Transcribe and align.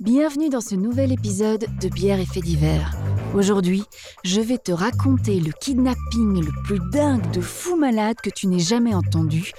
Bienvenue 0.00 0.48
dans 0.48 0.60
ce 0.60 0.76
nouvel 0.76 1.10
épisode 1.10 1.66
de 1.80 1.88
Bière 1.88 2.20
et 2.20 2.24
Faits 2.24 2.44
divers. 2.44 2.92
Aujourd'hui, 3.34 3.82
je 4.22 4.40
vais 4.40 4.56
te 4.56 4.70
raconter 4.70 5.40
le 5.40 5.50
kidnapping 5.50 6.40
le 6.40 6.62
plus 6.62 6.78
dingue 6.92 7.28
de 7.32 7.40
fou 7.40 7.76
malade 7.76 8.14
que 8.22 8.30
tu 8.30 8.46
n'aies 8.46 8.60
jamais 8.60 8.94
entendu 8.94 9.50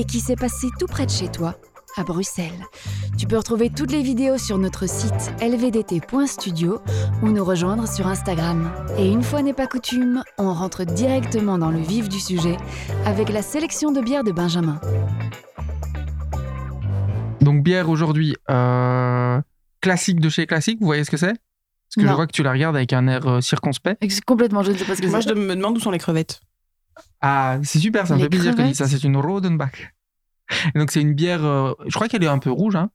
et 0.00 0.04
qui 0.04 0.18
s'est 0.18 0.34
passé 0.34 0.66
tout 0.80 0.88
près 0.88 1.06
de 1.06 1.12
chez 1.12 1.28
toi, 1.28 1.54
à 1.96 2.02
Bruxelles. 2.02 2.66
Tu 3.16 3.28
peux 3.28 3.36
retrouver 3.36 3.70
toutes 3.70 3.92
les 3.92 4.02
vidéos 4.02 4.36
sur 4.36 4.58
notre 4.58 4.88
site 4.88 5.32
lvdt.studio 5.40 6.80
ou 7.22 7.28
nous 7.28 7.44
rejoindre 7.44 7.86
sur 7.86 8.08
Instagram. 8.08 8.72
Et 8.98 9.08
une 9.08 9.22
fois 9.22 9.42
n'est 9.42 9.52
pas 9.52 9.68
coutume, 9.68 10.24
on 10.38 10.52
rentre 10.52 10.84
directement 10.84 11.56
dans 11.56 11.70
le 11.70 11.78
vif 11.78 12.08
du 12.08 12.18
sujet 12.18 12.56
avec 13.06 13.28
la 13.28 13.42
sélection 13.42 13.92
de 13.92 14.00
bières 14.00 14.24
de 14.24 14.32
Benjamin. 14.32 14.80
Donc 17.40 17.62
bière 17.62 17.88
aujourd'hui, 17.90 18.34
euh, 18.50 19.40
classique 19.84 20.18
de 20.18 20.30
chez 20.30 20.46
classique, 20.46 20.78
vous 20.80 20.86
voyez 20.86 21.04
ce 21.04 21.10
que 21.10 21.18
c'est? 21.18 21.34
Parce 21.34 21.96
que 21.96 22.08
je 22.08 22.14
vois 22.14 22.26
que 22.26 22.32
tu 22.32 22.42
la 22.42 22.52
regardes 22.52 22.74
avec 22.74 22.92
un 22.94 23.06
air 23.06 23.26
euh, 23.28 23.40
circonspect. 23.42 24.02
Complètement, 24.24 24.62
je 24.62 24.72
ne 24.72 24.78
sais 24.78 24.84
pas 24.84 24.96
ce 24.96 25.02
que 25.02 25.06
Moi, 25.06 25.20
je 25.20 25.34
me 25.34 25.54
demande 25.54 25.76
où 25.76 25.80
sont 25.80 25.90
les 25.90 25.98
crevettes. 25.98 26.40
Ah, 27.20 27.58
c'est 27.62 27.78
super, 27.78 28.06
ça 28.06 28.14
me 28.14 28.18
Les 28.18 28.24
fait 28.24 28.30
plaisir 28.30 28.52
que 28.54 28.62
tu 28.62 28.68
dises 28.68 28.78
ça. 28.78 28.88
C'est 28.88 29.04
une 29.04 29.16
Rodenbach. 29.16 29.92
Et 30.74 30.78
donc 30.78 30.90
c'est 30.90 31.00
une 31.00 31.14
bière, 31.14 31.44
euh, 31.44 31.72
je 31.86 31.94
crois 31.94 32.08
qu'elle 32.08 32.24
est 32.24 32.28
un 32.28 32.38
peu 32.38 32.50
rouge. 32.50 32.76
Hein 32.76 32.90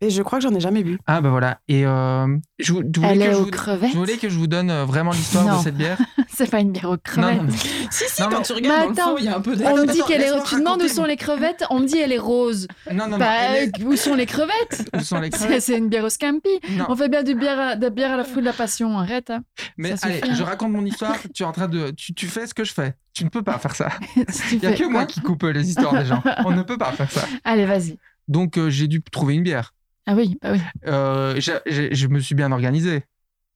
Et 0.00 0.10
je 0.10 0.22
crois 0.22 0.38
que 0.38 0.44
j'en 0.44 0.54
ai 0.54 0.60
jamais 0.60 0.82
bu. 0.84 0.98
ah 1.06 1.20
bah 1.20 1.30
voilà. 1.30 1.58
Et 1.68 1.84
euh, 1.86 2.26
je, 2.58 2.72
vous- 2.72 2.82
je 2.94 3.00
voulais 3.00 3.12
Elle 3.12 3.18
que 3.18 3.24
est 3.24 3.32
je 3.32 3.36
aux 3.38 3.44
vous, 3.44 3.50
crevettes. 3.50 3.90
je 3.92 3.96
voulais 3.98 4.16
que 4.16 4.28
je 4.28 4.38
vous 4.38 4.46
donne 4.46 4.70
euh, 4.70 4.84
vraiment 4.84 5.10
l'histoire 5.12 5.44
Non. 5.46 5.58
de 5.58 5.62
cette 5.64 5.76
bière. 5.76 5.98
C'est 6.34 6.50
pas 6.50 6.60
une 6.60 6.72
bière 6.72 6.86
aux 6.90 6.92
Non, 6.92 6.98
crevettes. 7.02 7.36
non, 7.36 7.42
mais- 7.44 7.52
Si, 7.90 8.04
si, 8.08 8.22
Non, 8.22 8.28
quand 8.30 8.42
tu 8.42 8.52
regardes 8.52 8.64
Mais 8.64 8.84
dans 8.86 8.90
le 8.92 8.92
attends, 9.00 9.10
fond, 9.10 9.16
il 9.18 9.24
y 9.24 9.28
a 9.28 9.36
un 9.36 9.40
peu 9.40 9.56
de... 9.56 9.64
On 9.64 9.76
me 9.76 9.86
dit 9.86 10.00
qu'elle 10.06 10.22
est. 10.22 10.44
Tu 10.46 10.56
demandes 10.56 10.82
où 10.82 10.88
sont 10.88 11.04
les 11.04 11.16
crevettes, 11.16 11.64
on 11.70 11.80
me 11.80 11.86
dit 11.86 11.98
elle 11.98 12.12
est 12.12 12.18
rose. 12.18 12.66
non, 12.92 13.04
non, 13.04 13.10
non, 13.10 13.18
Bah, 13.18 13.26
elle 13.56 13.68
est- 13.68 13.84
où 13.84 13.96
sont 13.96 14.14
les 14.14 14.26
crevettes? 14.26 14.88
Où 14.94 15.00
sont 15.00 15.20
les 15.20 15.30
C'est 15.30 15.38
crevettes? 15.38 15.62
c'est 15.62 15.78
une 15.78 15.88
bière 15.88 16.04
au 16.04 16.08
scampi. 16.10 16.48
Non. 16.70 16.86
On 16.88 16.96
fait 16.96 17.08
bien 17.08 17.22
du 17.22 17.34
bière 17.34 17.58
à, 17.58 17.76
de 17.76 17.82
la 17.82 17.90
bière 17.90 18.12
à 18.12 18.16
la 18.16 18.24
fruit 18.24 18.40
de 18.40 18.46
la 18.46 18.52
passion. 18.52 18.98
Arrête. 18.98 19.30
Hein. 19.30 19.42
Mais 19.76 19.96
ça 19.96 20.06
allez, 20.06 20.16
suffit, 20.18 20.30
hein. 20.30 20.34
je 20.36 20.42
raconte 20.42 20.72
mon 20.72 20.84
histoire. 20.84 21.16
tu 21.34 21.42
es 21.42 21.46
en 21.46 21.52
train 21.52 21.68
de, 21.68 21.90
tu, 21.90 22.14
tu 22.14 22.26
fais 22.26 22.46
ce 22.46 22.54
que 22.54 22.64
je 22.64 22.72
fais. 22.72 22.94
Tu 23.12 23.24
ne 23.24 23.28
peux 23.28 23.42
pas 23.42 23.58
faire 23.58 23.74
ça. 23.76 23.90
Si 24.28 24.42
tu 24.48 24.54
Il 24.56 24.62
y 24.62 24.66
a 24.66 24.70
fais 24.72 24.84
que 24.84 24.88
moi 24.88 25.04
qui 25.06 25.20
coupe 25.20 25.44
les 25.44 25.68
histoires 25.68 25.94
des 25.94 26.04
gens. 26.04 26.22
On 26.44 26.50
ne 26.50 26.62
peut 26.62 26.78
pas 26.78 26.90
faire 26.92 27.10
ça. 27.10 27.22
Allez, 27.44 27.64
vas-y. 27.64 27.96
Donc 28.28 28.58
euh, 28.58 28.70
j'ai 28.70 28.88
dû 28.88 29.02
trouver 29.02 29.34
une 29.34 29.42
bière. 29.42 29.74
Ah 30.06 30.14
oui, 30.14 30.38
bah 30.42 30.52
oui. 30.52 30.60
Euh, 30.86 31.40
je 31.40 32.06
me 32.08 32.20
suis 32.20 32.34
bien 32.34 32.52
organisé. 32.52 33.04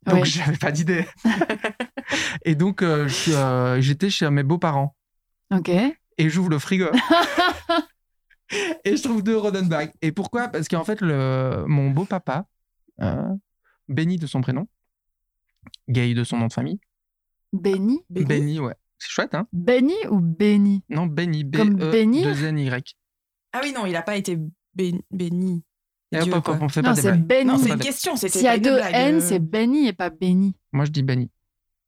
Donc 0.06 0.20
Ouais. 0.20 0.24
j'avais 0.26 0.56
pas 0.56 0.70
d'idée. 0.72 1.06
et 2.44 2.54
donc 2.54 2.82
euh, 2.82 3.08
euh, 3.28 3.80
j'étais 3.80 4.10
chez 4.10 4.28
mes 4.30 4.42
beaux-parents 4.42 4.94
Ok. 5.52 5.68
et 5.70 6.30
j'ouvre 6.30 6.50
le 6.50 6.58
frigo. 6.58 6.86
et 8.84 8.96
je 8.96 9.02
trouve 9.02 9.22
deux 9.22 9.36
Rodenbach. 9.36 9.90
Et 10.02 10.12
pourquoi? 10.12 10.48
Parce 10.48 10.68
qu'en 10.68 10.84
fait 10.84 11.00
le, 11.00 11.64
mon 11.66 11.90
beau-papa, 11.90 12.46
euh, 13.00 13.22
Benny 13.88 14.16
de 14.16 14.26
son 14.26 14.40
prénom, 14.40 14.66
Gay 15.88 16.14
de 16.14 16.24
son 16.24 16.38
nom 16.38 16.46
de 16.46 16.52
famille, 16.52 16.80
Benny? 17.52 18.00
Benny? 18.10 18.60
Ouais. 18.60 18.74
C'est 18.98 19.10
chouette, 19.10 19.34
hein? 19.34 19.46
Benny 19.52 19.94
ou 20.10 20.20
Benny? 20.20 20.82
Non, 20.88 21.06
Benny, 21.06 21.44
B 21.44 21.56
Comme 21.56 21.80
E 21.80 21.90
Benny? 21.90 22.22
2 22.22 22.44
N 22.44 22.58
Y. 22.58 22.96
Ah 23.52 23.60
oui, 23.62 23.72
non, 23.72 23.86
il 23.86 23.96
a 23.96 24.02
pas 24.02 24.16
été 24.16 24.38
béni. 25.10 25.62
Dieu, 26.10 26.20
on 26.22 26.68
fait 26.68 26.80
Non, 26.82 26.88
pas 26.90 26.94
des 26.94 27.02
c'est. 27.02 27.44
Non, 27.44 27.58
c'est 27.58 27.68
pas 27.68 27.74
une 27.74 27.78
de- 27.78 27.82
question, 27.84 28.16
S'il 28.16 28.42
y 28.42 28.46
a 28.48 28.58
deux 28.58 28.78
N, 28.78 29.16
euh. 29.16 29.20
c'est 29.20 29.38
Benny 29.40 29.88
et 29.88 29.92
pas 29.92 30.08
Benny. 30.10 30.54
Moi 30.72 30.84
je 30.86 30.90
dis 30.90 31.02
Benny. 31.02 31.30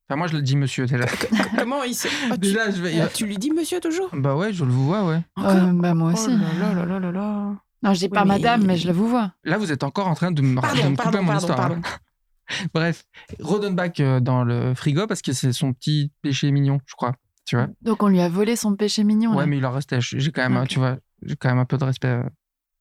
Enfin 0.09 0.17
moi 0.19 0.27
je 0.27 0.35
le 0.37 0.43
dis 0.43 0.57
monsieur 0.57 0.87
déjà. 0.87 1.07
Comment 1.59 1.83
il 1.85 1.95
se... 1.95 2.09
Oh, 2.31 2.35
tu... 2.35 2.41
déjà 2.41 2.71
je 2.71 2.83
vais. 2.83 3.09
Tu 3.15 3.25
lui 3.27 3.39
dis 3.39 3.51
monsieur 3.51 3.81
toujours? 3.81 4.11
Bah 4.13 4.37
ouais, 4.37 4.53
je 4.53 4.65
le 4.65 4.73
vois, 4.73 5.07
ouais. 5.07 5.21
Euh, 5.39 5.73
bah 5.73 5.95
moi 5.95 6.13
Oh 6.15 6.19
aussi. 6.19 6.29
là 6.31 6.49
là 6.61 6.75
là 6.75 6.85
là 6.85 6.99
là 7.01 7.13
là. 7.13 7.55
Non, 7.83 7.95
je 7.95 7.99
dis 8.01 8.05
Oui, 8.07 8.11
pas 8.11 8.25
mais- 8.27 8.35
madame, 8.35 8.67
mais 8.67 8.77
je 8.77 8.87
la 8.89 8.93
vous 8.93 9.09
vois. 9.09 9.33
Là, 9.45 9.57
vous 9.57 9.73
êtes 9.73 9.85
encore 9.85 10.09
en 10.09 10.15
train 10.15 10.33
de 10.33 10.43
me, 10.43 10.57
de 10.57 10.61
Pardon, 10.61 10.77
me 10.91 10.97
couper 10.97 11.03
pardon, 11.03 11.19
mon 11.23 11.25
pardon, 11.29 11.39
histoire. 11.39 11.57
pardon. 11.59 11.75
hein. 11.77 12.57
Bref, 12.75 13.05
Rodenbach 13.39 14.01
euh, 14.01 14.21
dans 14.21 14.45
le 14.45 14.75
frigo 14.75 15.07
parce 15.07 15.23
que 15.23 15.33
c'est 15.33 15.53
son 15.53 15.73
petit 15.73 16.11
péché 16.21 16.51
mignon, 16.51 16.79
je 16.85 16.95
crois. 16.95 17.15
Tu 17.47 17.57
vois 17.57 17.69
Donc 17.81 18.03
on 18.03 18.09
lui 18.09 18.21
a 18.21 18.29
volé 18.29 18.55
son 18.57 18.75
péché 18.77 19.03
mignon. 19.05 19.31
Ouais, 19.31 19.39
là. 19.43 19.47
mais 19.47 19.57
il 19.59 19.65
en 19.65 19.71
restait. 19.71 20.01
J'ai 20.01 20.31
quand 20.33 20.43
même, 20.43 20.61
Ok. 20.61 20.69
tu 20.69 20.79
vois, 20.81 20.99
j'ai 21.23 21.37
quand 21.37 21.49
même 21.49 21.59
un 21.59 21.65
peu 21.65 21.79
de 21.79 21.85
respect 21.85 22.19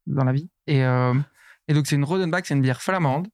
dans 0.09 0.24
la 0.24 0.34
vie. 0.34 0.50
Et, 0.68 0.84
euh, 0.84 1.14
et 1.68 1.74
donc, 1.74 1.88
c'est 1.88 1.96
une 1.96 2.03
Rodenbach, 2.03 2.44
c'est 2.46 2.56
une 2.56 2.62
bière 2.62 2.81
flamande. 2.81 3.28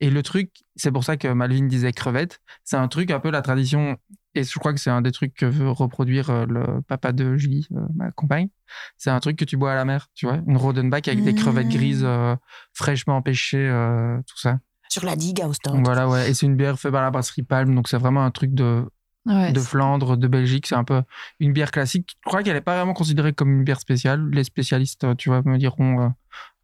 Et 0.00 0.10
le 0.10 0.22
truc, 0.24 0.50
c'est 0.74 0.90
pour 0.90 1.04
ça 1.04 1.16
que 1.16 1.28
Malvin 1.28 1.66
disait 1.66 1.92
crevette, 1.92 2.40
c'est 2.64 2.76
un 2.76 2.88
truc 2.88 3.12
un 3.12 3.20
peu 3.20 3.30
la 3.30 3.40
tradition. 3.40 3.96
Et 4.34 4.42
je 4.42 4.58
crois 4.58 4.72
que 4.72 4.80
c'est 4.80 4.90
un 4.90 5.00
des 5.00 5.12
trucs 5.12 5.34
que 5.34 5.46
veut 5.46 5.70
reproduire 5.70 6.30
euh, 6.30 6.44
le 6.48 6.80
papa 6.82 7.12
de 7.12 7.36
Julie, 7.36 7.68
euh, 7.72 7.80
ma 7.94 8.10
compagne. 8.10 8.48
C'est 8.96 9.10
un 9.10 9.20
truc 9.20 9.36
que 9.36 9.44
tu 9.44 9.56
bois 9.56 9.72
à 9.72 9.74
la 9.76 9.84
mer, 9.84 10.08
tu 10.14 10.26
vois. 10.26 10.40
Une 10.46 10.56
Rodenbach 10.56 11.06
avec 11.06 11.22
des 11.22 11.34
crevettes 11.34 11.66
Mmh. 11.66 11.70
grises 11.70 12.04
euh, 12.04 12.34
fraîchement 12.72 13.22
pêchées, 13.22 13.68
euh, 13.68 14.16
tout 14.26 14.38
ça. 14.38 14.58
Sur 14.88 15.04
la 15.04 15.14
digue 15.14 15.40
à 15.40 15.48
Ostende. 15.48 15.84
Voilà, 15.84 16.08
ouais. 16.08 16.30
Et 16.30 16.34
c'est 16.34 16.46
une 16.46 16.56
bière 16.56 16.80
faite 16.80 16.92
par 16.92 17.02
la 17.02 17.10
brasserie 17.10 17.42
Palme, 17.42 17.74
donc 17.74 17.88
c'est 17.88 17.98
vraiment 17.98 18.24
un 18.24 18.30
truc 18.30 18.54
de, 18.54 18.84
Ouais, 19.24 19.52
de 19.52 19.60
Flandre, 19.60 20.16
de 20.16 20.26
Belgique. 20.26 20.66
C'est 20.66 20.74
un 20.74 20.82
peu 20.84 21.02
une 21.38 21.52
bière 21.52 21.70
classique. 21.70 22.16
Je 22.24 22.28
crois 22.28 22.42
qu'elle 22.42 22.54
n'est 22.54 22.60
pas 22.60 22.76
vraiment 22.76 22.92
considérée 22.94 23.32
comme 23.32 23.50
une 23.52 23.62
bière 23.64 23.78
spéciale? 23.78 24.28
Les 24.30 24.42
spécialistes, 24.44 25.04
euh, 25.04 25.14
tu 25.14 25.28
vois, 25.28 25.42
me 25.44 25.58
diront 25.58 26.00
euh, 26.00 26.08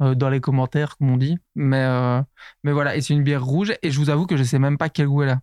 euh, 0.02 0.14
dans 0.16 0.28
les 0.28 0.41
commentaires, 0.41 0.96
comme 0.96 1.10
on 1.10 1.16
dit. 1.16 1.38
Mais, 1.54 1.84
euh, 1.84 2.20
mais 2.64 2.72
voilà, 2.72 2.96
et 2.96 3.00
c'est 3.00 3.14
une 3.14 3.22
bière 3.22 3.44
rouge. 3.44 3.72
Et 3.82 3.91
je 3.92 3.98
vous 3.98 4.10
avoue 4.10 4.26
que 4.26 4.36
je 4.36 4.42
sais 4.42 4.58
même 4.58 4.76
pas 4.76 4.88
quel 4.88 5.06
goût 5.06 5.22
elle 5.22 5.28
a. 5.30 5.41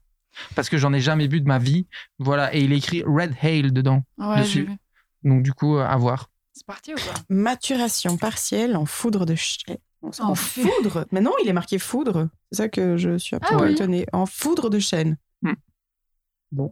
Parce 0.56 0.68
que 0.68 0.78
j'en 0.78 0.92
ai 0.92 1.00
jamais 1.00 1.30
bu 1.30 1.40
de 1.40 1.48
ma 1.48 1.58
vie. 1.60 1.88
Voilà, 2.20 2.54
et 2.54 2.60
il 2.60 2.74
est 2.74 2.78
écrit 2.78 3.02
Red 3.06 3.34
Hail 3.42 3.72
dedans. 3.72 4.04
Ouais, 4.18 4.40
dessus. 4.42 4.70
Donc 5.24 5.42
du 5.42 5.54
coup, 5.54 5.78
euh, 5.78 5.86
à 5.86 5.96
voir. 5.96 6.30
C'est 6.52 6.66
parti 6.66 6.94
ou 6.94 6.98
pas 6.98 7.14
Maturation 7.30 8.18
partielle 8.18 8.76
en 8.76 8.86
foudre 8.86 9.26
de 9.26 9.36
chêne. 9.36 9.78
En 10.02 10.32
En 10.32 10.36
foudre? 10.36 11.06
Mais 11.14 11.22
non, 11.22 11.32
il 11.42 11.48
est 11.50 11.54
marqué 11.54 11.80
foudre. 11.80 12.28
C'est 12.52 12.58
ça 12.64 12.70
que 12.70 12.98
je 12.98 13.18
suis 13.18 13.36
un 13.38 13.40
peu 13.40 13.48
Ah 13.52 13.58
oui. 13.64 13.72
étonnée. 13.72 14.06
En 14.12 14.26
foudre 14.26 14.70
de 14.70 14.80
chêne. 14.80 15.18
C'est 15.44 15.56
bien. 16.52 16.70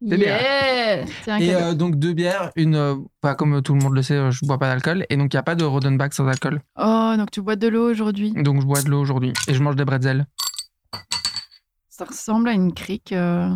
Yeah 0.00 1.04
Et 1.40 1.54
euh, 1.54 1.72
donc 1.74 1.96
deux 1.96 2.12
bières, 2.12 2.50
une, 2.56 2.74
euh, 2.74 2.96
pas 3.22 3.34
comme 3.34 3.62
tout 3.62 3.74
le 3.74 3.80
monde 3.82 3.94
le 3.94 4.02
sait, 4.02 4.30
je 4.30 4.44
bois 4.44 4.58
pas 4.58 4.68
d'alcool. 4.68 5.06
Et 5.08 5.16
donc 5.16 5.32
il 5.32 5.36
n'y 5.36 5.40
a 5.40 5.42
pas 5.42 5.54
de 5.54 5.64
Rodenbach 5.64 6.12
sans 6.12 6.26
alcool. 6.26 6.60
Oh, 6.78 7.14
donc 7.16 7.30
tu 7.30 7.40
bois 7.40 7.56
de 7.56 7.68
l'eau 7.68 7.90
aujourd'hui. 7.90 8.32
Donc 8.32 8.60
je 8.60 8.66
bois 8.66 8.82
de 8.82 8.90
l'eau 8.90 9.00
aujourd'hui. 9.00 9.32
Et 9.48 9.54
je 9.54 9.62
mange 9.62 9.76
des 9.76 9.84
bretzels. 9.86 10.26
Ça 11.88 12.04
ressemble 12.04 12.48
à 12.48 12.52
une 12.52 12.74
crique. 12.74 13.12
euh. 13.12 13.48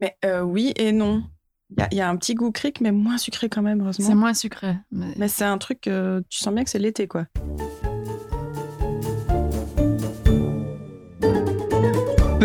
Mais 0.00 0.16
euh, 0.24 0.42
oui 0.42 0.72
et 0.76 0.92
non. 0.92 1.24
Il 1.70 1.80
y 1.80 1.82
a, 1.82 1.88
il 1.92 1.98
y 1.98 2.00
a 2.00 2.08
un 2.08 2.16
petit 2.16 2.34
goût 2.34 2.50
cric, 2.50 2.80
mais 2.80 2.92
moins 2.92 3.18
sucré 3.18 3.48
quand 3.48 3.62
même, 3.62 3.78
C'est 3.78 3.84
heureusement. 4.02 4.14
moins 4.16 4.34
sucré. 4.34 4.76
mais- 4.90 5.12
Mais 5.16 5.28
c'est 5.28 5.44
un 5.44 5.58
truc, 5.58 5.86
euh, 5.86 6.20
tu 6.30 6.38
sens 6.38 6.54
bien 6.54 6.64
que 6.64 6.70
c'est 6.70 6.78
l'été, 6.78 7.06
quoi. 7.08 7.26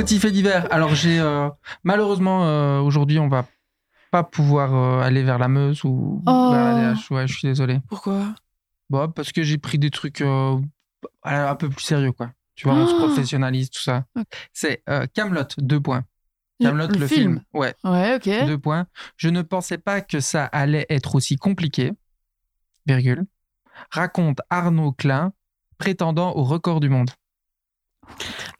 Petit 0.04 0.20
fait 0.20 0.32
divers. 0.32 0.68
Alors 0.70 0.94
j'ai 0.96 1.18
euh, 1.18 1.50
malheureusement 1.86 2.46
euh, 2.46 2.80
aujourd'hui 2.82 3.20
on 3.20 3.30
va 3.30 3.46
pas 4.12 4.22
pouvoir 4.24 4.76
euh, 4.76 5.02
aller 5.02 5.24
vers 5.24 5.38
la 5.38 5.48
Meuse 5.48 5.86
ou 5.86 6.22
Oh. 6.28 6.50
vers 6.52 6.64
la 6.76 6.94
DH. 6.94 7.10
Ouais, 7.12 7.26
je 7.26 7.34
suis 7.38 7.48
désolé. 7.48 7.80
Pourquoi? 7.88 8.36
Bon, 8.90 9.10
parce 9.10 9.32
que 9.32 9.44
j'ai 9.44 9.58
pris 9.58 9.80
des 9.80 9.92
trucs 9.92 10.22
un 10.22 11.56
peu 11.56 11.70
plus 11.70 11.84
sérieux 11.84 12.12
quoi. 12.12 12.32
Tu 12.56 12.68
vois, 12.68 12.78
on 12.78 12.86
se 12.86 12.94
Oh. 12.96 12.98
professionnalise 13.08 13.70
tout 13.70 13.82
ça. 13.82 14.04
C'est 14.52 14.84
Camelot 15.14 15.44
deux 15.58 15.80
points. 15.80 16.04
Camelot 16.60 16.88
le, 16.88 17.08
film. 17.08 17.42
Ouais, 17.54 17.74
Ouais, 17.86 18.16
ok. 18.16 18.46
deux 18.46 18.58
points. 18.58 18.88
Je 19.16 19.30
ne 19.30 19.42
pensais 19.42 19.78
pas 19.78 20.02
que 20.02 20.20
ça 20.20 20.44
allait 20.46 20.86
être 20.90 21.16
aussi 21.16 21.38
compliqué. 21.38 21.94
Virgule. 22.86 23.26
Raconte 23.90 24.40
Arnaud 24.50 24.92
Klein 24.92 25.32
prétendant 25.78 26.36
au 26.36 26.44
record 26.44 26.82
du 26.82 26.90
monde. 26.90 27.10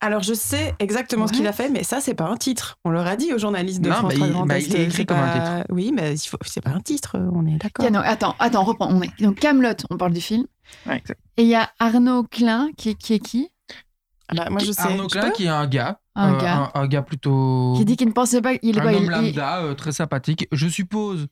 Alors, 0.02 0.22
je 0.24 0.34
sais 0.34 0.74
exactement 0.80 1.28
ce 1.28 1.34
qu'il 1.34 1.48
a 1.48 1.54
fait, 1.54 1.70
mais 1.70 1.84
ça, 1.84 2.00
c'est 2.02 2.14
pas 2.14 2.26
un 2.28 2.36
titre. 2.38 2.78
On 2.86 2.90
leur 2.90 3.06
a 3.08 3.16
dit 3.16 3.34
aux 3.34 3.38
journalistes 3.38 3.82
de 3.82 3.90
Non, 3.90 3.96
France 3.96 4.10
mais 4.12 4.16
3 4.16 4.28
il- 4.28 4.34
Grand 4.34 4.46
bah, 4.46 4.58
Est, 4.60 4.68
il 4.68 4.76
est 4.76 4.84
écrit 4.86 5.06
comme 5.06 5.18
un 5.18 5.28
pas- 5.62 5.64
Oui, 5.70 5.92
mais 5.94 6.14
il 6.16 6.28
faut- 6.28 6.38
c'est 6.46 6.62
pas 6.62 6.72
un 6.72 6.80
titre, 6.82 7.18
on 7.34 7.46
est 7.46 7.58
d'accord. 7.58 7.86
Attends, 8.06 8.36
attends, 8.40 8.64
reprends. 8.64 8.90
On 8.92 9.02
est... 9.02 9.10
Donc 9.22 9.36
Camelot, 9.40 9.74
on 9.90 9.98
parle 9.98 10.14
du 10.14 10.22
film. 10.22 10.46
Ouais, 10.86 10.98
exact. 10.98 11.20
Et 11.38 11.44
il 11.44 11.50
y 11.50 11.56
a 11.56 11.70
Arnaud 11.80 12.24
Klein 12.24 12.70
qui, 12.78 12.96
qui 12.96 13.14
est 13.14 13.20
qui? 13.20 13.50
Ah 14.30 14.36
bah, 14.36 14.48
moi, 14.50 14.60
je 14.64 14.72
sais. 14.72 14.82
Arnaud 14.82 15.08
Klein 15.08 15.30
qui 15.32 15.46
est 15.46 15.50
un 15.50 15.68
gars. 15.68 16.00
Un 16.16 16.34
euh, 16.36 16.42
gars. 16.42 16.72
Un, 16.76 16.82
un 16.82 16.88
gars 16.88 17.02
plutôt. 17.02 17.74
Qui 17.78 17.86
dit 17.86 17.98
qu'il 17.98 18.08
ne 18.08 18.14
pensait 18.14 18.42
pas. 18.42 18.54
Il, 18.62 18.78
est 18.78 18.80
un 18.80 18.84
quoi, 18.84 18.92
homme 18.94 18.98
il, 19.00 19.04
il- 19.06 19.10
lambda, 19.36 19.60
euh, 19.62 19.74
très 19.74 19.92
sympathique. 19.92 20.48
Je 20.52 20.68
suppose 20.68 21.28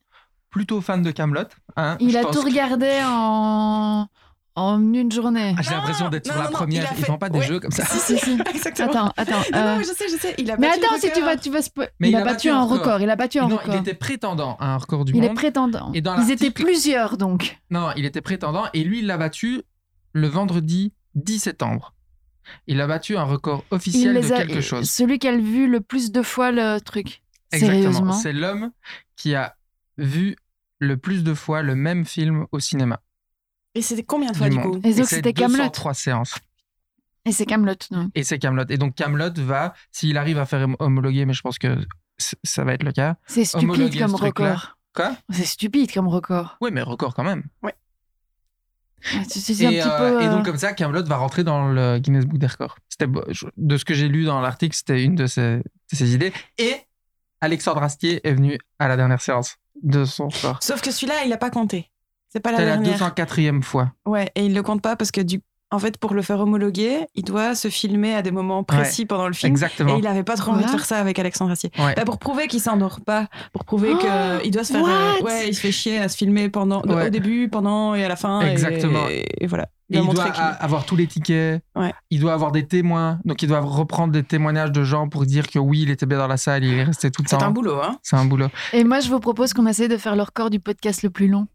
plutôt 0.49 0.81
fan 0.81 1.01
de 1.01 1.11
Camelot. 1.11 1.43
Hein, 1.77 1.97
il 2.01 2.11
Je 2.11 2.17
a 2.17 2.21
pense 2.23 2.35
tout 2.35 2.41
que- 2.43 2.47
regardé 2.49 2.99
en, 3.05 4.07
en 4.55 4.93
une 4.93 5.11
journée. 5.11 5.55
Ah, 5.57 5.61
J'ai 5.61 5.71
l'impression 5.71 6.09
d'être 6.09 6.27
Non, 6.27 6.33
sur 6.33 6.41
la 6.43 6.49
non, 6.49 6.53
première. 6.55 6.83
il 6.83 6.87
a 6.87 6.91
Ils 6.91 6.97
fait- 6.97 7.05
font 7.05 7.17
pas 7.17 7.29
des 7.29 7.39
ouais. 7.39 7.45
jeux 7.47 7.59
comme 7.59 7.71
ça. 7.71 7.85
Si, 7.85 7.99
si, 7.99 8.17
si. 8.17 8.37
Exactement. 8.53 8.89
Attends, 8.89 9.13
attends. 9.17 9.31
Non, 9.53 9.57
euh, 9.57 9.75
non, 9.77 9.79
je 9.81 9.85
sais, 9.87 10.05
je 10.09 10.17
sais. 10.17 10.35
Il 10.37 10.51
a 10.51 10.57
Mais 10.57 10.67
battu 10.67 10.79
le 10.81 10.85
attends, 10.87 10.95
si 10.95 11.01
tu 11.01 11.07
record. 11.13 11.23
vas, 11.25 11.37
tu 11.37 11.49
vas 11.49 11.59
spo- 11.59 11.87
Mais 11.99 12.09
il, 12.09 12.15
a 12.15 12.23
battu 12.23 12.49
un 12.49 12.63
record. 12.63 12.99
Il 13.01 13.09
a 13.09 13.15
battu 13.15 13.39
un 13.39 13.47
Non, 13.47 13.57
record. 13.57 13.73
il 13.75 13.79
était 13.79 13.93
prétendant 13.93 14.57
à 14.59 14.73
un 14.73 14.77
record 14.77 15.05
du 15.05 15.13
Il 15.13 15.23
est 15.23 15.27
monde. 15.27 15.35
prétendant. 15.37 15.91
Et 15.93 16.01
dans 16.01 16.21
Ils 16.21 16.31
étaient 16.31 16.51
plusieurs 16.51 17.17
donc. 17.17 17.59
Non, 17.69 17.89
il 17.95 18.05
était 18.05 18.21
prétendant 18.21 18.65
et 18.73 18.83
lui, 18.83 18.99
il 18.99 19.07
l'a 19.07 19.17
battu 19.17 19.61
le 20.13 20.27
vendredi 20.27 20.93
10 21.15 21.39
septembre. 21.39 21.93
Il 22.67 22.81
a 22.81 22.87
battu 22.87 23.15
un 23.17 23.23
record 23.23 23.63
officiel 23.71 24.13
de 24.15 24.19
les 24.19 24.33
a- 24.33 24.37
quelque 24.37 24.61
chose. 24.61 24.89
Celui 24.89 25.19
qui 25.19 25.27
a 25.27 25.37
vu 25.37 25.67
le 25.69 25.79
plus 25.79 26.11
de 26.11 26.21
fois 26.21 26.51
le 26.51 26.79
truc. 26.79 27.21
Exactement. 27.53 27.81
Sérieusement. 27.81 28.11
C'est 28.13 28.33
l'homme 28.33 28.71
qui 29.15 29.35
a 29.35 29.55
vu 29.97 30.35
le 30.79 30.97
plus 30.97 31.23
de 31.23 31.33
fois 31.33 31.61
le 31.61 31.75
même 31.75 32.05
film 32.05 32.45
au 32.51 32.59
cinéma. 32.59 32.99
Et 33.75 33.81
c'était 33.81 34.03
combien 34.03 34.31
de 34.31 34.37
fois 34.37 34.49
Du 34.49 34.57
du, 34.57 34.61
coup. 34.61 34.77
Et 34.83 34.93
donc, 34.93 35.07
c'est 35.07 35.15
c'était 35.15 35.33
Kaamelott. 35.33 35.67
203 35.67 35.93
séances. 35.93 36.35
Et 37.25 37.31
c'est 37.31 37.45
Camelot. 37.45 37.75
non 37.91 38.09
Et 38.15 38.23
c'est 38.23 38.39
Camelot. 38.39 38.65
Et 38.69 38.77
donc 38.77 38.95
Camelot 38.95 39.33
va, 39.37 39.73
s'il 39.91 40.17
arrive 40.17 40.39
à 40.39 40.45
faire 40.45 40.67
homologuer, 40.79 41.25
mais 41.25 41.33
je 41.33 41.41
pense 41.41 41.59
que 41.59 41.77
ça 42.43 42.63
va 42.63 42.73
être 42.73 42.83
le 42.83 42.91
cas. 42.91 43.15
C'est 43.27 43.45
stupide 43.45 43.97
comme 43.97 44.17
ce 44.17 44.23
record. 44.23 44.77
Quoi? 44.93 45.15
C'est 45.29 45.45
stupide 45.45 45.91
comme 45.93 46.07
record. 46.07 46.57
Oui, 46.61 46.71
mais 46.73 46.81
record 46.81 47.13
quand 47.13 47.23
même. 47.23 47.43
Un 49.13 49.21
Et, 49.21 49.25
petit 49.25 49.65
euh, 49.65 49.97
peu. 49.97 50.21
et 50.21 50.27
euh, 50.27 50.31
donc 50.31 50.45
comme 50.45 50.57
ça, 50.57 50.73
Camelot 50.73 51.03
va 51.05 51.17
rentrer 51.17 51.43
dans 51.43 51.69
le 51.69 51.97
Guinness 51.97 52.25
Book 52.25 52.37
des 52.37 52.47
records. 52.47 52.77
C'était 52.89 53.11
de 53.57 53.77
ce 53.77 53.85
que 53.85 53.93
j'ai 53.93 54.07
lu 54.07 54.25
dans 54.25 54.41
l'article, 54.41 54.75
c'était 54.75 55.03
une 55.03 55.15
de 55.15 55.25
ses, 55.25 55.57
de 55.57 55.95
ses 55.95 56.13
idées. 56.13 56.33
Et 56.59 56.75
Alexandre 57.39 57.81
Astier 57.81 58.21
est 58.27 58.33
venu 58.33 58.59
à 58.77 58.87
la 58.87 58.97
dernière 58.97 59.21
séance 59.21 59.57
de 59.81 60.05
son 60.05 60.29
sport. 60.29 60.61
Sauf 60.61 60.81
que 60.81 60.91
celui-là, 60.91 61.23
il 61.25 61.33
a 61.33 61.37
pas 61.37 61.49
compté. 61.49 61.89
C'est 62.31 62.39
pas 62.39 62.51
la 62.51 62.59
dernière. 62.59 62.97
204e 62.97 63.61
fois. 63.61 63.91
Ouais, 64.05 64.29
et 64.35 64.45
il 64.45 64.53
le 64.53 64.63
compte 64.63 64.81
pas 64.81 64.95
parce 64.95 65.11
que 65.11 65.21
du 65.21 65.41
en 65.73 65.79
fait, 65.79 65.97
pour 65.97 66.13
le 66.13 66.21
faire 66.21 66.37
homologuer, 66.41 67.07
il 67.15 67.23
doit 67.23 67.55
se 67.55 67.69
filmer 67.69 68.13
à 68.13 68.21
des 68.21 68.31
moments 68.31 68.61
précis 68.61 69.05
pendant 69.05 69.27
le 69.27 69.33
film. 69.33 69.53
Exactement. 69.53 69.95
Et 69.95 69.99
il 69.99 70.07
avait 70.07 70.23
pas 70.23 70.35
trop 70.35 70.51
envie 70.51 70.65
de 70.65 70.69
faire 70.69 70.83
ça 70.83 70.97
avec 70.97 71.17
Alexandre 71.17 71.51
Astier. 71.51 71.71
Ouais. 71.79 71.95
Bah, 71.95 72.03
pour 72.03 72.17
prouver 72.19 72.47
qu'il 72.47 72.59
s'endort 72.59 72.99
pas, 72.99 73.27
pour 73.53 73.63
prouver 73.63 73.91
Oh, 73.93 73.97
que 73.97 74.45
il 74.45 74.51
doit 74.51 74.65
se 74.65 74.73
faire. 74.73 74.83
euh, 74.85 75.21
ouais, 75.23 75.47
il 75.47 75.55
se 75.55 75.61
fait 75.61 75.71
chier 75.71 75.97
à 75.99 76.09
se 76.09 76.17
filmer 76.17 76.49
pendant, 76.49 76.81
Ouais. 76.81 77.07
au 77.07 77.09
début, 77.09 77.47
pendant 77.47 77.95
et 77.95 78.03
à 78.03 78.09
la 78.09 78.17
fin. 78.17 78.41
Exactement. 78.41 79.07
Et, 79.09 79.25
et 79.39 79.47
voilà. 79.47 79.69
Et 79.89 79.97
il 79.99 80.09
doit 80.09 80.29
qu'il- 80.31 80.41
a- 80.43 80.47
avoir 80.61 80.83
tous 80.85 80.97
les 80.97 81.07
tickets. 81.07 81.63
Ouais. 81.77 81.93
Il 82.09 82.19
doit 82.19 82.33
avoir 82.33 82.51
des 82.51 82.67
témoins. 82.67 83.19
Donc, 83.23 83.41
ils 83.41 83.47
doivent 83.47 83.65
reprendre 83.65 84.11
des 84.11 84.23
témoignages 84.23 84.73
de 84.73 84.83
gens 84.83 85.07
pour 85.07 85.25
dire 85.25 85.47
que 85.49 85.57
oui, 85.57 85.83
il 85.83 85.89
était 85.89 86.05
bien 86.05 86.17
dans 86.17 86.27
la 86.27 86.35
salle, 86.35 86.65
il 86.65 86.73
est 86.73 86.83
resté 86.83 87.11
tout 87.11 87.21
le 87.23 87.29
temps. 87.29 87.39
C'est 87.39 87.45
un 87.45 87.51
boulot, 87.51 87.79
hein. 87.81 87.97
C'est 88.03 88.17
un 88.17 88.25
boulot. 88.25 88.47
Et 88.73 88.83
moi, 88.83 88.99
je 88.99 89.07
vous 89.09 89.21
propose 89.21 89.53
qu'on 89.53 89.67
essaye 89.67 89.87
de 89.87 89.95
faire 89.95 90.17
le 90.17 90.23
record 90.23 90.49
du 90.49 90.59
podcast 90.59 91.01
le 91.03 91.09
plus 91.11 91.29
long. 91.29 91.47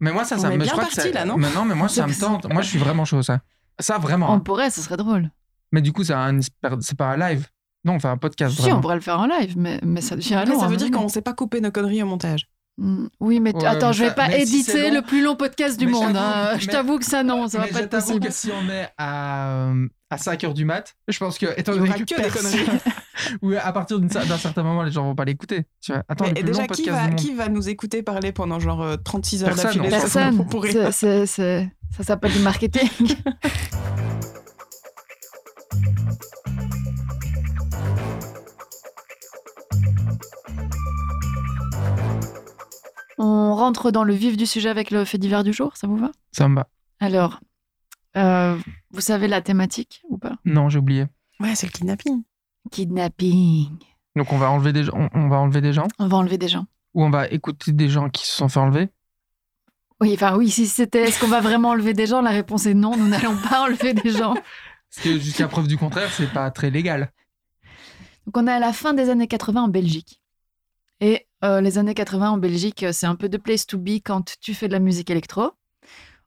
Mais 0.00 0.12
moi, 0.12 0.24
ça, 0.24 0.36
On 0.36 0.40
ça 0.40 0.50
me. 0.50 0.56
bien 0.56 0.64
je 0.66 0.70
crois 0.70 0.84
que 0.84 0.94
parti, 0.94 1.10
ça- 1.12 1.14
là, 1.14 1.24
non 1.24 1.36
Mais 1.36 1.50
non, 1.52 1.64
mais 1.64 1.74
moi, 1.74 1.88
ça 1.88 2.06
me 2.06 2.14
tente. 2.20 2.50
Moi, 2.52 2.62
je 2.62 2.68
suis 2.68 2.78
vraiment 2.78 3.04
chaud, 3.04 3.22
ça. 3.22 3.40
Ça, 3.80 3.98
vraiment. 3.98 4.30
On 4.30 4.34
hein. 4.34 4.38
pourrait, 4.40 4.70
ce 4.70 4.80
serait 4.80 4.96
drôle. 4.96 5.30
Mais 5.72 5.80
du 5.82 5.92
coup, 5.92 6.04
c'est 6.04 6.14
un... 6.14 6.40
c'est 6.80 6.96
pas 6.96 7.12
un 7.12 7.16
live. 7.16 7.46
Non, 7.84 7.94
on 7.94 8.00
fait 8.00 8.08
un 8.08 8.16
podcast. 8.16 8.54
Si, 8.56 8.62
vraiment. 8.62 8.78
on 8.78 8.80
pourrait 8.80 8.94
le 8.96 9.00
faire 9.00 9.18
en 9.20 9.26
live, 9.26 9.54
mais, 9.56 9.78
mais 9.82 10.00
ça 10.00 10.16
devient 10.16 10.42
long. 10.46 10.58
ça 10.60 10.66
à 10.66 10.68
veut 10.68 10.76
dire 10.76 10.90
qu'on 10.90 11.08
sait 11.08 11.22
pas 11.22 11.32
couper 11.32 11.60
nos 11.60 11.70
conneries 11.70 12.02
au 12.02 12.06
montage. 12.06 12.48
Mm, 12.78 13.06
Oui, 13.20 13.40
mais 13.40 13.54
Ouais, 13.54 13.66
attends, 13.66 13.88
mais 13.88 13.92
je 13.92 14.02
vais 14.02 14.08
ça- 14.08 14.14
pas 14.14 14.28
mais 14.28 14.46
si 14.46 14.62
c'est 14.62 14.72
éditer 14.72 14.88
long- 14.90 14.94
le 14.96 15.02
plus 15.02 15.22
long 15.22 15.36
podcast 15.36 15.78
du 15.78 15.86
Mais 15.86 15.92
monde. 15.92 16.16
hein. 16.16 16.58
Je 16.58 16.66
mais- 16.66 16.72
t'avoue 16.72 16.98
que 16.98 17.04
ça, 17.04 17.22
non, 17.22 17.48
ça 17.48 17.58
va 17.58 17.64
Mais 17.64 17.70
pas 17.72 17.78
je 17.78 17.84
être 17.84 17.90
possible. 17.90 18.26
que 18.26 18.32
si 18.32 18.50
on 18.52 18.68
est 18.70 18.88
à, 18.98 19.48
euh, 19.70 19.86
à 20.10 20.18
5 20.18 20.42
h 20.42 20.52
du 20.54 20.64
mat, 20.64 20.94
je 21.08 21.18
pense 21.18 21.38
que, 21.38 21.46
étant 21.58 21.72
donné 21.74 21.90
que, 21.90 22.14
personne- 22.14 22.50
conneries. 22.50 22.66
ou 23.42 23.52
à 23.52 23.72
partir 23.72 23.98
d'un 24.00 24.08
certain 24.38 24.62
moment, 24.62 24.82
les 24.82 24.90
gens 24.90 25.04
vont 25.04 25.14
pas 25.14 25.24
l'écouter. 25.24 25.66
Attends, 26.08 26.26
Mais 26.34 26.42
déjà, 26.42 26.66
qui 26.66 26.88
va, 26.88 27.08
qui 27.10 27.34
va 27.34 27.48
nous 27.48 27.68
écouter 27.68 28.02
parler 28.02 28.32
pendant 28.32 28.58
genre 28.60 28.82
euh, 28.82 28.96
36 28.96 29.42
heures 29.44 29.48
Personne, 29.50 29.64
d'affilée 29.64 29.88
Personne. 29.88 31.26
c'est- 31.26 31.68
Ça 31.96 32.04
s'appelle 32.04 32.32
du 32.32 32.40
marketing. 32.40 32.88
On 43.18 43.54
rentre 43.54 43.90
dans 43.90 44.04
le 44.04 44.14
vif 44.14 44.36
du 44.36 44.46
sujet 44.46 44.68
avec 44.68 44.90
le 44.90 45.04
fait 45.04 45.18
divers 45.18 45.42
du 45.44 45.52
jour, 45.52 45.76
ça 45.76 45.86
vous 45.86 45.96
va? 45.96 46.10
Ça 46.32 46.48
me 46.48 46.56
va. 46.56 46.68
Alors, 47.00 47.40
euh, 48.16 48.56
vous 48.90 49.00
savez 49.00 49.26
la 49.28 49.40
thématique 49.42 50.02
ou 50.08 50.18
pas? 50.18 50.36
Non, 50.44 50.68
j'ai 50.68 50.78
oublié. 50.78 51.06
Ouais, 51.40 51.54
c'est 51.54 51.66
le 51.66 51.72
kidnapping. 51.72 52.22
Kidnapping. 52.68 53.76
Donc, 54.16 54.32
on 54.32 54.38
va 54.38 54.50
enlever 54.50 54.72
des 54.72 54.84
gens, 54.84 54.92
on, 54.94 55.08
on 55.12 55.28
va 55.28 55.36
enlever 55.36 55.60
des 55.60 55.72
gens? 55.72 55.86
On 55.98 56.08
va 56.08 56.16
enlever 56.16 56.38
des 56.38 56.48
gens. 56.48 56.66
ou 56.94 57.04
on 57.04 57.10
va 57.10 57.28
écouter 57.28 57.72
des 57.72 57.88
gens 57.88 58.08
qui 58.08 58.26
se 58.26 58.32
sont 58.32 58.48
fait 58.48 58.60
enlever? 58.60 58.88
Oui, 60.00 60.12
enfin 60.14 60.36
oui, 60.36 60.48
si 60.50 60.66
c'était 60.66 61.02
est-ce 61.02 61.20
qu'on 61.20 61.28
va 61.28 61.40
vraiment 61.40 61.70
enlever 61.70 61.92
des 61.92 62.06
gens? 62.06 62.20
La 62.22 62.30
réponse 62.30 62.66
est 62.66 62.74
non, 62.74 62.96
nous 62.96 63.08
n'allons 63.08 63.36
pas 63.36 63.62
enlever 63.64 63.94
des 63.94 64.10
gens. 64.10 64.34
Parce 64.90 65.02
que 65.04 65.18
jusqu'à 65.18 65.48
preuve 65.48 65.66
du 65.66 65.76
contraire, 65.76 66.10
c'est 66.12 66.32
pas 66.32 66.50
très 66.50 66.70
légal. 66.70 67.12
Donc 68.24 68.36
on 68.36 68.46
est 68.46 68.52
à 68.52 68.60
la 68.60 68.72
fin 68.72 68.94
des 68.94 69.10
années 69.10 69.26
80 69.26 69.62
en 69.62 69.68
Belgique. 69.68 70.20
Et 71.00 71.26
euh, 71.44 71.60
les 71.60 71.78
années 71.78 71.94
80 71.94 72.30
en 72.30 72.38
Belgique, 72.38 72.82
euh, 72.84 72.92
c'est 72.92 73.06
un 73.06 73.16
peu 73.16 73.28
de 73.28 73.38
place 73.38 73.66
to 73.66 73.78
be 73.78 74.00
quand 74.04 74.36
tu 74.40 74.54
fais 74.54 74.68
de 74.68 74.72
la 74.72 74.78
musique 74.80 75.10
électro 75.10 75.52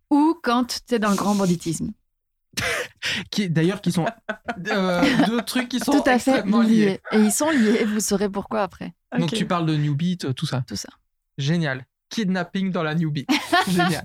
ou 0.10 0.36
quand 0.44 0.84
tu 0.88 0.96
es 0.96 1.00
dans 1.00 1.10
le 1.10 1.16
grand 1.16 1.36
banditisme. 1.36 1.92
Qui, 3.32 3.50
d'ailleurs, 3.50 3.82
qui 3.82 3.92
sont 3.92 4.06
euh, 4.70 5.26
deux 5.28 5.42
trucs 5.42 5.70
qui 5.70 5.80
sont 5.80 5.92
Tout 5.92 6.04
à 6.10 6.20
fait 6.20 6.44
liés. 6.46 6.64
liés. 6.64 7.00
Et 7.12 7.18
ils 7.20 7.32
sont 7.32 7.50
liés, 7.50 7.86
vous 7.86 8.00
saurez 8.00 8.30
pourquoi 8.30 8.62
après. 8.64 8.94
Donc, 9.18 9.32
tu 9.34 9.46
parles 9.46 9.66
de 9.66 9.76
New 9.76 9.96
Beat, 9.96 10.26
euh, 10.26 10.34
tout 10.34 10.46
ça. 10.46 10.64
Tout 10.68 10.76
ça. 10.76 10.90
Génial. 11.38 11.86
Kidnapping 12.10 12.72
dans 12.72 12.84
la 12.84 12.94
New 12.94 13.10
Beat. 13.10 13.30
Génial. 13.70 14.04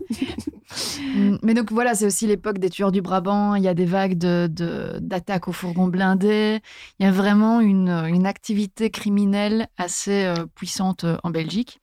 Mm, 1.16 1.38
Mais 1.42 1.54
donc 1.54 1.72
voilà, 1.72 1.94
c'est 1.94 2.06
aussi 2.06 2.26
l'époque 2.26 2.58
des 2.58 2.70
tueurs 2.70 2.92
du 2.92 3.02
Brabant. 3.02 3.56
Il 3.56 3.64
y 3.64 3.68
a 3.68 3.74
des 3.74 3.84
vagues 3.84 4.16
de- 4.16 4.48
de- 4.50 4.98
d'attaques 5.00 5.48
aux 5.48 5.52
fourgons 5.52 5.88
blindés. 5.88 6.60
Il 6.98 7.04
y 7.04 7.08
a 7.08 7.12
vraiment 7.12 7.60
une, 7.60 7.88
une 7.88 8.26
activité 8.26 8.90
criminelle 8.90 9.66
assez 9.76 10.24
euh, 10.24 10.46
puissante 10.54 11.04
euh, 11.04 11.16
en 11.24 11.30
Belgique. 11.30 11.80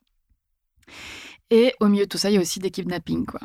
Et 1.49 1.73
au 1.81 1.87
milieu 1.87 2.05
de 2.05 2.09
tout 2.09 2.17
ça, 2.17 2.29
il 2.29 2.35
y 2.35 2.37
a 2.37 2.41
aussi 2.41 2.59
des 2.59 2.71
kidnappings. 2.71 3.25
Quoi. 3.25 3.41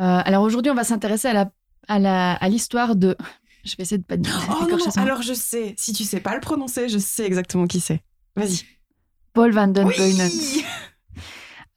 Euh, 0.00 0.22
alors 0.24 0.42
aujourd'hui, 0.44 0.70
on 0.70 0.74
va 0.76 0.84
s'intéresser 0.84 1.28
à 1.28 1.32
la 1.32 1.50
à 1.88 1.98
la- 1.98 2.34
à 2.34 2.48
l'histoire 2.48 2.94
de. 2.96 3.16
Je 3.64 3.76
vais 3.76 3.82
essayer 3.82 3.98
de 3.98 4.04
pas 4.04 4.16
dire. 4.16 4.38
Oh 4.50 4.64
non, 4.70 4.78
alors 5.02 5.20
je 5.22 5.34
sais. 5.34 5.74
Si 5.76 5.92
tu 5.92 6.04
sais 6.04 6.20
pas 6.20 6.34
le 6.34 6.40
prononcer, 6.40 6.88
je 6.88 6.98
sais 6.98 7.24
exactement 7.26 7.66
qui 7.66 7.80
c'est. 7.80 8.02
Vas-y. 8.36 8.60
Paul 9.34 9.52
Van 9.52 9.66
Den 9.68 9.86
Oui 9.86 10.64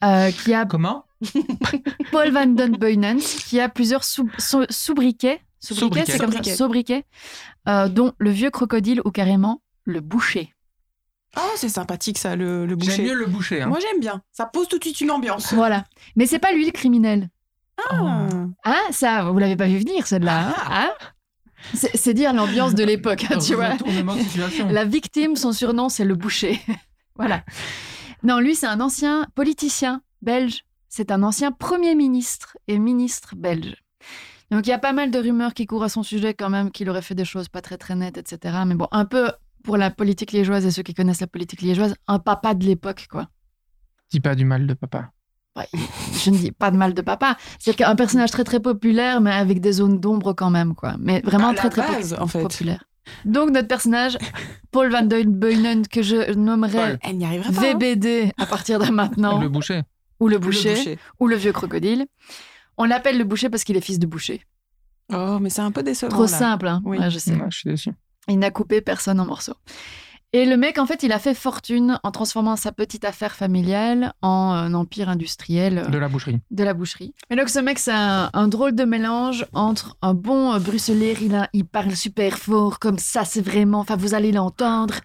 euh, 0.03 0.31
qui 0.31 0.53
a 0.53 0.65
Comment? 0.65 1.05
Paul 2.11 2.31
Van 2.31 2.47
Den 2.47 2.77
qui 3.19 3.59
a 3.59 3.69
plusieurs 3.69 4.03
sous- 4.03 4.29
sous- 4.37 4.65
sobriquets. 4.69 5.41
Sobriquets, 5.59 6.05
c'est 6.11 6.17
comme 6.17 6.31
ça, 6.31 6.55
Sobriquets. 6.55 7.05
euh, 7.69 7.87
dont 7.87 8.13
le 8.17 8.31
vieux 8.31 8.49
crocodile 8.49 8.99
ou 9.05 9.11
carrément 9.11 9.61
le 9.83 9.99
boucher. 10.01 10.53
Oh, 11.37 11.51
c'est 11.55 11.69
sympathique 11.69 12.17
ça, 12.17 12.35
le, 12.35 12.65
le 12.65 12.69
J'aime 12.69 12.77
boucher. 12.79 13.03
mieux 13.03 13.13
le 13.13 13.25
boucher. 13.27 13.61
Hein. 13.61 13.67
Moi 13.67 13.79
j'aime 13.79 13.99
bien. 13.99 14.21
Ça 14.31 14.45
pose 14.47 14.67
tout 14.67 14.79
de 14.79 14.83
suite 14.83 14.99
une 15.01 15.11
ambiance. 15.11 15.53
Voilà. 15.53 15.85
Mais 16.15 16.25
c'est 16.25 16.39
pas 16.39 16.51
lui 16.51 16.65
le 16.65 16.71
criminel. 16.71 17.29
Ah. 17.89 18.27
Hein, 18.65 18.81
ça, 18.91 19.23
vous 19.31 19.39
l'avez 19.39 19.55
pas 19.55 19.67
vu 19.67 19.79
venir, 19.79 20.05
celle-là. 20.07 20.49
hein 20.49 20.55
Hein 20.69 20.91
c'est 21.73 22.13
dire 22.13 22.33
l'ambiance 22.33 22.75
de 22.75 22.83
l'époque, 22.83 23.25
hein, 23.29 23.37
tu 23.37 23.55
vois. 23.55 23.75
La 24.69 24.85
victime, 24.85 25.35
son 25.35 25.51
surnom, 25.51 25.89
c'est 25.89 26.05
le 26.05 26.15
boucher. 26.15 26.59
voilà. 27.15 27.43
Non, 28.23 28.39
lui, 28.39 28.55
c'est 28.55 28.67
un 28.67 28.81
ancien 28.81 29.27
politicien 29.35 30.01
belge. 30.21 30.63
C'est 30.89 31.11
un 31.11 31.23
ancien 31.23 31.51
premier 31.51 31.95
ministre 31.95 32.57
et 32.67 32.77
ministre 32.79 33.35
belge. 33.35 33.75
Donc, 34.51 34.67
il 34.67 34.69
y 34.69 34.73
a 34.73 34.79
pas 34.79 34.91
mal 34.91 35.11
de 35.11 35.19
rumeurs 35.19 35.53
qui 35.53 35.65
courent 35.65 35.83
à 35.83 35.89
son 35.89 36.03
sujet 36.03 36.33
quand 36.33 36.49
même, 36.49 36.71
qu'il 36.71 36.89
aurait 36.89 37.01
fait 37.01 37.15
des 37.15 37.25
choses 37.25 37.47
pas 37.47 37.61
très 37.61 37.77
très 37.77 37.95
nettes, 37.95 38.17
etc. 38.17 38.57
Mais 38.65 38.75
bon, 38.75 38.87
un 38.91 39.05
peu 39.05 39.31
pour 39.63 39.77
la 39.77 39.91
politique 39.91 40.33
liégeoise 40.33 40.65
et 40.65 40.71
ceux 40.71 40.83
qui 40.83 40.93
connaissent 40.93 41.21
la 41.21 41.27
politique 41.27 41.61
liégeoise, 41.61 41.95
un 42.07 42.19
papa 42.19 42.53
de 42.53 42.65
l'époque, 42.65 43.07
quoi. 43.09 43.29
Dis 44.09 44.19
pas 44.19 44.35
du 44.35 44.43
mal 44.43 44.67
de 44.67 44.73
papa. 44.73 45.11
Je 46.23 46.29
ne 46.29 46.37
dis 46.37 46.51
pas 46.51 46.71
de 46.71 46.77
mal 46.77 46.93
de 46.93 47.01
papa. 47.01 47.37
C'est 47.59 47.75
qu'un 47.75 47.95
personnage 47.95 48.31
très 48.31 48.43
très 48.43 48.59
populaire, 48.59 49.21
mais 49.21 49.31
avec 49.31 49.59
des 49.59 49.73
zones 49.73 49.99
d'ombre 49.99 50.33
quand 50.33 50.49
même, 50.49 50.75
quoi. 50.75 50.95
Mais 50.99 51.21
vraiment 51.21 51.49
À 51.49 51.53
très 51.53 51.69
très 51.69 51.85
po- 51.85 51.91
base, 51.93 52.15
en 52.19 52.27
fait. 52.27 52.41
populaire. 52.41 52.83
Donc 53.25 53.49
notre 53.49 53.67
personnage, 53.67 54.17
Paul 54.71 54.91
Van 54.91 55.01
Den 55.01 55.31
Beunen, 55.33 55.87
que 55.87 56.01
je 56.03 56.33
nommerai 56.33 56.71
Paul. 56.77 56.99
Elle 57.01 57.17
n'y 57.17 57.25
arriverait 57.25 57.51
pas. 57.51 57.59
hein. 57.61 57.73
VBD 57.73 58.31
à 58.37 58.45
partir 58.45 58.79
de 58.79 58.89
maintenant, 58.91 59.41
Le 59.41 59.49
boucher. 59.49 59.81
ou 60.19 60.27
le 60.27 60.35
Le 60.35 60.39
boucher, 60.39 60.97
ou 61.19 61.27
le 61.27 61.35
vieux 61.35 61.51
crocodile. 61.51 62.05
On 62.77 62.85
l'appelle 62.85 63.17
le 63.17 63.23
boucher 63.23 63.49
parce 63.49 63.63
qu'il 63.63 63.75
est 63.75 63.81
fils 63.81 63.99
de 63.99 64.05
boucher. 64.05 64.45
Oh, 65.13 65.39
mais 65.41 65.49
c'est 65.49 65.61
un 65.61 65.71
peu 65.71 65.83
décevant. 65.83 66.11
Trop 66.11 66.21
là. 66.21 66.27
simple, 66.27 66.67
hein 66.67 66.81
Oui. 66.85 66.97
Ouais, 66.97 67.09
je 67.11 67.17
sais. 67.19 67.33
Ouais, 67.33 67.47
je 67.49 67.57
suis 67.57 67.69
déçu. 67.69 67.91
Il 68.29 68.39
n'a 68.39 68.51
coupé 68.51 68.79
personne 68.81 69.19
en 69.19 69.25
morceaux. 69.25 69.55
Et 70.33 70.45
le 70.45 70.55
mec, 70.55 70.77
en 70.77 70.85
fait, 70.85 71.03
il 71.03 71.11
a 71.11 71.19
fait 71.19 71.33
fortune 71.33 71.99
en 72.03 72.11
transformant 72.11 72.55
sa 72.55 72.71
petite 72.71 73.03
affaire 73.03 73.35
familiale 73.35 74.13
en 74.21 74.51
un 74.53 74.73
empire 74.73 75.09
industriel. 75.09 75.79
euh, 75.79 75.87
De 75.89 75.97
la 75.97 76.07
boucherie. 76.07 76.39
de 76.51 76.63
la 76.63 76.73
boucherie. 76.73 77.13
Et 77.29 77.35
donc 77.35 77.49
ce 77.49 77.59
mec, 77.59 77.77
c'est 77.79 77.91
un, 77.91 78.29
un 78.31 78.47
drôle 78.47 78.73
de 78.73 78.85
mélange 78.85 79.45
entre 79.51 79.97
un 80.01 80.13
bon 80.13 80.53
euh, 80.53 80.59
bruxellaire, 80.59 81.21
il, 81.21 81.35
a- 81.35 81.49
il 81.51 81.65
parle 81.65 81.93
super 81.97 82.37
fort, 82.37 82.79
comme 82.79 82.97
ça, 82.97 83.25
c'est 83.25 83.41
vraiment, 83.41 83.79
enfin 83.79 83.97
vous 83.97 84.13
allez 84.13 84.31
l'entendre, 84.31 84.95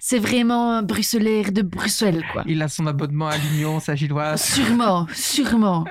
c'est 0.00 0.18
vraiment 0.18 0.72
un 0.78 0.82
de 0.82 1.62
Bruxelles, 1.62 2.24
quoi. 2.32 2.42
Il 2.46 2.60
a 2.60 2.66
son 2.66 2.86
abonnement 2.88 3.28
à 3.28 3.36
l'Union, 3.38 3.78
sa 3.78 3.94
gilloise. 3.94 4.42
Sûrement, 4.42 5.06
sûrement. 5.14 5.84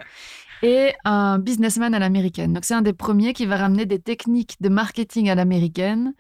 Et 0.62 0.94
un 1.06 1.40
businessman 1.40 1.94
à 1.94 2.00
l'américaine. 2.00 2.54
Donc 2.54 2.64
c'est 2.66 2.74
un 2.74 2.82
des 2.82 2.94
premiers 2.94 3.34
qui 3.34 3.46
va 3.46 3.58
ramener 3.58 3.86
des 3.86 4.00
techniques 4.00 4.56
de 4.62 4.70
marketing 4.70 5.30
à 5.30 5.36
l'américaine 5.36 6.14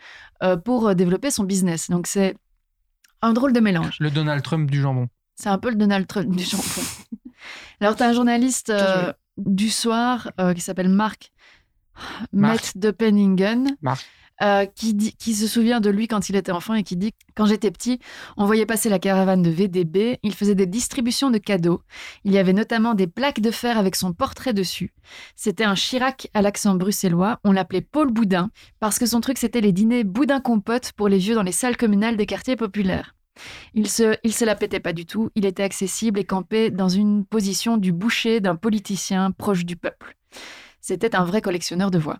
euh, 0.44 0.58
pour 0.58 0.88
euh, 0.90 0.94
développer 0.96 1.32
son 1.32 1.44
business. 1.46 1.90
Donc 1.90 2.08
c'est 2.08 2.36
un 3.24 3.34
drôle 3.34 3.54
de 3.54 3.60
mélange. 3.60 3.98
Le 4.00 4.12
Donald 4.12 4.44
Trump 4.44 4.70
du 4.70 4.82
jambon. 4.82 5.08
C'est 5.36 5.50
un 5.50 5.58
peu 5.58 5.70
le 5.70 5.76
Donald 5.76 6.06
Trump 6.06 6.36
du 6.36 6.44
jambon. 6.44 6.64
Alors, 7.80 7.96
tu 7.96 8.04
as 8.04 8.08
un 8.08 8.14
journaliste 8.14 8.70
euh, 8.70 9.12
du 9.38 9.70
soir 9.70 10.32
euh, 10.40 10.54
qui 10.54 10.62
s'appelle 10.62 10.90
Marc 10.90 11.32
Marc. 12.32 12.76
Met 12.76 12.82
de 12.82 12.92
Penningen, 12.92 13.78
Marc. 13.82 14.06
Euh, 14.44 14.66
qui, 14.66 15.34
se 15.34 15.48
souvient 15.48 15.80
de 15.80 15.90
lui 15.90 16.08
quand 16.08 16.28
il 16.28 16.36
était 16.36 16.52
enfant 16.52 16.74
et 16.74 16.84
qui 16.84 16.98
dit 16.98 17.14
Quand 17.36 17.46
j'étais 17.46 17.72
petit, 17.72 18.00
on 18.36 18.46
voyait 18.46 18.66
passer 18.66 18.90
la 18.90 19.00
caravane 19.00 19.42
de 19.42 19.50
VDB, 19.50 20.20
il 20.22 20.34
faisait 20.34 20.56
des 20.56 20.66
distributions 20.66 21.32
de 21.32 21.38
cadeaux. 21.38 21.82
Il 22.26 22.34
y 22.34 22.38
avait 22.38 22.52
notamment 22.52 22.94
des 22.94 23.08
plaques 23.08 23.40
de 23.40 23.52
fer 23.52 23.78
avec 23.78 23.96
son 23.96 24.12
portrait 24.12 24.54
dessus. 24.54 24.94
C'était 25.36 25.64
un 25.64 25.76
Chirac 25.76 26.30
à 26.34 26.42
l'accent 26.42 26.76
bruxellois, 26.76 27.40
on 27.44 27.54
l'appelait 27.54 27.82
Paul 27.82 28.12
Boudin, 28.12 28.50
parce 28.80 29.00
que 29.00 29.06
son 29.06 29.22
truc 29.22 29.38
c'était 29.38 29.62
les 29.62 29.72
dîners 29.72 30.04
Boudin-compote 30.04 30.92
pour 30.92 31.08
les 31.08 31.20
vieux 31.20 31.36
dans 31.36 31.44
les 31.44 31.52
salles 31.52 31.78
communales 31.78 32.18
des 32.18 32.26
quartiers 32.26 32.58
populaires. 32.58 33.16
Il 33.74 33.90
se, 33.90 34.18
il 34.24 34.34
se 34.34 34.46
la 34.46 34.56
pétait 34.56 34.80
pas 34.80 34.94
du 34.94 35.06
tout, 35.06 35.30
il 35.36 35.46
était 35.46 35.64
accessible 35.64 36.20
et 36.20 36.26
campé 36.26 36.70
dans 36.70 36.90
une 36.90 37.26
position 37.26 37.78
du 37.78 37.92
boucher 37.92 38.42
d'un 38.42 38.56
politicien 38.56 39.32
proche 39.32 39.66
du 39.66 39.76
peuple. 39.76 40.16
C'était 40.82 41.16
un 41.16 41.24
vrai 41.24 41.42
collectionneur 41.42 41.92
de 41.92 41.98
voix. 41.98 42.20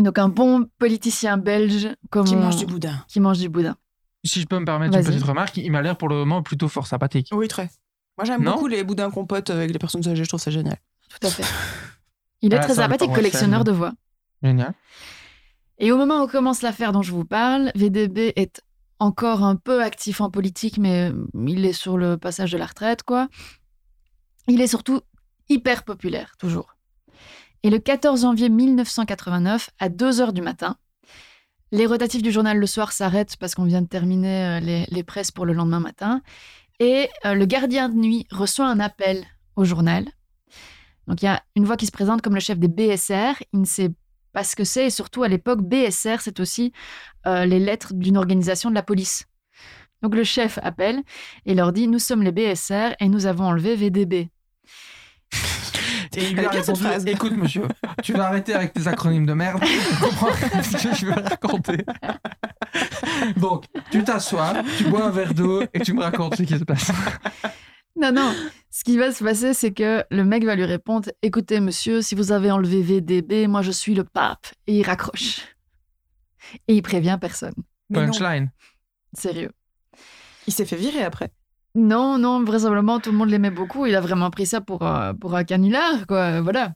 Donc 0.00 0.18
un 0.18 0.28
bon 0.28 0.66
politicien 0.78 1.36
belge 1.36 1.88
comme 2.10 2.26
Qui 2.26 2.34
on- 2.34 2.40
mange 2.40 2.56
du 2.56 2.66
boudin. 2.66 3.04
qui 3.08 3.20
mange 3.20 3.38
du 3.38 3.48
boudin. 3.48 3.76
Si 4.24 4.40
je 4.40 4.46
peux 4.46 4.58
me 4.58 4.64
permettre 4.64 4.96
une 4.96 5.04
petite 5.04 5.22
remarque, 5.22 5.56
il 5.58 5.70
m'a 5.70 5.80
l'air 5.82 5.96
pour 5.96 6.08
le 6.08 6.16
moment 6.16 6.42
plutôt 6.42 6.68
fort 6.68 6.86
sympathique. 6.86 7.28
Oui, 7.32 7.48
très. 7.48 7.70
Moi, 8.18 8.24
j'aime 8.26 8.42
beaucoup 8.44 8.66
les 8.66 8.84
boudins 8.84 9.10
compotes 9.10 9.48
avec 9.50 9.70
les 9.72 9.78
personnes 9.78 10.06
âgées. 10.08 10.24
Je 10.24 10.28
trouve 10.28 10.40
ça 10.40 10.50
génial. 10.50 10.76
Tout 11.08 11.26
à 11.26 11.30
fait. 11.30 11.44
Il 12.42 12.52
est 12.52 12.56
Ah, 12.56 12.60
très 12.60 12.74
sympathique, 12.74 13.12
collectionneur 13.12 13.64
de 13.64 13.72
voix. 13.72 13.92
Génial. 14.42 14.74
Et 15.78 15.92
au 15.92 15.96
moment 15.96 16.22
où 16.22 16.26
commence 16.26 16.60
l'affaire 16.62 16.92
dont 16.92 17.00
je 17.02 17.12
vous 17.12 17.24
parle, 17.24 17.72
VDB 17.74 18.32
est 18.36 18.62
encore 18.98 19.42
un 19.42 19.56
peu 19.56 19.82
actif 19.82 20.20
en 20.20 20.30
politique, 20.30 20.76
mais 20.76 21.10
euh, 21.10 21.26
il 21.46 21.64
est 21.64 21.72
sur 21.72 21.96
le 21.96 22.18
passage 22.18 22.52
de 22.52 22.58
la 22.58 22.66
retraite, 22.66 23.02
quoi. 23.02 23.28
Il 24.48 24.60
est 24.60 24.66
surtout 24.66 25.00
hyper 25.48 25.84
populaire, 25.84 26.34
toujours. 26.38 26.76
Et 27.62 27.68
le 27.68 27.78
14 27.78 28.22
janvier 28.22 28.48
1989, 28.48 29.70
à 29.78 29.88
2 29.90 30.20
heures 30.20 30.32
du 30.32 30.40
matin, 30.40 30.76
les 31.72 31.86
rotatifs 31.86 32.22
du 32.22 32.32
journal 32.32 32.58
Le 32.58 32.66
Soir 32.66 32.92
s'arrêtent 32.92 33.36
parce 33.36 33.54
qu'on 33.54 33.64
vient 33.64 33.82
de 33.82 33.86
terminer 33.86 34.60
euh, 34.60 34.84
les, 34.88 35.02
presses 35.04 35.30
pour 35.30 35.44
le 35.44 35.52
lendemain 35.52 35.80
matin. 35.80 36.22
Et 36.78 37.08
euh, 37.26 37.34
le 37.34 37.44
gardien 37.44 37.90
de 37.90 37.96
nuit 37.96 38.26
reçoit 38.30 38.66
un 38.66 38.80
appel 38.80 39.24
au 39.56 39.64
journal. 39.64 40.06
Donc 41.06 41.20
il 41.22 41.26
y 41.26 41.28
a 41.28 41.42
une 41.54 41.66
voix 41.66 41.76
qui 41.76 41.86
se 41.86 41.92
présente 41.92 42.22
comme 42.22 42.34
le 42.34 42.40
chef 42.40 42.58
des 42.58 42.68
BSR. 42.68 43.42
Il 43.52 43.60
ne 43.60 43.66
sait 43.66 43.90
pas 44.32 44.42
ce 44.42 44.56
que 44.56 44.64
c'est. 44.64 44.86
Et 44.86 44.90
surtout, 44.90 45.22
à 45.22 45.28
l'époque, 45.28 45.60
BSR, 45.60 46.20
c'est 46.20 46.40
aussi 46.40 46.72
euh, 47.26 47.44
les 47.44 47.60
lettres 47.60 47.92
d'une 47.92 48.16
organisation 48.16 48.70
de 48.70 48.74
la 48.74 48.82
police. 48.82 49.26
Donc 50.02 50.14
le 50.14 50.24
chef 50.24 50.58
appelle 50.62 51.02
et 51.44 51.54
leur 51.54 51.72
dit 51.72 51.88
Nous 51.88 51.98
sommes 51.98 52.22
les 52.22 52.32
BSR 52.32 52.94
et 53.00 53.08
nous 53.08 53.26
avons 53.26 53.44
enlevé 53.44 53.76
VDB. 53.76 54.30
Et 56.16 56.30
il 56.30 56.36
lui 56.36 56.44
a 56.44 56.50
répondu. 56.50 56.82
Écoute, 57.06 57.36
monsieur, 57.36 57.62
tu 58.02 58.12
vas 58.12 58.26
arrêter 58.26 58.54
avec 58.54 58.72
tes 58.72 58.86
acronymes 58.88 59.26
de 59.26 59.32
merde. 59.32 59.62
Tu 59.62 59.96
comprends 60.00 60.32
ce 60.62 60.88
que 60.88 60.94
je 60.94 61.06
vais 61.06 61.14
raconter. 61.14 61.84
Donc, 63.36 63.66
tu 63.90 64.02
t'assois, 64.02 64.54
tu 64.76 64.84
bois 64.84 65.06
un 65.06 65.10
verre 65.10 65.34
d'eau 65.34 65.62
et 65.72 65.80
tu 65.80 65.92
me 65.92 66.02
racontes 66.02 66.36
ce 66.36 66.42
qui 66.42 66.58
se 66.58 66.64
passe. 66.64 66.90
Non, 67.96 68.12
non. 68.12 68.34
Ce 68.70 68.84
qui 68.84 68.96
va 68.96 69.12
se 69.12 69.22
passer, 69.22 69.52
c'est 69.52 69.72
que 69.72 70.04
le 70.10 70.24
mec 70.24 70.44
va 70.44 70.54
lui 70.54 70.64
répondre 70.64 71.10
Écoutez, 71.22 71.60
monsieur, 71.60 72.02
si 72.02 72.14
vous 72.14 72.32
avez 72.32 72.50
enlevé 72.50 72.82
VDB, 72.82 73.46
moi 73.46 73.62
je 73.62 73.70
suis 73.70 73.94
le 73.94 74.04
pape. 74.04 74.46
Et 74.66 74.78
il 74.78 74.82
raccroche. 74.82 75.40
Et 76.66 76.74
il 76.76 76.82
prévient 76.82 77.18
personne. 77.20 77.54
Mais 77.90 77.98
non, 78.00 78.12
Punchline. 78.12 78.50
Sérieux. 79.12 79.50
il 80.46 80.52
s'est 80.52 80.64
fait 80.64 80.76
virer 80.76 81.02
après. 81.02 81.30
Non, 81.74 82.18
non, 82.18 82.42
vraisemblablement, 82.42 82.98
tout 83.00 83.12
le 83.12 83.16
monde 83.18 83.30
l'aimait 83.30 83.50
beaucoup. 83.50 83.86
Il 83.86 83.94
a 83.94 84.00
vraiment 84.00 84.30
pris 84.30 84.46
ça 84.46 84.60
pour, 84.60 84.82
euh, 84.82 85.12
pour 85.12 85.34
un 85.36 85.44
canular, 85.44 86.06
quoi. 86.08 86.40
Voilà. 86.40 86.72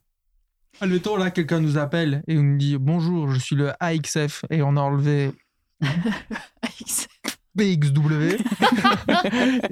Admettons, 0.80 1.16
là, 1.16 1.30
quelqu'un 1.30 1.60
nous 1.60 1.78
appelle 1.78 2.22
et 2.28 2.34
nous 2.34 2.56
dit 2.56 2.76
Bonjour, 2.78 3.30
je 3.30 3.38
suis 3.38 3.56
le 3.56 3.72
AXF 3.80 4.44
et 4.50 4.62
on 4.62 4.76
a 4.76 4.80
enlevé 4.80 5.32
BXW. 7.56 8.36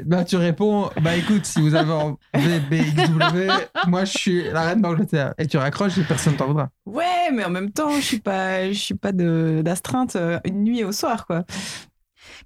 bah, 0.04 0.24
tu 0.24 0.36
réponds 0.36 0.88
Bah, 1.02 1.16
écoute, 1.16 1.44
si 1.44 1.60
vous 1.60 1.74
avez 1.74 1.90
enlevé 1.92 2.60
BXW, 2.70 3.88
moi, 3.88 4.04
je 4.04 4.12
suis 4.18 4.44
la 4.50 4.62
reine 4.62 4.82
d'Angleterre. 4.82 5.34
Et 5.38 5.46
tu 5.48 5.56
raccroches 5.56 5.98
et 5.98 6.04
personne 6.04 6.36
t'en 6.36 6.46
voudra. 6.46 6.70
Ouais, 6.86 7.30
mais 7.32 7.44
en 7.44 7.50
même 7.50 7.72
temps, 7.72 7.90
je 7.96 8.00
suis 8.00 8.20
pas, 8.20 8.68
je 8.68 8.78
suis 8.78 8.94
pas 8.94 9.10
de- 9.10 9.62
d'astreinte 9.64 10.14
euh, 10.14 10.38
une 10.44 10.62
nuit 10.62 10.84
au 10.84 10.92
soir, 10.92 11.26
quoi. 11.26 11.44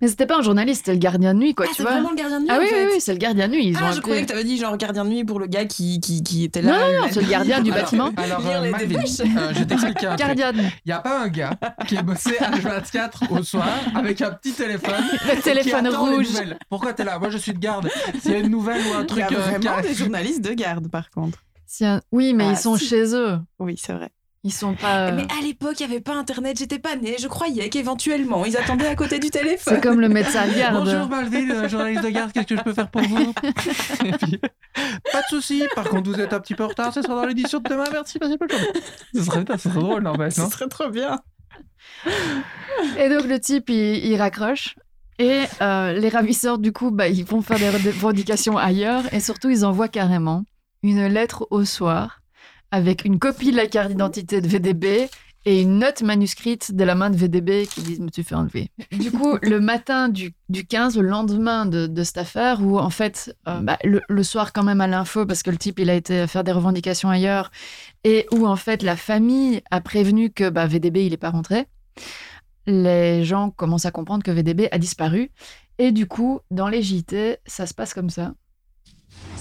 Mais 0.01 0.09
c'était 0.09 0.27
pas 0.27 0.39
un 0.39 0.43
journaliste, 0.43 0.81
c'était 0.81 0.93
le 0.93 0.99
gardien 0.99 1.35
de 1.35 1.39
nuit, 1.41 1.55
quoi, 1.55 1.67
ah, 1.67 1.71
tu 1.71 1.77
c'est 1.77 1.83
vois. 1.83 1.93
vraiment 1.93 2.11
le 2.11 2.17
gardien 2.17 2.39
de 2.41 2.45
nuit, 2.45 2.51
ah 2.53 2.57
en 2.57 2.61
oui, 2.61 2.67
fait. 2.67 2.85
oui, 2.87 2.91
oui, 2.95 3.01
c'est 3.01 3.13
le 3.13 3.19
gardien 3.19 3.49
de 3.49 3.53
nuit. 3.55 3.67
Ils 3.67 3.77
ont 3.77 3.81
ah, 3.83 3.87
je 3.93 3.99
appelé- 3.99 4.03
croyais 4.03 4.23
que 4.23 4.29
t'avais 4.29 4.45
dit 4.45 4.59
genre 4.59 4.77
gardien 4.77 5.05
de 5.05 5.11
nuit 5.11 5.25
pour 5.25 5.39
le 5.41 5.47
gars 5.47 5.65
qui, 5.65 6.01
qui, 6.01 6.23
qui 6.23 6.45
était 6.45 6.63
là. 6.63 6.73
Non, 6.73 7.03
non, 7.03 7.09
c'est 7.11 7.23
le 7.23 7.29
gardien 7.29 7.61
du 7.61 7.71
Alors- 7.73 7.85
bâtiment. 7.85 8.11
Alors, 8.17 8.41
Lire 8.41 8.51
euh, 8.61 8.65
les 8.65 8.71
Malvin, 8.71 8.99
euh, 8.99 9.53
je 9.53 9.59
vais 9.59 9.67
t'expliquer 9.67 10.07
un 10.07 10.17
truc. 10.17 10.19
Gardien 10.27 10.53
de 10.53 10.59
nuit. 10.63 10.71
Il 10.85 10.89
n'y 10.89 10.93
a 10.93 10.99
pas 11.01 11.21
un 11.23 11.29
gars 11.29 11.51
qui 11.87 11.97
est 11.97 12.03
bossé 12.03 12.31
H24 12.41 13.31
au 13.39 13.43
soir 13.43 13.69
avec 13.95 14.21
un 14.23 14.31
petit 14.33 14.53
téléphone. 14.53 15.05
Le 15.35 15.41
téléphone 15.41 15.63
qui 15.83 15.87
attend 15.89 16.07
les 16.11 16.17
rouge. 16.17 16.27
Pourquoi 16.69 16.93
t'es 16.93 17.05
là? 17.05 17.19
Moi, 17.19 17.31
je 17.31 17.39
suis 17.39 17.53
de 17.53 17.59
garde. 17.59 17.89
S'il 18.21 18.33
y 18.33 18.35
a 18.35 18.39
une 18.39 18.51
nouvelle 18.51 18.81
ou 18.91 18.95
un 18.97 19.01
Il 19.01 19.07
truc. 19.07 19.19
y 19.31 19.35
a 19.35 19.39
euh, 19.39 19.41
vraiment 19.41 19.81
des 19.81 19.95
journalistes 19.95 20.43
de 20.43 20.53
garde, 20.53 20.89
par 20.89 21.11
contre. 21.11 21.39
Si 21.67 21.85
un- 21.85 22.01
Oui, 22.13 22.33
mais 22.35 22.45
Ah, 22.49 22.53
ils 22.53 22.57
sont 22.57 22.77
si. 22.77 22.87
chez 22.87 23.15
eux. 23.15 23.39
Oui, 23.59 23.77
c'est 23.81 23.93
vrai. 23.93 24.11
Ils 24.47 24.53
sont 24.53 24.75
pas. 24.75 25.09
euh, 25.09 25.13
Mais 25.17 25.27
à 25.37 25.43
l'époque, 25.43 25.81
il 25.81 25.87
n'y 25.89 25.93
avait 25.93 26.01
pas 26.01 26.15
Internet, 26.15 26.57
j'étais 26.57 26.79
pas 26.79 26.95
née. 26.95 27.17
Je 27.19 27.27
croyais 27.27 27.69
qu'éventuellement, 27.69 28.45
ils 28.45 28.57
attendaient 28.57 28.87
à 28.87 28.95
côté 28.95 29.19
du 29.19 29.29
téléphone. 29.29 29.75
C'est 29.75 29.83
comme 29.83 30.01
le 30.01 30.09
médecin 30.09 30.47
de 30.47 30.55
garde. 30.57 30.85
Bonjour 30.85 31.09
Malvin, 31.09 31.51
euh, 31.51 31.69
journaliste 31.69 32.05
de 32.05 32.11
garde, 32.11 32.31
qu'est-ce 32.31 32.47
que 32.47 32.57
je 32.57 32.63
peux 32.63 32.73
faire 32.73 32.89
pour 32.89 33.03
vous 33.03 33.33
puis, 33.33 34.39
Pas 35.13 35.21
de 35.23 35.27
souci. 35.31 35.65
Par 35.75 35.89
contre, 35.89 36.09
vous 36.09 36.21
êtes 36.21 36.33
un 36.33 36.39
petit 36.39 36.55
peu 36.55 36.63
en 36.63 36.69
retard, 36.69 36.95
ce 36.95 37.03
sera 37.03 37.17
dans 37.17 37.27
l'édition 37.27 37.59
de 37.59 37.69
demain. 37.69 37.87
Merci, 37.91 38.21
passez 38.21 38.37
bonne 38.37 38.49
journée. 38.49 38.67
Ce 39.15 39.23
serait, 39.25 39.45
ce 39.57 39.69
serait 39.69 39.81
drôle, 39.81 40.03
non, 40.05 40.15
Ce 40.31 40.41
non 40.41 40.49
serait 40.49 40.69
trop 40.69 40.91
bien. 40.91 41.19
Et 42.99 43.09
donc 43.09 43.25
le 43.25 43.41
type, 43.41 43.69
il, 43.69 44.05
il 44.07 44.17
raccroche. 44.17 44.77
Et 45.19 45.43
euh, 45.61 45.93
les 45.95 46.09
ravisseurs, 46.09 46.59
du 46.59 46.73
coup, 46.73 46.93
bah, 46.93 47.09
ils 47.09 47.25
vont 47.25 47.43
faire 47.43 47.59
des 47.59 47.69
revendications 47.91 48.57
ailleurs. 48.59 49.03
Et 49.13 49.19
surtout, 49.19 49.49
ils 49.49 49.65
envoient 49.65 49.89
carrément 49.89 50.45
une 50.85 51.07
lettre 51.07 51.49
au 51.51 51.65
soir 51.65 52.21
avec 52.71 53.05
une 53.05 53.19
copie 53.19 53.51
de 53.51 53.57
la 53.57 53.67
carte 53.67 53.89
d'identité 53.89 54.41
de 54.41 54.49
VDB 54.49 55.09
et 55.45 55.63
une 55.63 55.79
note 55.79 56.03
manuscrite 56.03 56.75
de 56.75 56.83
la 56.83 56.97
main 56.97 57.09
de 57.09 57.17
VDB 57.17 57.67
qui 57.67 57.83
dit 57.83 58.01
«me 58.01 58.09
suis 58.13 58.25
fait 58.25 58.35
enlever». 58.35 58.69
Du 58.93 59.13
coup, 59.13 59.39
le 59.43 59.61
matin 59.61 60.09
du, 60.09 60.35
du 60.49 60.67
15, 60.67 60.99
le 60.99 61.09
lendemain 61.09 61.67
de, 61.67 61.87
de 61.87 62.03
cette 62.03 62.19
affaire, 62.19 62.61
où 62.63 62.79
en 62.79 62.91
fait, 62.91 63.37
euh, 63.47 63.61
bah, 63.61 63.79
le, 63.85 64.01
le 64.09 64.23
soir 64.25 64.53
quand 64.53 64.65
même 64.65 64.81
à 64.81 64.89
l'info, 64.89 65.25
parce 65.25 65.45
que 65.45 65.51
le 65.51 65.57
type, 65.57 65.79
il 65.79 65.89
a 65.89 65.95
été 65.95 66.27
faire 66.27 66.43
des 66.43 66.51
revendications 66.51 67.11
ailleurs, 67.11 67.53
et 68.03 68.27
où 68.33 68.47
en 68.47 68.57
fait, 68.57 68.83
la 68.83 68.97
famille 68.97 69.63
a 69.71 69.81
prévenu 69.81 70.31
que 70.31 70.51
bah, 70.51 70.67
VDB, 70.67 71.05
il 71.07 71.11
n'est 71.11 71.17
pas 71.17 71.31
rentré 71.31 71.67
les 72.67 73.25
gens 73.25 73.51
commencent 73.51 73.87
à 73.87 73.91
comprendre 73.91 74.23
que 74.23 74.31
VDB 74.31 74.69
a 74.71 74.79
disparu. 74.79 75.31
Et 75.79 75.93
du 75.93 76.07
coup, 76.07 76.41
dans 76.51 76.69
les 76.69 76.83
JT, 76.83 77.39
ça 77.47 77.67
se 77.67 77.75
passe 77.75 77.95
comme 77.95 78.11
ça. 78.11 78.35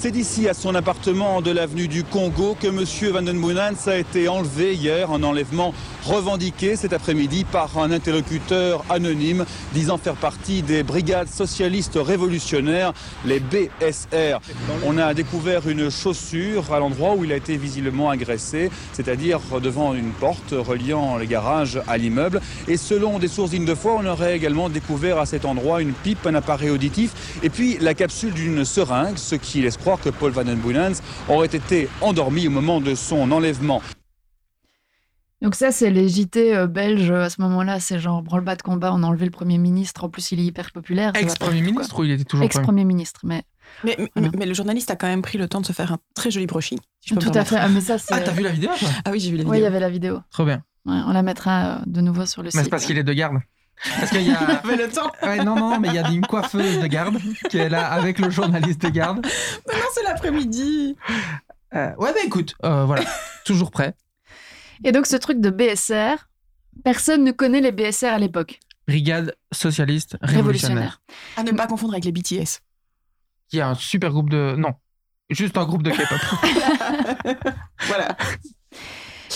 C'est 0.05 0.12
d'ici 0.12 0.47
à 0.47 0.53
son 0.53 0.75
appartement 0.75 1.41
de 1.41 1.50
l'avenue 1.50 1.88
du 1.88 2.03
Congo 2.03 2.55
que 2.62 2.67
M. 2.67 2.85
Van 3.12 3.24
den 3.24 3.41
Boenans 3.41 3.88
a 3.88 3.95
été 3.95 4.27
enlevé 4.27 4.75
hier, 4.75 5.09
un 5.09 5.24
enlèvement 5.24 5.74
revendiqué 6.05 6.75
cet 6.75 6.93
après-midi 6.93 7.43
par 7.43 7.77
un 7.77 7.91
interlocuteur 7.91 8.85
anonyme 8.89 9.45
disant 9.74 9.97
faire 9.97 10.15
partie 10.15 10.62
des 10.62 10.83
brigades 10.83 11.27
socialistes 11.27 11.97
révolutionnaires, 12.01 12.93
les 13.25 13.39
BSR. 13.39 14.39
On 14.85 14.97
a 14.97 15.13
découvert 15.13 15.67
une 15.67 15.89
chaussure 15.89 16.74
à 16.74 16.79
l'endroit 16.79 17.15
où 17.15 17.24
il 17.24 17.31
a 17.31 17.35
été 17.35 17.57
visiblement 17.57 18.09
agressé, 18.09 18.69
c'est-à-dire 18.93 19.39
devant 19.62 19.93
une 19.93 20.12
porte 20.12 20.51
reliant 20.51 21.17
les 21.17 21.27
garages 21.27 21.81
à 21.88 21.97
l'immeuble. 21.97 22.41
Et 22.67 22.77
selon 22.77 23.19
des 23.19 23.27
sources 23.27 23.51
dignes 23.51 23.65
de 23.65 23.75
foi, 23.75 23.97
on 24.00 24.05
aurait 24.05 24.35
également 24.35 24.69
découvert 24.69 25.17
à 25.17 25.25
cet 25.25 25.45
endroit 25.45 25.81
une 25.81 25.93
pipe, 25.93 26.25
un 26.27 26.35
appareil 26.35 26.69
auditif 26.69 27.39
et 27.41 27.50
puis 27.50 27.77
la 27.79 27.93
capsule 27.93 28.33
d'une 28.33 28.65
seringue, 28.65 29.17
ce 29.17 29.35
qui 29.35 29.62
laisse 29.62 29.77
croire 29.77 30.00
que 30.00 30.09
Paul 30.09 30.31
Van 30.31 30.43
den 30.43 30.59
aurait 31.29 31.47
été 31.47 31.88
endormi 32.01 32.47
au 32.47 32.51
moment 32.51 32.81
de 32.81 32.95
son 32.95 33.31
enlèvement. 33.31 33.81
Donc 35.45 35.53
ça, 35.53 35.71
c'est 35.71 35.91
les 35.91 36.09
JT 36.09 36.55
euh, 36.55 36.65
belges 36.65 37.11
à 37.11 37.29
ce 37.29 37.39
moment-là. 37.41 37.79
C'est 37.79 37.99
genre 37.99 38.23
branle-bas 38.23 38.55
de 38.55 38.63
combat, 38.63 38.91
on 38.91 39.03
a 39.03 39.05
enlevé 39.05 39.25
le 39.25 39.31
Premier 39.31 39.59
ministre. 39.59 40.03
En 40.03 40.09
plus, 40.09 40.31
il 40.31 40.39
est 40.39 40.43
hyper 40.43 40.71
populaire. 40.71 41.11
Ex-premier 41.15 41.61
ministre 41.61 41.99
ou 41.99 42.03
il 42.03 42.09
était 42.11 42.23
toujours 42.23 42.49
premier 42.49 42.61
Ex-premier 42.61 42.83
ministre, 42.83 43.21
mais 43.23 43.43
Mais, 43.83 43.95
mais, 44.15 44.31
mais 44.35 44.47
le 44.47 44.55
journaliste 44.55 44.89
a 44.89 44.95
quand 44.95 45.05
même 45.05 45.21
pris 45.21 45.37
le 45.37 45.47
temps 45.47 45.61
de 45.61 45.67
se 45.67 45.71
faire 45.71 45.93
un 45.93 45.99
très 46.15 46.31
joli 46.31 46.47
brushing. 46.47 46.79
si 46.99 47.13
tout 47.13 47.31
à 47.31 47.45
fait. 47.45 47.57
Ah, 47.57 47.69
mais 47.69 47.79
ça, 47.81 47.99
c'est... 47.99 48.11
Ah, 48.15 48.21
t'as 48.21 48.31
vu 48.31 48.41
la 48.41 48.49
vidéo 48.49 48.71
Ah 49.05 49.11
oui, 49.11 49.19
j'ai 49.19 49.29
vu 49.29 49.37
la 49.37 49.43
Oui, 49.43 49.49
il 49.49 49.51
y 49.51 49.55
vidéo. 49.57 49.67
avait 49.67 49.79
la 49.79 49.89
vidéo. 49.91 50.19
Trop 50.31 50.45
bien. 50.45 50.63
Ouais, 50.87 50.99
on 51.05 51.13
la 51.13 51.21
mettra 51.21 51.65
euh, 51.65 51.79
de 51.85 52.01
nouveau 52.01 52.25
sur 52.25 52.41
le 52.41 52.47
Mais 52.47 52.51
site. 52.51 52.63
c'est 52.63 52.69
parce 52.71 52.85
qu'il 52.85 52.97
est 52.97 53.03
de 53.03 53.13
garde. 53.13 53.37
Parce 53.99 54.09
qu'il 54.09 54.23
y 54.23 54.31
a. 54.31 54.39
avait 54.63 54.77
le 54.77 54.89
temps. 54.89 55.11
Ouais, 55.21 55.43
non, 55.43 55.55
non, 55.55 55.79
mais 55.79 55.89
il 55.89 55.93
y 55.93 55.99
a 55.99 56.09
une 56.09 56.25
coiffeuse 56.25 56.79
de 56.79 56.87
garde 56.87 57.17
qui 57.51 57.57
est 57.59 57.69
là 57.69 57.85
avec 57.91 58.17
le 58.17 58.31
journaliste 58.31 58.81
de 58.81 58.89
garde. 58.89 59.23
Mais 59.67 59.73
non, 59.75 59.85
c'est 59.93 60.03
l'après-midi. 60.03 60.95
Euh, 61.75 61.93
ouais, 61.97 62.13
bah 62.13 62.19
écoute, 62.25 62.55
euh, 62.63 62.85
voilà, 62.85 63.03
toujours 63.45 63.69
prêt. 63.69 63.93
Et 64.84 64.91
donc, 64.91 65.05
ce 65.08 65.15
truc 65.15 65.39
de 65.39 65.50
BSR, 65.50 66.27
personne 66.84 67.24
ne 67.24 67.32
connaît 67.32 67.62
les 67.62 67.72
BSR 67.72 68.08
à 68.08 68.20
l'époque. 68.20 68.60
Brigade 68.88 69.36
socialiste 69.51 70.17
révolutionnaire. 70.22 71.00
Révolutionnaire. 71.00 71.01
À 71.38 71.44
ne 71.44 71.51
pas 71.51 71.67
confondre 71.67 71.94
avec 71.94 72.05
les 72.05 72.12
BTS. 72.12 72.60
Qui 73.50 73.58
est 73.58 73.62
un 73.62 73.75
super 73.75 74.12
groupe 74.12 74.29
de. 74.29 74.55
Non, 74.58 74.74
juste 75.29 75.58
un 75.58 75.65
groupe 75.65 75.84
de 75.84 75.91
K-pop. 75.91 76.20
Voilà. 77.88 78.15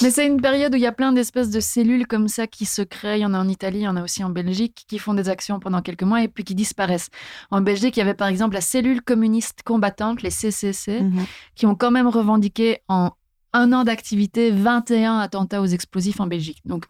Mais 0.01 0.11
c'est 0.11 0.25
une 0.25 0.39
période 0.39 0.73
où 0.73 0.77
il 0.77 0.81
y 0.81 0.85
a 0.87 0.93
plein 0.93 1.11
d'espèces 1.11 1.49
de 1.49 1.59
cellules 1.59 2.07
comme 2.07 2.27
ça 2.29 2.47
qui 2.47 2.65
se 2.65 2.81
créent. 2.81 3.17
Il 3.19 3.21
y 3.21 3.25
en 3.25 3.33
a 3.33 3.39
en 3.39 3.49
Italie, 3.49 3.79
il 3.79 3.83
y 3.83 3.87
en 3.87 3.97
a 3.97 4.03
aussi 4.03 4.23
en 4.23 4.29
Belgique, 4.29 4.85
qui 4.87 4.97
font 4.97 5.13
des 5.13 5.27
actions 5.27 5.59
pendant 5.59 5.81
quelques 5.81 6.03
mois 6.03 6.23
et 6.23 6.29
puis 6.29 6.45
qui 6.45 6.55
disparaissent. 6.55 7.09
En 7.51 7.59
Belgique, 7.59 7.97
il 7.97 7.99
y 7.99 8.03
avait 8.03 8.13
par 8.13 8.29
exemple 8.29 8.53
la 8.53 8.61
cellule 8.61 9.01
communiste 9.01 9.63
combattante, 9.63 10.21
les 10.21 10.29
CCC, 10.29 11.01
Mhm. 11.01 11.25
qui 11.55 11.65
ont 11.65 11.75
quand 11.75 11.91
même 11.91 12.07
revendiqué 12.07 12.77
en 12.87 13.11
un 13.53 13.73
an 13.73 13.83
d'activité 13.83 14.51
21 14.51 15.19
attentats 15.19 15.61
aux 15.61 15.65
explosifs 15.65 16.19
en 16.19 16.27
Belgique. 16.27 16.61
Donc, 16.65 16.85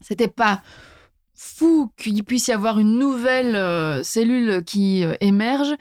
c'était 0.00 0.28
pas 0.28 0.62
fou 1.38 1.92
qu'il 1.96 2.24
puisse 2.24 2.48
y 2.48 2.52
avoir 2.52 2.80
une 2.80 2.98
nouvelle 2.98 3.54
euh, 3.54 4.02
cellule 4.02 4.64
qui 4.64 5.04
euh, 5.04 5.14
émerge, 5.20 5.72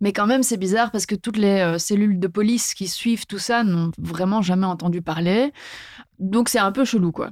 mais 0.00 0.12
quand 0.14 0.26
même 0.26 0.42
c'est 0.42 0.56
bizarre 0.56 0.90
parce 0.90 1.04
que 1.04 1.14
toutes 1.14 1.36
les 1.36 1.60
euh, 1.60 1.78
cellules 1.78 2.18
de 2.18 2.28
police 2.28 2.72
qui 2.72 2.88
suivent 2.88 3.26
tout 3.26 3.38
ça 3.38 3.62
n'ont 3.62 3.90
vraiment 3.98 4.40
jamais 4.40 4.64
entendu 4.66 5.02
parler. 5.02 5.52
Donc 6.18 6.48
c'est 6.48 6.58
un 6.58 6.72
peu 6.72 6.86
chelou 6.86 7.12
quoi. 7.12 7.30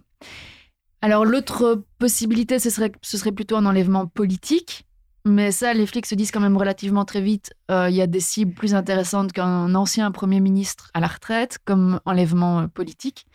Alors 1.00 1.25
l'autre 1.25 1.82
possibilité 1.99 2.58
ce 2.58 2.68
serait, 2.68 2.92
ce 3.00 3.16
serait 3.16 3.32
plutôt 3.32 3.56
un 3.56 3.64
enlèvement 3.64 4.06
politique. 4.06 4.87
Mais 5.27 5.53
ça, 5.53 5.75
les 5.75 5.87
flics 5.87 6.07
se 6.07 6.15
disent 6.15 6.31
quand 6.31 6.41
même 6.41 6.57
relativement 6.57 7.05
très 7.05 7.21
vite. 7.21 7.53
euh, 7.71 7.91
Il 7.91 7.97
y 7.97 8.00
a 8.00 8.07
des 8.07 8.21
cibles 8.21 8.55
plus 8.55 8.75
intéressantes 8.75 9.33
qu'un 9.33 9.75
ancien 9.75 10.11
Premier 10.11 10.41
ministre 10.41 10.91
à 10.95 11.00
la 11.00 11.07
retraite, 11.09 11.59
comme 11.65 12.00
enlèvement 12.07 12.61
euh, 12.61 12.67
politique. 12.69 13.27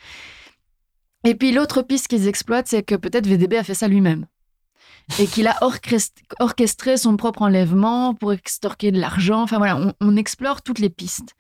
Et 1.24 1.36
puis 1.36 1.52
l'autre 1.52 1.82
piste 1.82 2.08
qu'ils 2.08 2.28
exploitent, 2.28 2.68
c'est 2.68 2.84
que 2.84 2.96
peut-être 2.96 3.28
VDB 3.28 3.58
a 3.58 3.64
fait 3.64 3.74
ça 3.76 3.88
lui-même. 3.88 4.26
Et 5.20 5.28
qu'il 5.28 5.46
a 5.48 5.54
orchest- 5.62 6.24
orchestré 6.40 6.98
son 6.98 7.16
propre 7.18 7.44
enlèvement 7.44 8.16
pour 8.16 8.34
extorquer 8.34 8.92
de 8.92 9.00
l'argent. 9.00 9.42
Enfin 9.44 9.58
voilà, 9.60 9.78
on, 9.78 9.94
on 10.02 10.16
explore 10.18 10.64
toutes 10.64 10.80
les 10.80 10.90
pistes. 10.90 11.36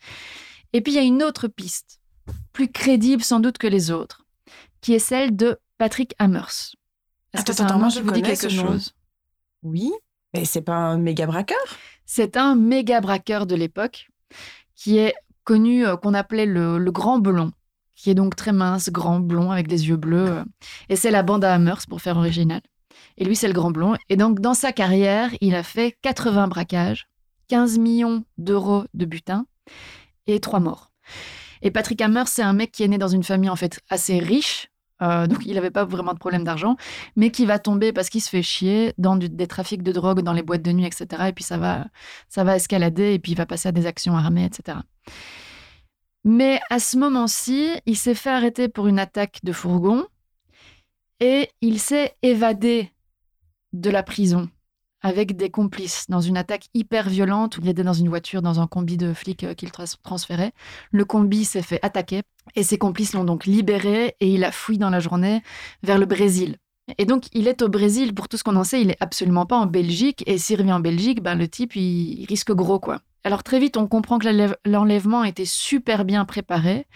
Et 0.74 0.82
puis 0.82 0.94
il 0.94 0.96
y 0.96 1.00
a 1.00 1.04
une 1.04 1.24
autre 1.24 1.48
piste, 1.48 2.00
plus 2.54 2.72
crédible 2.72 3.24
sans 3.24 3.40
doute 3.40 3.58
que 3.58 3.66
les 3.68 3.90
autres, 3.90 4.25
qui 4.82 4.94
est 4.94 5.00
celle 5.00 5.36
de 5.36 5.58
Patrick 5.80 6.14
Hammers. 6.20 6.75
Est-ce 7.34 7.44
que 7.44 7.74
moi, 7.80 7.90
je 7.90 8.00
vous 8.02 8.08
connais 8.12 8.22
quelque 8.40 8.50
chose? 8.68 8.94
Oui, 9.64 9.92
mais 10.36 10.46
c'est 10.46 10.62
pas 10.62 10.75
un 10.75 10.98
méga 10.98 11.25
braqueur? 11.25 11.58
C'est 12.06 12.38
un 12.38 12.56
méga 12.56 13.01
braqueur 13.01 13.46
de 13.46 13.56
l'époque 13.56 14.10
qui 14.75 14.98
est 14.98 15.13
connu, 15.44 15.86
euh, 15.86 15.96
qu'on 15.96 16.13
appelait 16.13 16.46
le, 16.46 16.80
grand 16.92 17.20
blond, 17.20 17.51
qui 17.96 18.10
est 18.10 18.15
donc 18.15 18.36
très 18.36 18.51
mince, 18.51 18.89
grand, 18.89 19.20
blond, 19.20 19.51
avec 19.51 19.68
des 19.68 19.88
yeux 19.88 19.96
bleus. 19.96 20.27
euh, 20.30 20.44
Et 20.89 20.96
c'est 20.96 21.12
la 21.12 21.24
bande 21.24 21.46
à 21.46 21.54
Hammers, 21.54 21.88
pour 21.88 22.01
faire 22.01 22.18
original. 22.18 22.62
Et 23.18 23.25
lui, 23.25 23.36
c'est 23.36 23.48
le 23.48 23.54
grand 23.54 23.72
blond. 23.72 23.96
Et 24.10 24.18
donc, 24.18 24.42
dans 24.42 24.54
sa 24.54 24.72
carrière, 24.74 25.30
il 25.42 25.56
a 25.56 25.63
fait 25.63 25.98
80 26.01 26.48
braquages, 26.48 27.08
15 27.48 27.77
millions 27.80 28.24
d'euros 28.38 28.84
de 28.94 29.06
butin 29.06 29.46
et 30.27 30.39
3 30.39 30.60
morts. 30.60 30.92
Et 31.62 31.72
Patrick 31.72 32.01
Hammers, 32.01 32.27
c'est 32.27 32.42
un 32.44 32.54
mec 32.54 32.72
qui 32.72 32.84
est 32.84 32.88
né 32.88 32.98
dans 32.98 33.08
une 33.08 33.24
famille 33.24 33.50
en 33.50 33.56
fait 33.56 33.80
assez 33.89 34.20
riche. 34.20 34.68
Euh, 35.02 35.28
donc, 35.28 35.46
il 35.46 35.56
n'avait 35.56 35.72
pas 35.72 35.86
vraiment 35.86 36.14
de 36.14 36.20
problème 36.20 36.44
d'argent, 36.44 36.78
mais 37.16 37.30
qui 37.30 37.46
va 37.46 37.60
tomber 37.60 37.92
parce 37.92 38.10
qu'il 38.10 38.22
se 38.22 38.30
fait 38.30 38.42
chier 38.42 38.94
dans 38.98 39.16
des 39.18 39.48
trafics 39.48 39.84
de 39.84 39.92
drogue, 39.92 40.22
dans 40.22 40.34
les 40.34 40.44
boîtes 40.44 40.62
de 40.62 40.72
nuit, 40.72 40.86
etc. 40.86 41.24
Et 41.28 41.34
puis 41.34 41.44
ça 41.44 41.58
va, 41.58 41.86
ça 42.30 42.44
va 42.44 42.56
escalader 42.56 43.14
et 43.14 43.20
puis 43.20 43.34
il 43.34 43.38
va 43.38 43.46
passer 43.46 43.70
à 43.70 43.72
des 43.72 43.86
actions 43.86 44.16
armées, 44.16 44.46
etc. 44.46 44.80
Mais 46.24 46.60
à 46.70 46.80
ce 46.80 46.98
moment-ci, 46.98 47.70
il 47.86 47.98
s'est 47.98 48.16
fait 48.16 48.32
arrêter 48.32 48.68
pour 48.68 48.88
une 48.88 49.00
attaque 49.00 49.40
de 49.44 49.52
fourgon 49.52 50.06
et 51.20 51.50
il 51.62 51.80
s'est 51.80 52.16
évadé 52.24 52.92
de 53.74 53.90
la 53.90 54.02
prison 54.02 54.50
avec 55.05 55.38
des 55.38 55.51
complices 55.51 56.05
dans 56.09 56.19
une 56.19 56.35
attaque 56.35 56.65
hyper 56.74 57.09
violente 57.09 57.57
où 57.57 57.62
il 57.62 57.69
était 57.69 57.83
dans 57.83 57.93
une 57.93 58.09
voiture, 58.09 58.41
dans 58.41 58.59
un 58.59 58.65
combi 58.65 58.97
de 58.97 59.13
flics 59.13 59.43
euh, 59.43 59.53
qu'il 59.53 59.69
trans- 59.69 59.83
transférait. 60.01 60.51
Le 60.91 61.05
combi 61.05 61.45
s'est 61.45 61.62
fait 61.62 61.79
attaquer 61.83 62.24
et 62.55 62.63
ses 62.63 62.79
complices 62.79 63.13
l'ont 63.13 63.24
donc 63.24 63.45
libéré 63.45 64.15
et 64.19 64.27
il 64.33 64.43
a 64.43 64.51
fui 64.51 64.79
dans 64.79 64.89
la 64.89 65.00
journée 65.00 65.43
vers 65.83 66.00
le 66.00 66.07
Brésil. 66.07 66.57
Et 66.97 67.05
donc, 67.05 67.25
il 67.33 67.47
est 67.47 67.62
au 67.62 67.69
Brésil, 67.69 68.15
pour 68.15 68.27
tout 68.27 68.38
ce 68.38 68.43
qu'on 68.43 68.55
en 68.55 68.63
sait, 68.63 68.81
il 68.81 68.89
est 68.89 68.97
absolument 69.00 69.45
pas 69.45 69.57
en 69.57 69.67
Belgique. 69.67 70.24
Et 70.25 70.39
s'il 70.39 70.57
revient 70.59 70.74
en 70.74 70.79
Belgique, 70.79 71.21
ben, 71.21 71.35
le 71.35 71.47
type, 71.47 71.74
risque 71.74 72.51
gros, 72.51 72.79
quoi. 72.79 73.00
Alors, 73.24 73.43
très 73.43 73.59
vite, 73.59 73.77
on 73.77 73.85
comprend 73.88 74.17
que 74.17 74.25
l'enlève- 74.25 74.57
l'enlèvement 74.65 75.24
était 75.24 75.45
super 75.45 76.03
bien 76.05 76.25
préparé 76.25 76.88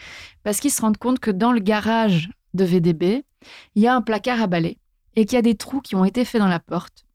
parce 0.44 0.60
qu'ils 0.60 0.72
se 0.72 0.82
rendent 0.82 0.98
compte 0.98 1.20
que 1.20 1.32
dans 1.32 1.52
le 1.52 1.60
garage 1.60 2.30
de 2.56 2.66
VDB, 2.66 3.24
il 3.76 3.84
y 3.84 3.88
a 3.88 3.96
un 3.96 4.02
placard 4.02 4.42
à 4.42 4.48
balai 4.48 4.78
et 5.16 5.26
qu'il 5.26 5.36
y 5.36 5.40
a 5.40 5.44
des 5.44 5.56
trous 5.56 5.82
qui 5.82 5.96
ont 5.96 6.06
été 6.06 6.26
faits 6.26 6.42
dans 6.42 6.48
la 6.48 6.60
porte. 6.60 7.06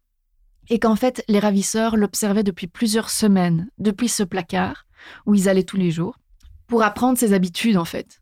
Et 0.70 0.79
qu'en 0.79 0.96
fait, 0.96 1.22
les 1.29 1.38
ravisseurs 1.38 1.96
l'observaient 1.96 2.42
depuis 2.42 2.66
plusieurs 2.66 3.11
semaines, 3.11 3.68
depuis 3.79 4.09
ce 4.09 4.22
placard 4.22 4.87
où 5.27 5.35
ils 5.35 5.48
allaient 5.48 5.64
tous 5.64 5.77
les 5.77 5.90
jours, 5.90 6.18
pour 6.66 6.83
apprendre 6.83 7.18
ses 7.18 7.35
habitudes, 7.35 7.77
en 7.77 7.85
fait. 7.85 8.20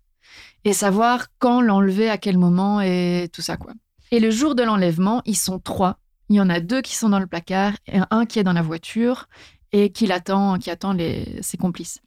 Et 0.65 0.73
savoir 0.73 1.27
quand 1.39 1.61
l'enlever, 1.61 2.11
à 2.11 2.19
quel 2.19 2.39
moment 2.39 2.81
et 2.81 3.29
tout 3.33 3.43
ça, 3.43 3.57
quoi. 3.57 3.73
Et 4.11 4.21
le 4.21 4.31
jour 4.31 4.55
de 4.55 4.63
l'enlèvement, 4.63 5.23
ils 5.25 5.37
sont 5.37 5.59
trois. 5.59 5.99
Il 6.29 6.37
y 6.37 6.41
en 6.41 6.51
a 6.51 6.61
deux 6.61 6.83
qui 6.83 6.97
sont 6.97 7.09
dans 7.09 7.19
le 7.19 7.27
placard 7.27 7.75
et 7.87 7.99
un 8.11 8.27
qui 8.27 8.39
est 8.39 8.45
dans 8.45 8.53
la 8.53 8.63
voiture 8.63 9.29
et 9.73 9.91
qui 9.91 10.07
l'attend, 10.07 10.59
qui 10.59 10.71
attend 10.71 10.93
les, 10.93 11.39
ses 11.43 11.57
complices. 11.57 12.01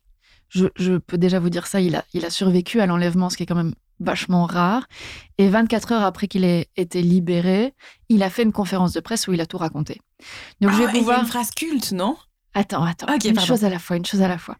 Je, 0.50 0.68
je 0.76 0.98
peux 0.98 1.18
déjà 1.18 1.40
vous 1.40 1.50
dire 1.50 1.68
ça, 1.68 1.82
il 1.82 1.96
a, 1.96 2.06
il 2.14 2.26
a 2.26 2.30
survécu 2.30 2.80
à 2.80 2.86
l'enlèvement, 2.86 3.30
ce 3.30 3.38
qui 3.38 3.44
est 3.44 3.46
quand 3.46 3.56
même 3.56 3.74
vachement 4.00 4.46
rare. 4.46 4.88
Et 5.38 5.48
24 5.50 5.92
heures 5.94 6.04
après 6.04 6.28
qu'il 6.28 6.44
ait 6.44 6.68
été 6.78 7.02
libéré, 7.02 7.74
il 8.10 8.24
a 8.24 8.30
fait 8.30 8.44
une 8.44 8.52
conférence 8.52 8.94
de 8.94 9.00
presse 9.00 9.28
où 9.28 9.34
il 9.34 9.42
a 9.42 9.46
tout 9.46 9.58
raconté. 9.58 10.00
Donc 10.62 10.72
je 10.72 10.78
Ah, 10.78 10.80
vais 10.80 10.84
et 10.86 10.88
il 10.90 10.94
y 10.94 10.98
a 10.98 11.00
pouvoir... 11.00 11.20
une 11.22 11.26
phrase 11.28 11.52
culte, 11.52 11.92
non? 11.92 12.18
Attends, 12.54 12.84
attends. 12.84 13.08
Une 13.24 13.34
pardon. 13.34 13.48
chose 13.48 13.66
à 13.66 13.70
la 13.70 13.80
fois, 13.80 13.98
une 13.98 14.06
chose 14.06 14.22
à 14.22 14.28
la 14.28 14.38
fois. 14.38 14.58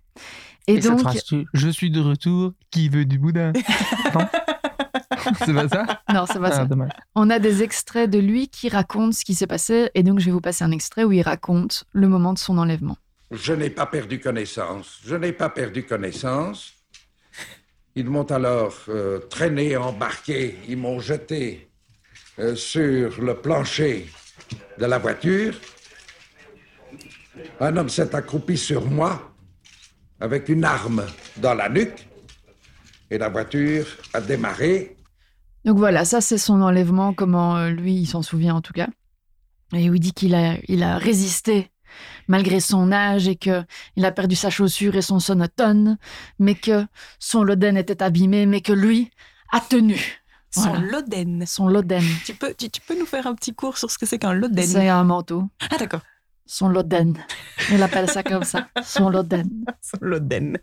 Et, 0.68 0.74
Et, 0.74 0.82
cette 0.82 0.92
donc, 0.92 1.00
phrase, 1.02 1.24
je 1.54 1.70
suis 1.70 1.92
de 1.92 2.02
retour, 2.02 2.54
qui 2.72 2.90
veut 2.90 3.06
du 3.06 3.20
boudin? 3.20 3.54
Non? 4.16 4.28
C'est 5.46 5.54
pas 5.54 5.68
ça? 5.68 6.02
Non, 6.14 6.26
c'est 6.28 6.40
pas 6.40 6.52
ça. 6.52 6.62
Ah, 6.62 6.66
dommage. 6.66 6.92
On 7.16 7.30
a 7.30 7.40
des 7.40 7.64
extraits 7.64 8.10
de 8.10 8.20
lui 8.20 8.48
qui 8.48 8.70
racontent 8.70 9.12
ce 9.12 9.24
qui 9.26 9.34
s'est 9.34 9.48
passé. 9.48 9.90
Et 9.96 10.04
donc, 10.04 10.20
je 10.20 10.26
vais 10.26 10.32
vous 10.32 10.42
passer 10.42 10.64
un 10.64 10.72
extrait 10.72 11.04
où 11.04 11.12
il 11.12 11.22
raconte 11.22 11.86
le 11.94 12.08
moment 12.08 12.34
de 12.34 12.38
son 12.40 12.58
enlèvement. 12.58 12.98
Je 13.32 13.54
n'ai 13.54 13.70
pas 13.70 13.86
perdu 13.88 14.20
connaissance. 14.20 15.00
Je 15.06 15.16
n'ai 15.16 15.32
pas 15.32 15.50
perdu 15.50 15.84
connaissance. 15.84 16.74
Ils 17.98 18.10
m'ont 18.10 18.24
alors 18.24 18.76
euh, 18.90 19.20
traîné, 19.20 19.78
embarqué. 19.78 20.58
Ils 20.68 20.78
m'ont 20.78 21.00
jeté 21.00 21.70
euh, 22.40 22.54
sur 22.56 23.22
le 23.22 23.36
plancher 23.36 24.08
de 24.78 24.86
la 24.86 24.98
voiture. 24.98 25.56
Un 27.62 27.78
homme 27.78 27.88
s'est 27.88 28.14
accroupi 28.14 28.58
sur 28.58 28.86
moi 28.86 29.32
avec 30.20 30.50
une 30.50 30.66
arme 30.66 31.06
dans 31.38 31.54
la 31.54 31.70
nuque. 31.70 32.08
Et 33.10 33.18
la 33.18 33.30
voiture 33.30 33.86
a 34.14 34.20
démarré. 34.20 34.98
Donc 35.64 35.78
voilà, 35.78 36.04
ça 36.04 36.20
c'est 36.20 36.38
son 36.38 36.62
enlèvement, 36.62 37.14
comment 37.14 37.56
euh, 37.58 37.70
lui 37.70 37.96
il 37.96 38.08
s'en 38.08 38.22
souvient 38.22 38.56
en 38.56 38.62
tout 38.62 38.74
cas. 38.74 38.90
Et 39.74 39.84
il 39.84 40.00
dit 40.00 40.12
qu'il 40.12 40.36
a, 40.36 40.58
il 40.68 40.84
a 40.84 40.98
résisté 40.98 41.72
malgré 42.28 42.60
son 42.60 42.92
âge 42.92 43.28
et 43.28 43.36
que 43.36 43.64
il 43.96 44.06
a 44.06 44.12
perdu 44.12 44.36
sa 44.36 44.50
chaussure 44.50 44.96
et 44.96 45.02
son 45.02 45.20
sonotone, 45.20 45.98
mais 46.40 46.56
que 46.56 46.86
son 47.20 47.44
loden 47.44 47.78
était 47.78 48.02
abîmé, 48.04 48.46
mais 48.46 48.62
que 48.62 48.74
lui 48.74 49.12
a 49.52 49.60
tenu. 49.60 50.22
Son 50.52 50.70
Voilà. 50.70 50.80
loden. 50.80 51.44
Son 51.46 51.68
loden, 51.68 52.04
Tu 52.26 52.34
peux, 52.34 52.54
tu, 52.58 52.70
tu 52.70 52.80
peux 52.82 52.98
nous 52.98 53.06
faire 53.06 53.28
un 53.28 53.36
petit 53.36 53.54
cours 53.54 53.78
sur 53.78 53.92
ce 53.92 53.98
que 53.98 54.06
c'est 54.06 54.20
qu'un 54.20 54.34
loden? 54.34 54.66
C'est 54.66 54.88
un 54.88 55.04
manteau. 55.04 55.44
Ah 55.70 55.78
d'accord. 55.78 56.02
Son 56.46 56.70
loden. 56.70 57.18
Il 57.72 57.82
appelle 57.84 58.10
ça 58.10 58.24
comme 58.24 58.44
ça. 58.44 58.68
Son 58.84 59.10
loden. 59.10 59.50
Son 59.82 59.98
loden. 60.02 60.58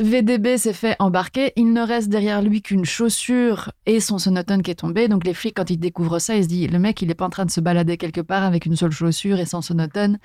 VDB 0.00 0.56
s'est 0.58 0.72
fait 0.72 0.96
embarquer. 0.98 1.52
Il 1.56 1.72
ne 1.72 1.82
reste 1.82 2.08
derrière 2.08 2.42
lui 2.42 2.62
qu'une 2.62 2.84
chaussure 2.84 3.72
et 3.86 4.00
son 4.00 4.18
sonotone 4.18 4.62
qui 4.62 4.70
est 4.70 4.76
tombé. 4.76 5.08
Donc 5.08 5.24
les 5.24 5.34
flics, 5.34 5.56
quand 5.56 5.70
ils 5.70 5.78
découvrent 5.78 6.18
ça, 6.18 6.36
ils 6.36 6.44
se 6.44 6.48
disent 6.48 6.70
le 6.70 6.78
mec, 6.78 7.02
il 7.02 7.08
n'est 7.08 7.14
pas 7.14 7.26
en 7.26 7.30
train 7.30 7.44
de 7.44 7.50
se 7.50 7.60
balader 7.60 7.96
quelque 7.96 8.20
part 8.20 8.44
avec 8.44 8.66
une 8.66 8.76
seule 8.76 8.92
chaussure 8.92 9.38
et 9.38 9.46
son 9.46 9.62
sonotone. 9.62 10.18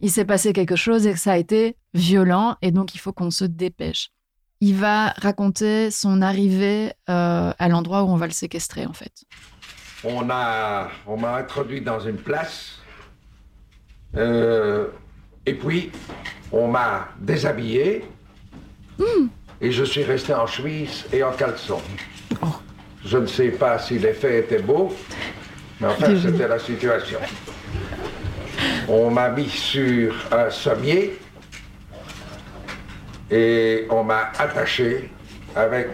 Il 0.00 0.10
s'est 0.10 0.24
passé 0.24 0.52
quelque 0.52 0.76
chose 0.76 1.06
et 1.06 1.16
ça 1.16 1.32
a 1.32 1.36
été 1.36 1.76
violent 1.94 2.56
et 2.62 2.70
donc 2.70 2.94
il 2.94 2.98
faut 2.98 3.12
qu'on 3.12 3.30
se 3.30 3.44
dépêche. 3.44 4.10
Il 4.60 4.74
va 4.74 5.08
raconter 5.18 5.90
son 5.90 6.22
arrivée 6.22 6.92
euh, 7.08 7.52
à 7.58 7.68
l'endroit 7.68 8.02
où 8.04 8.08
on 8.08 8.16
va 8.16 8.26
le 8.26 8.32
séquestrer 8.32 8.86
en 8.86 8.92
fait. 8.92 9.24
On 10.04 10.28
on 11.06 11.16
m'a 11.16 11.36
introduit 11.36 11.80
dans 11.80 12.00
une 12.00 12.16
place. 12.16 12.78
Euh, 14.16 14.88
et 15.46 15.54
puis, 15.54 15.90
on 16.52 16.68
m'a 16.68 17.08
déshabillé. 17.20 18.04
Et 19.60 19.70
je 19.72 19.84
suis 19.84 20.04
resté 20.04 20.34
en 20.34 20.46
chemise 20.46 21.04
et 21.12 21.22
en 21.22 21.32
caleçon. 21.32 21.80
Je 23.04 23.18
ne 23.18 23.26
sais 23.26 23.48
pas 23.50 23.78
si 23.78 23.98
l'effet 23.98 24.40
était 24.40 24.60
beau, 24.62 24.94
mais 25.80 25.88
enfin, 25.88 26.14
c'était 26.20 26.48
la 26.48 26.58
situation. 26.58 27.18
On 28.88 29.10
m'a 29.10 29.28
mis 29.30 29.48
sur 29.48 30.14
un 30.32 30.50
sommier 30.50 31.18
et 33.30 33.86
on 33.90 34.04
m'a 34.04 34.30
attaché 34.38 35.10
avec 35.54 35.88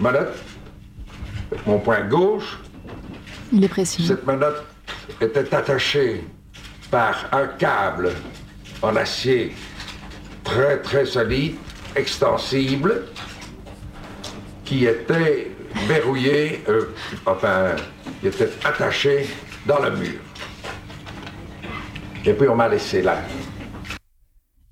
menotte, 0.00 0.36
mon 1.66 1.78
poing 1.78 2.02
gauche, 2.02 2.58
Il 3.52 3.64
est 3.64 3.68
précis. 3.68 4.06
cette 4.06 4.26
menotte 4.26 4.64
était 5.20 5.54
attachée 5.54 6.24
par 6.90 7.28
un 7.32 7.46
câble 7.46 8.12
en 8.82 8.96
acier 8.96 9.54
très 10.44 10.78
très 10.82 11.06
solide, 11.06 11.56
extensible, 11.96 13.06
qui 14.64 14.84
était 14.84 15.50
verrouillé, 15.86 16.62
euh, 16.68 16.94
enfin, 17.24 17.76
il 18.22 18.28
était 18.28 18.50
attaché 18.64 19.26
dans 19.66 19.80
le 19.80 19.96
mur. 19.96 20.20
Et 22.24 22.32
puis 22.32 22.48
on 22.48 22.56
m'a 22.56 22.68
laissé 22.68 23.02
là. 23.02 23.22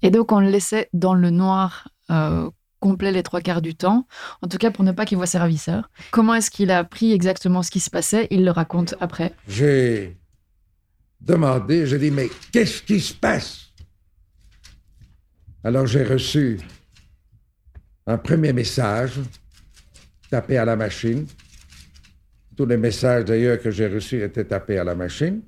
Et 0.03 0.11
donc 0.11 0.33
on 0.33 0.41
le 0.41 0.49
laissait 0.49 0.89
dans 0.93 1.15
le 1.15 1.31
noir 1.31 1.89
euh, 2.11 2.51
complet 2.81 3.13
les 3.13 3.23
trois 3.23 3.41
quarts 3.41 3.63
du 3.63 3.75
temps, 3.75 4.07
en 4.43 4.49
tout 4.49 4.59
cas 4.59 4.71
pour 4.71 4.85
ne 4.85 4.93
pas 4.93 5.07
qu'il 5.07 5.17
voit 5.17 5.27
ses 5.27 5.39
ravisseurs. 5.39 5.89
Comment 6.11 6.35
est-ce 6.35 6.51
qu'il 6.51 6.71
a 6.71 6.79
appris 6.79 7.13
exactement 7.13 7.63
ce 7.63 7.71
qui 7.71 7.81
se 7.81 7.91
passait? 7.91 8.27
Il 8.31 8.45
le 8.45 8.51
raconte 8.51 8.95
après. 9.01 9.33
J'ai 9.49 10.19
demandé, 11.21 11.87
j'ai 11.87 11.99
dit, 11.99 12.11
mais 12.11 12.29
qu'est-ce 12.53 12.83
qui 12.83 13.01
se 13.01 13.15
passe? 13.15 13.73
Alors 15.63 15.87
j'ai 15.87 16.05
reçu 16.05 16.61
un 18.07 18.19
premier 18.19 18.53
message 18.53 19.21
tapé 20.31 20.59
à 20.59 20.65
la 20.65 20.77
machine. 20.77 21.27
Tous 22.57 22.67
les 22.67 22.77
messages 22.77 23.25
d'ailleurs 23.25 23.61
que 23.61 23.71
j'ai 23.71 23.89
reçus 23.89 24.23
étaient 24.23 24.45
tapés 24.45 24.79
à 24.79 24.85
la 24.85 24.95
machine. 24.95 25.43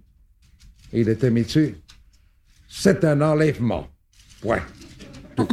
Il 0.93 1.09
était 1.09 1.31
mis 1.31 1.43
dessus. 1.43 1.77
C'est 2.69 3.05
un 3.05 3.21
enlèvement. 3.21 3.89
Point. 4.41 4.63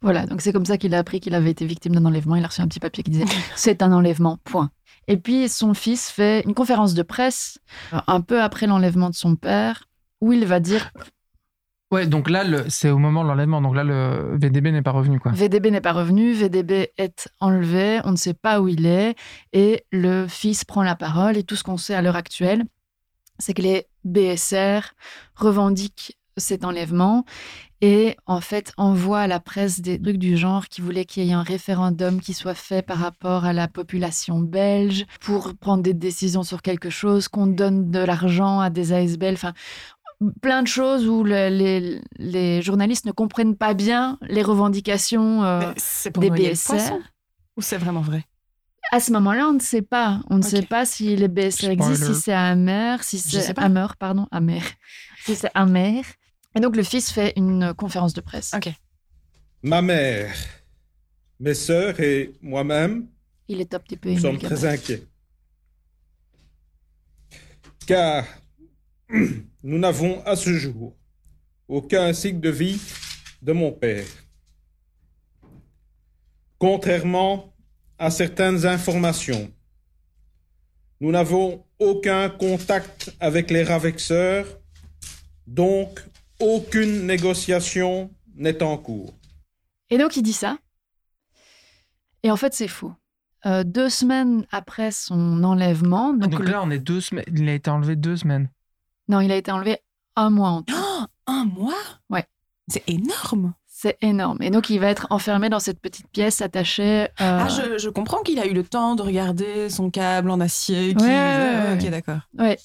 Voilà, 0.00 0.26
donc 0.26 0.42
c'est 0.42 0.52
comme 0.52 0.64
ça 0.64 0.78
qu'il 0.78 0.94
a 0.94 0.98
appris 0.98 1.18
qu'il 1.18 1.34
avait 1.34 1.50
été 1.50 1.66
victime 1.66 1.92
d'un 1.92 2.04
enlèvement. 2.04 2.36
Il 2.36 2.44
a 2.44 2.46
reçu 2.46 2.60
un 2.60 2.68
petit 2.68 2.78
papier 2.78 3.02
qui 3.02 3.10
disait 3.10 3.24
c'est 3.56 3.82
un 3.82 3.92
enlèvement, 3.92 4.38
point. 4.44 4.70
Et 5.08 5.16
puis 5.16 5.48
son 5.48 5.74
fils 5.74 6.08
fait 6.08 6.42
une 6.42 6.54
conférence 6.54 6.94
de 6.94 7.02
presse 7.02 7.58
un 8.06 8.20
peu 8.20 8.40
après 8.40 8.68
l'enlèvement 8.68 9.10
de 9.10 9.16
son 9.16 9.34
père 9.34 9.88
où 10.20 10.32
il 10.32 10.46
va 10.46 10.60
dire 10.60 10.92
Ouais, 11.90 12.06
donc 12.06 12.28
là, 12.28 12.44
c'est 12.68 12.90
au 12.90 12.98
moment 12.98 13.22
de 13.22 13.28
l'enlèvement. 13.28 13.62
Donc 13.62 13.74
là, 13.74 13.82
le 13.82 14.36
VDB 14.36 14.72
n'est 14.72 14.82
pas 14.82 14.90
revenu, 14.90 15.18
quoi. 15.18 15.32
VDB 15.32 15.70
n'est 15.70 15.80
pas 15.80 15.92
revenu, 15.92 16.32
VDB 16.32 16.92
est 16.98 17.28
enlevé, 17.40 18.00
on 18.04 18.10
ne 18.10 18.16
sait 18.16 18.34
pas 18.34 18.60
où 18.60 18.68
il 18.68 18.84
est, 18.84 19.14
et 19.54 19.84
le 19.90 20.26
fils 20.28 20.64
prend 20.64 20.82
la 20.82 20.96
parole, 20.96 21.38
et 21.38 21.44
tout 21.44 21.56
ce 21.56 21.64
qu'on 21.64 21.78
sait 21.78 21.94
à 21.94 22.02
l'heure 22.02 22.16
actuelle, 22.16 22.64
c'est 23.38 23.54
que 23.54 23.62
les 23.62 23.86
BSR 24.04 24.80
revendiquent 25.34 26.18
cet 26.36 26.64
enlèvement 26.64 27.24
et 27.80 28.16
en 28.26 28.40
fait 28.40 28.72
envoient 28.76 29.20
à 29.20 29.26
la 29.26 29.40
presse 29.40 29.80
des 29.80 30.00
trucs 30.00 30.18
du 30.18 30.36
genre 30.36 30.68
qui 30.68 30.80
voulaient 30.80 31.04
qu'il 31.04 31.24
y 31.24 31.30
ait 31.30 31.32
un 31.32 31.42
référendum 31.42 32.20
qui 32.20 32.34
soit 32.34 32.54
fait 32.54 32.82
par 32.82 32.98
rapport 32.98 33.44
à 33.44 33.52
la 33.52 33.68
population 33.68 34.40
belge 34.40 35.04
pour 35.20 35.54
prendre 35.54 35.82
des 35.82 35.94
décisions 35.94 36.42
sur 36.42 36.62
quelque 36.62 36.90
chose, 36.90 37.28
qu'on 37.28 37.46
donne 37.46 37.90
de 37.90 38.00
l'argent 38.00 38.60
à 38.60 38.70
des 38.70 38.92
ASBL, 38.92 39.34
enfin 39.34 39.52
plein 40.42 40.62
de 40.62 40.68
choses 40.68 41.06
où 41.08 41.22
le- 41.24 41.48
les, 41.48 42.00
les 42.16 42.62
journalistes 42.62 43.04
ne 43.06 43.12
comprennent 43.12 43.56
pas 43.56 43.74
bien 43.74 44.18
les 44.22 44.42
revendications 44.42 45.44
euh, 45.44 45.72
pour 46.12 46.22
des 46.22 46.30
le 46.30 46.36
BSR. 46.36 46.94
Ou 47.56 47.62
c'est 47.62 47.78
vraiment 47.78 48.00
vrai? 48.00 48.24
À 48.90 49.00
ce 49.00 49.12
moment-là, 49.12 49.48
on 49.48 49.52
ne 49.52 49.60
sait 49.60 49.82
pas. 49.82 50.20
On 50.30 50.38
ne 50.38 50.42
sait 50.42 50.62
pas 50.62 50.86
si 50.86 51.14
les 51.14 51.28
BSR 51.28 51.70
existent, 51.70 52.14
si 52.14 52.20
c'est 52.20 52.32
amer, 52.32 53.04
si 53.04 53.18
c'est 53.18 53.58
amer, 53.58 53.96
pardon, 53.96 54.26
amer. 54.30 54.62
si 55.24 55.34
c'est 55.36 55.50
amer. 55.54 56.04
Et 56.56 56.60
donc 56.60 56.74
le 56.76 56.82
fils 56.82 57.10
fait 57.10 57.32
une 57.36 57.74
conférence 57.74 58.14
de 58.14 58.20
presse. 58.20 58.52
Ok. 58.54 58.70
Ma 59.62 59.82
mère, 59.82 60.34
mes 61.40 61.54
sœurs 61.54 62.00
et 62.00 62.32
moi-même 62.40 63.06
Il 63.48 63.60
est 63.60 63.74
un 63.74 63.78
petit 63.80 63.96
peu 63.96 64.10
nous 64.10 64.18
sommes 64.18 64.38
très 64.38 64.64
inquiets. 64.64 65.02
Car 67.86 68.24
nous 69.62 69.78
n'avons 69.78 70.22
à 70.24 70.36
ce 70.36 70.52
jour 70.52 70.96
aucun 71.68 72.12
signe 72.12 72.40
de 72.40 72.50
vie 72.50 72.80
de 73.42 73.52
mon 73.52 73.72
père. 73.72 74.06
Contrairement 76.58 77.52
à 77.98 78.10
certaines 78.10 78.66
informations, 78.66 79.50
nous 81.00 81.10
n'avons 81.12 81.64
aucun 81.78 82.28
contact 82.30 83.14
avec 83.20 83.50
les 83.50 83.62
ravexeurs, 83.62 84.46
donc 85.46 86.00
aucune 86.40 87.06
négociation 87.06 88.10
n'est 88.34 88.62
en 88.62 88.76
cours. 88.78 89.14
Et 89.90 89.98
donc 89.98 90.16
il 90.16 90.22
dit 90.22 90.32
ça. 90.32 90.58
Et 92.24 92.30
en 92.32 92.36
fait, 92.36 92.52
c'est 92.52 92.66
faux. 92.68 92.92
Euh, 93.46 93.62
deux 93.62 93.88
semaines 93.88 94.44
après 94.50 94.90
son 94.90 95.44
enlèvement, 95.44 96.12
donc, 96.12 96.30
Donc, 96.30 96.40
le- 96.40 96.50
là, 96.50 96.62
on 96.64 96.70
est 96.70 96.80
deux 96.80 97.00
semaines. 97.00 97.24
Il 97.32 97.48
a 97.48 97.54
été 97.54 97.70
enlevé 97.70 97.94
deux 97.94 98.16
semaines. 98.16 98.50
Non, 99.08 99.20
il 99.20 99.30
a 99.32 99.36
été 99.36 99.50
enlevé 99.50 99.78
un 100.16 100.30
mois 100.30 100.50
en 100.50 100.62
tout. 100.62 100.74
Oh, 100.76 101.04
un 101.26 101.44
mois? 101.44 101.74
Ouais. 102.10 102.26
C'est 102.68 102.84
énorme. 102.88 103.54
C'est 103.66 103.96
énorme. 104.02 104.38
Et 104.42 104.50
donc 104.50 104.70
il 104.70 104.80
va 104.80 104.88
être 104.88 105.06
enfermé 105.10 105.48
dans 105.48 105.60
cette 105.60 105.80
petite 105.80 106.08
pièce 106.08 106.42
attachée. 106.42 107.02
euh, 107.04 107.08
Ah, 107.20 107.48
je, 107.48 107.78
je 107.78 107.88
comprends 107.88 108.22
qu'il 108.22 108.38
a 108.40 108.46
eu 108.46 108.52
le 108.52 108.64
temps 108.64 108.96
de 108.96 109.02
regarder 109.02 109.70
son 109.70 109.88
câble 109.90 110.30
en 110.30 110.40
acier. 110.40 110.94
qui- 110.96 111.04
Ouais, 111.04 111.08
ouais, 111.10 111.54
ouais, 111.76 111.78
ok, 111.84 111.90
d'accord. 111.90 112.20
Ouais. 112.38 112.58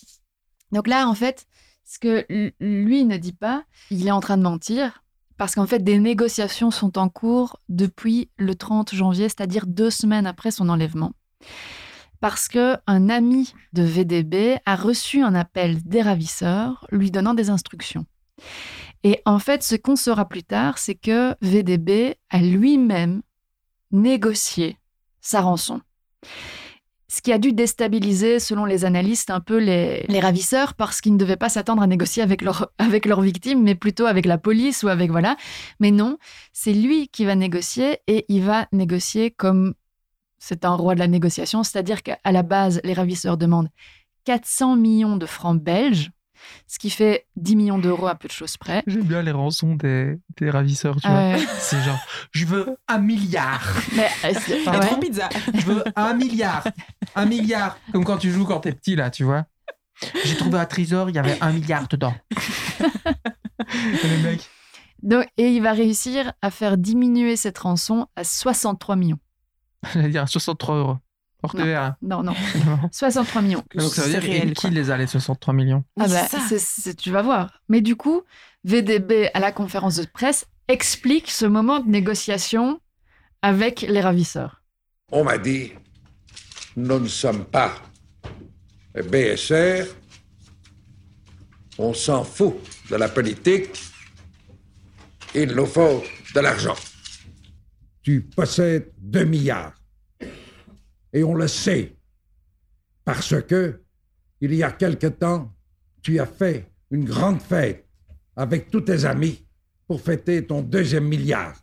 Donc 0.72 0.88
là, 0.88 1.08
en 1.08 1.14
fait, 1.14 1.46
ce 1.86 2.00
que 2.00 2.26
lui 2.60 3.06
ne 3.06 3.18
dit 3.18 3.34
pas, 3.34 3.64
il 3.92 4.08
est 4.08 4.12
en 4.12 4.22
train 4.22 4.38
de 4.38 4.42
mentir, 4.44 5.04
parce 5.38 5.54
qu'en 5.54 5.68
fait, 5.68 5.80
des 5.84 6.00
négociations 6.00 6.72
sont 6.72 6.98
en 6.98 7.10
cours 7.10 7.60
depuis 7.70 8.30
le 8.38 8.56
30 8.56 8.96
janvier, 8.96 9.30
c'est-à-dire 9.30 9.68
deux 9.68 9.92
semaines 9.92 10.26
après 10.26 10.50
son 10.50 10.68
enlèvement. 10.68 11.12
Parce 12.24 12.48
que 12.48 12.78
un 12.88 13.10
ami 13.10 13.54
de 13.74 13.84
VDB 13.84 14.56
a 14.66 14.78
reçu 14.78 15.22
un 15.22 15.36
appel 15.36 15.84
des 15.84 16.02
ravisseurs 16.02 16.88
lui 16.90 17.12
donnant 17.12 17.34
des 17.34 17.50
instructions. 17.50 18.06
Et 19.04 19.22
en 19.26 19.40
fait, 19.40 19.62
ce 19.62 19.76
qu'on 19.76 19.98
saura 19.98 20.30
plus 20.30 20.44
tard, 20.44 20.78
c'est 20.78 20.96
que 20.96 21.36
VDB 21.42 22.16
a 22.30 22.38
lui-même 22.38 23.24
négocié 23.92 24.78
sa 25.20 25.42
rançon. 25.42 25.82
Ce 27.10 27.22
qui 27.22 27.34
a 27.34 27.38
dû 27.38 27.52
déstabiliser, 27.52 28.40
selon 28.40 28.64
les 28.64 28.86
analystes, 28.86 29.30
un 29.30 29.42
peu 29.42 29.58
les, 29.58 30.06
les 30.08 30.22
ravisseurs 30.22 30.76
parce 30.76 31.02
qu'ils 31.02 31.14
ne 31.14 31.20
devaient 31.20 31.36
pas 31.36 31.50
s'attendre 31.50 31.82
à 31.82 31.88
négocier 31.88 32.24
avec 32.24 32.42
leur, 32.42 32.72
avec 32.78 33.06
leur 33.06 33.20
victime, 33.20 33.62
mais 33.62 33.76
plutôt 33.76 34.06
avec 34.06 34.26
la 34.26 34.38
police 34.38 34.84
ou 34.84 34.88
avec 34.88 35.12
voilà. 35.12 35.36
Mais 35.82 35.92
non, 35.92 36.18
c'est 36.54 36.74
lui 36.74 37.10
qui 37.10 37.26
va 37.26 37.36
négocier 37.36 38.00
et 38.08 38.24
il 38.30 38.44
va 38.44 38.70
négocier 38.72 39.30
comme 39.30 39.74
c'est 40.46 40.66
un 40.66 40.76
roi 40.76 40.94
de 40.94 41.00
la 41.00 41.08
négociation, 41.08 41.64
c'est-à-dire 41.64 42.04
qu'à 42.04 42.18
la 42.30 42.44
base, 42.44 42.82
les 42.84 42.92
ravisseurs 42.94 43.38
demandent 43.38 43.70
400 44.26 44.76
millions 44.76 45.16
de 45.16 45.26
francs 45.26 45.58
belges, 45.62 46.12
ce 46.68 46.80
qui 46.80 46.90
fait 46.90 47.26
10 47.38 47.56
millions 47.56 47.78
d'euros 47.78 48.08
à 48.08 48.16
peu 48.16 48.28
de 48.28 48.34
choses 48.34 48.58
près. 48.58 48.84
J'aime 48.86 49.04
bien 49.04 49.22
les 49.22 49.32
rançons 49.32 49.76
des, 49.76 50.20
des 50.38 50.50
ravisseurs, 50.50 50.98
tu 51.00 51.08
vois. 51.08 51.18
Euh, 51.18 51.38
C'est 51.60 51.82
genre, 51.82 51.98
je 52.32 52.46
veux 52.46 52.76
un 52.90 52.98
milliard. 53.00 53.64
mais, 53.96 54.10
euh, 54.26 54.34
c'est- 54.46 54.62
Et 54.64 54.68
ouais. 54.70 54.80
trop 54.82 54.98
pizza. 54.98 55.30
Je 55.54 55.62
veux 55.66 55.84
un 55.96 56.14
milliard. 56.14 56.66
Un 57.16 57.26
milliard. 57.26 57.78
Comme 57.94 58.04
quand 58.04 58.18
tu 58.18 58.30
joues 58.30 58.44
quand 58.46 58.60
t'es 58.60 58.74
petit, 58.74 58.98
là, 58.98 59.10
tu 59.10 59.24
vois. 59.24 59.46
J'ai 60.26 60.36
trouvé 60.36 60.60
un 60.60 60.66
trésor, 60.66 61.10
il 61.10 61.16
y 61.16 61.20
avait 61.20 61.38
un 61.42 61.54
milliard 61.54 61.88
dedans. 61.88 62.14
Le 63.60 64.24
mec, 64.24 64.42
Donc, 65.02 65.26
et 65.38 65.50
il 65.50 65.62
va 65.62 65.72
réussir 65.72 66.34
à 66.42 66.52
faire 66.52 66.78
diminuer 66.78 67.36
cette 67.38 67.58
rançon 67.60 68.08
à 68.16 68.24
63 68.24 68.96
millions. 68.96 69.20
J'allais 69.94 70.10
dire 70.10 70.28
63 70.28 70.76
euros. 70.76 70.98
Hors 71.44 71.56
Non. 71.56 71.64
TVA. 71.64 71.98
Non, 72.02 72.24
non, 72.24 72.34
Non. 72.66 72.80
63 72.92 73.42
millions. 73.42 73.64
Donc 73.76 73.92
ça 73.92 74.04
veut 74.04 74.12
C'est 74.14 74.20
dire 74.22 74.30
réel, 74.30 74.54
quoi. 74.54 74.70
qui 74.70 74.76
les 74.76 74.90
a 74.92 74.98
les 74.98 75.08
63 75.08 75.54
millions? 75.54 75.84
Ah 76.00 76.08
bah, 76.08 76.28
tu 76.98 77.12
vas 77.12 77.22
voir. 77.22 77.60
Mais 77.68 77.82
du 77.82 77.96
coup, 77.98 78.22
VDB, 78.64 79.30
à 79.34 79.40
la 79.40 79.52
conférence 79.52 79.98
de 79.98 80.06
presse, 80.06 80.46
explique 80.70 81.30
ce 81.30 81.46
moment 81.46 81.80
de 81.82 81.90
négociation 81.90 82.80
avec 83.42 83.82
les 83.82 84.00
ravisseurs. 84.00 84.64
On 85.12 85.26
m'a 85.26 85.38
dit, 85.38 85.74
nous 86.78 87.00
ne 87.00 87.08
sommes 87.10 87.44
pas 87.44 87.74
BSR, 88.96 89.86
on 91.78 91.94
s'en 91.94 92.24
fout 92.24 92.56
de 92.90 92.96
la 92.96 93.10
politique, 93.10 93.70
il 95.36 95.52
nous 95.54 95.66
faut 95.66 96.04
de 96.36 96.40
l'argent. 96.40 96.76
Tu 98.04 98.22
possèdes 98.22 98.92
2 99.00 99.24
milliards. 99.24 99.74
Et 101.14 101.24
on 101.24 101.36
le 101.36 101.48
sait, 101.48 101.96
parce 103.06 103.42
que, 103.44 103.82
il 104.42 104.54
y 104.54 104.62
a 104.62 104.72
quelque 104.72 105.08
temps, 105.08 105.54
tu 106.02 106.20
as 106.20 106.26
fait 106.26 106.70
une 106.92 107.06
grande 107.06 107.42
fête 107.42 107.88
avec 108.36 108.70
tous 108.70 108.82
tes 108.82 109.06
amis 109.06 109.46
pour 109.88 110.02
fêter 110.02 110.46
ton 110.46 110.62
deuxième 110.62 111.08
milliard. 111.08 111.56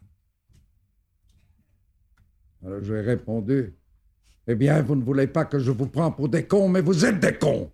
Alors 2.65 2.83
j'ai 2.83 3.01
répondu, 3.01 3.75
eh 4.47 4.55
bien, 4.55 4.81
vous 4.83 4.97
ne 4.97 5.03
voulez 5.03 5.27
pas 5.27 5.45
que 5.45 5.59
je 5.59 5.71
vous 5.71 5.87
prends 5.87 6.11
pour 6.11 6.29
des 6.29 6.47
cons, 6.47 6.69
mais 6.69 6.81
vous 6.81 7.05
êtes 7.05 7.21
des 7.21 7.35
cons. 7.35 7.71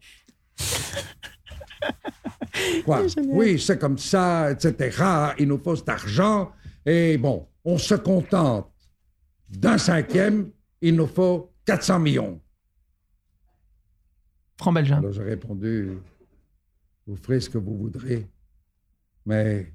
Quoi? 2.84 3.02
Oui, 3.28 3.60
c'est 3.60 3.78
comme 3.78 3.98
ça, 3.98 4.50
etc. 4.50 5.04
Il 5.38 5.48
nous 5.48 5.58
faut 5.58 5.76
cet 5.76 5.88
argent. 5.88 6.52
Et 6.84 7.18
bon, 7.18 7.46
on 7.66 7.78
se 7.78 7.96
contente 7.96 8.72
d'un 9.48 9.76
cinquième, 9.76 10.52
il 10.80 10.94
nous 10.94 11.08
faut 11.08 11.52
400 11.66 11.98
millions. 11.98 12.40
Franc. 14.58 14.74
Alors 14.74 15.12
j'ai 15.12 15.22
répondu, 15.22 15.98
vous 17.06 17.16
ferez 17.16 17.40
ce 17.40 17.50
que 17.50 17.58
vous 17.58 17.76
voudrez, 17.76 18.26
mais 19.26 19.74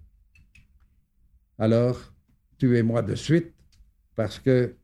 alors 1.60 2.00
tuez-moi 2.58 3.02
de 3.04 3.14
suite 3.14 3.54
parce 4.16 4.40
que 4.40 4.76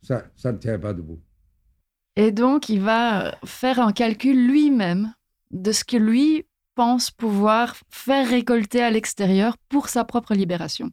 ça, 0.00 0.24
ça 0.36 0.52
ne 0.52 0.58
tient 0.58 0.78
pas 0.78 0.94
debout. 0.94 1.20
Et 2.16 2.30
donc, 2.30 2.68
il 2.68 2.80
va 2.80 3.38
faire 3.44 3.80
un 3.80 3.92
calcul 3.92 4.46
lui-même 4.46 5.12
de 5.50 5.72
ce 5.72 5.84
que 5.84 5.96
lui 5.96 6.46
pense 6.74 7.10
pouvoir 7.10 7.76
faire 7.90 8.28
récolter 8.28 8.82
à 8.82 8.90
l'extérieur 8.90 9.56
pour 9.68 9.88
sa 9.88 10.04
propre 10.04 10.34
libération. 10.34 10.90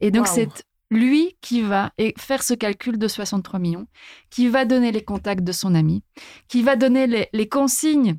Et 0.00 0.10
donc, 0.10 0.28
c'est 0.28 0.48
lui 0.90 1.36
qui 1.40 1.62
va 1.62 1.92
faire 2.18 2.42
ce 2.42 2.54
calcul 2.54 2.98
de 2.98 3.08
63 3.08 3.58
millions, 3.58 3.86
qui 4.30 4.48
va 4.48 4.64
donner 4.64 4.92
les 4.92 5.04
contacts 5.04 5.44
de 5.44 5.52
son 5.52 5.74
ami, 5.74 6.02
qui 6.48 6.62
va 6.62 6.76
donner 6.76 7.06
les, 7.06 7.28
les 7.32 7.48
consignes 7.48 8.16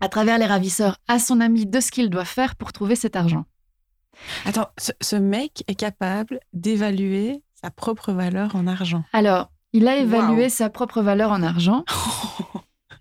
à 0.00 0.08
travers 0.08 0.38
les 0.38 0.46
ravisseurs 0.46 0.96
à 1.08 1.18
son 1.18 1.40
ami 1.40 1.66
de 1.66 1.80
ce 1.80 1.90
qu'il 1.90 2.10
doit 2.10 2.24
faire 2.24 2.56
pour 2.56 2.72
trouver 2.72 2.96
cet 2.96 3.16
argent. 3.16 3.44
Attends, 4.44 4.68
ce, 4.78 4.92
ce 5.00 5.16
mec 5.16 5.62
est 5.68 5.74
capable 5.74 6.40
d'évaluer 6.52 7.42
sa 7.54 7.70
propre 7.70 8.12
valeur 8.12 8.56
en 8.56 8.66
argent. 8.66 9.04
Alors, 9.12 9.50
il 9.72 9.86
a 9.86 9.96
évalué 9.96 10.48
sa 10.48 10.68
propre 10.68 11.00
valeur 11.00 11.30
en 11.30 11.42
argent. 11.42 11.84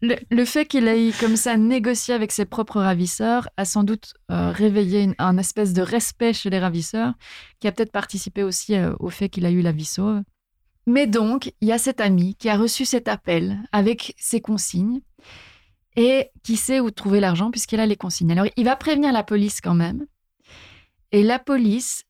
Le, 0.01 0.45
fait 0.45 0.65
qu'il 0.65 0.87
ait 0.87 1.11
comme 1.19 1.35
ça 1.35 1.57
négocié 1.57 2.13
avec 2.13 2.31
ses 2.31 2.45
propres 2.45 2.79
ravisseurs 2.79 3.49
a 3.57 3.65
sans 3.65 3.83
doute 3.83 4.13
euh, 4.31 4.51
réveillé 4.51 5.13
un 5.17 5.37
espèce 5.37 5.73
de 5.73 5.81
respect 5.81 6.31
chez 6.31 6.49
les 6.49 6.59
ravisseurs, 6.59 7.13
qui 7.59 7.67
a 7.67 7.73
peut-être 7.73 7.91
participé 7.91 8.43
aussi 8.43 8.75
euh, 8.75 8.93
au 8.99 9.09
fait 9.09 9.27
qu'il 9.27 9.45
a 9.45 9.51
eu 9.51 9.61
la 9.61 9.73
vie 9.73 9.85
sauve. 9.85 10.21
Mais 10.87 11.05
donc, 11.05 11.53
il 11.59 11.67
y 11.67 11.73
a 11.73 11.77
cet 11.77 11.99
ami 11.99 12.35
qui 12.35 12.47
a 12.47 12.57
reçu 12.57 12.85
cet 12.85 13.09
appel 13.09 13.59
avec 13.73 14.15
ses 14.17 14.39
consignes 14.39 15.01
et 15.97 16.29
qui 16.43 16.55
sait 16.55 16.79
où 16.79 16.91
trouver 16.91 17.19
l'argent 17.19 17.51
puisqu'il 17.51 17.81
a 17.81 17.85
les 17.85 17.97
consignes. 17.97 18.31
Alors, 18.31 18.47
il 18.55 18.65
va 18.65 18.77
prévenir 18.77 19.11
la 19.11 19.23
police 19.23 19.59
quand 19.59 19.75
même. 19.75 20.05
Et 21.11 21.23
la 21.23 21.39
police, 21.39 22.05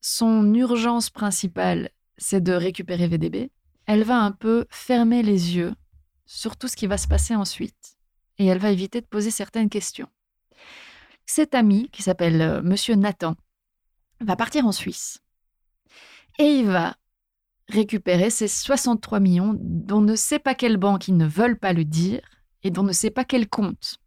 son 0.00 0.54
urgence 0.54 1.10
principale, 1.10 1.90
c'est 2.18 2.42
de 2.42 2.52
récupérer 2.52 3.08
VDB. 3.08 3.50
Elle 3.86 4.04
va 4.04 4.20
un 4.20 4.30
peu 4.30 4.66
fermer 4.70 5.24
les 5.24 5.56
yeux 5.56 5.74
sur 6.32 6.56
tout 6.56 6.66
ce 6.66 6.76
qui 6.76 6.86
va 6.86 6.96
se 6.96 7.06
passer 7.06 7.36
ensuite. 7.36 7.98
Et 8.38 8.46
elle 8.46 8.58
va 8.58 8.70
éviter 8.70 9.02
de 9.02 9.06
poser 9.06 9.30
certaines 9.30 9.68
questions. 9.68 10.08
Cet 11.26 11.54
ami, 11.54 11.90
qui 11.90 12.02
s'appelle 12.02 12.40
euh, 12.40 12.62
Monsieur 12.62 12.94
Nathan, 12.94 13.36
va 14.20 14.34
partir 14.34 14.66
en 14.66 14.72
Suisse. 14.72 15.20
Et 16.38 16.44
il 16.44 16.66
va 16.66 16.96
récupérer 17.68 18.30
ces 18.30 18.48
63 18.48 19.20
millions 19.20 19.54
dont 19.60 20.00
ne 20.00 20.16
sait 20.16 20.38
pas 20.38 20.54
quelle 20.54 20.78
banque 20.78 21.06
ils 21.06 21.16
ne 21.16 21.26
veulent 21.26 21.58
pas 21.58 21.74
le 21.74 21.84
dire 21.84 22.22
et 22.62 22.70
dont 22.70 22.82
ne 22.82 22.92
sait 22.92 23.10
pas 23.10 23.24
quel 23.24 23.48
compte. 23.48 23.98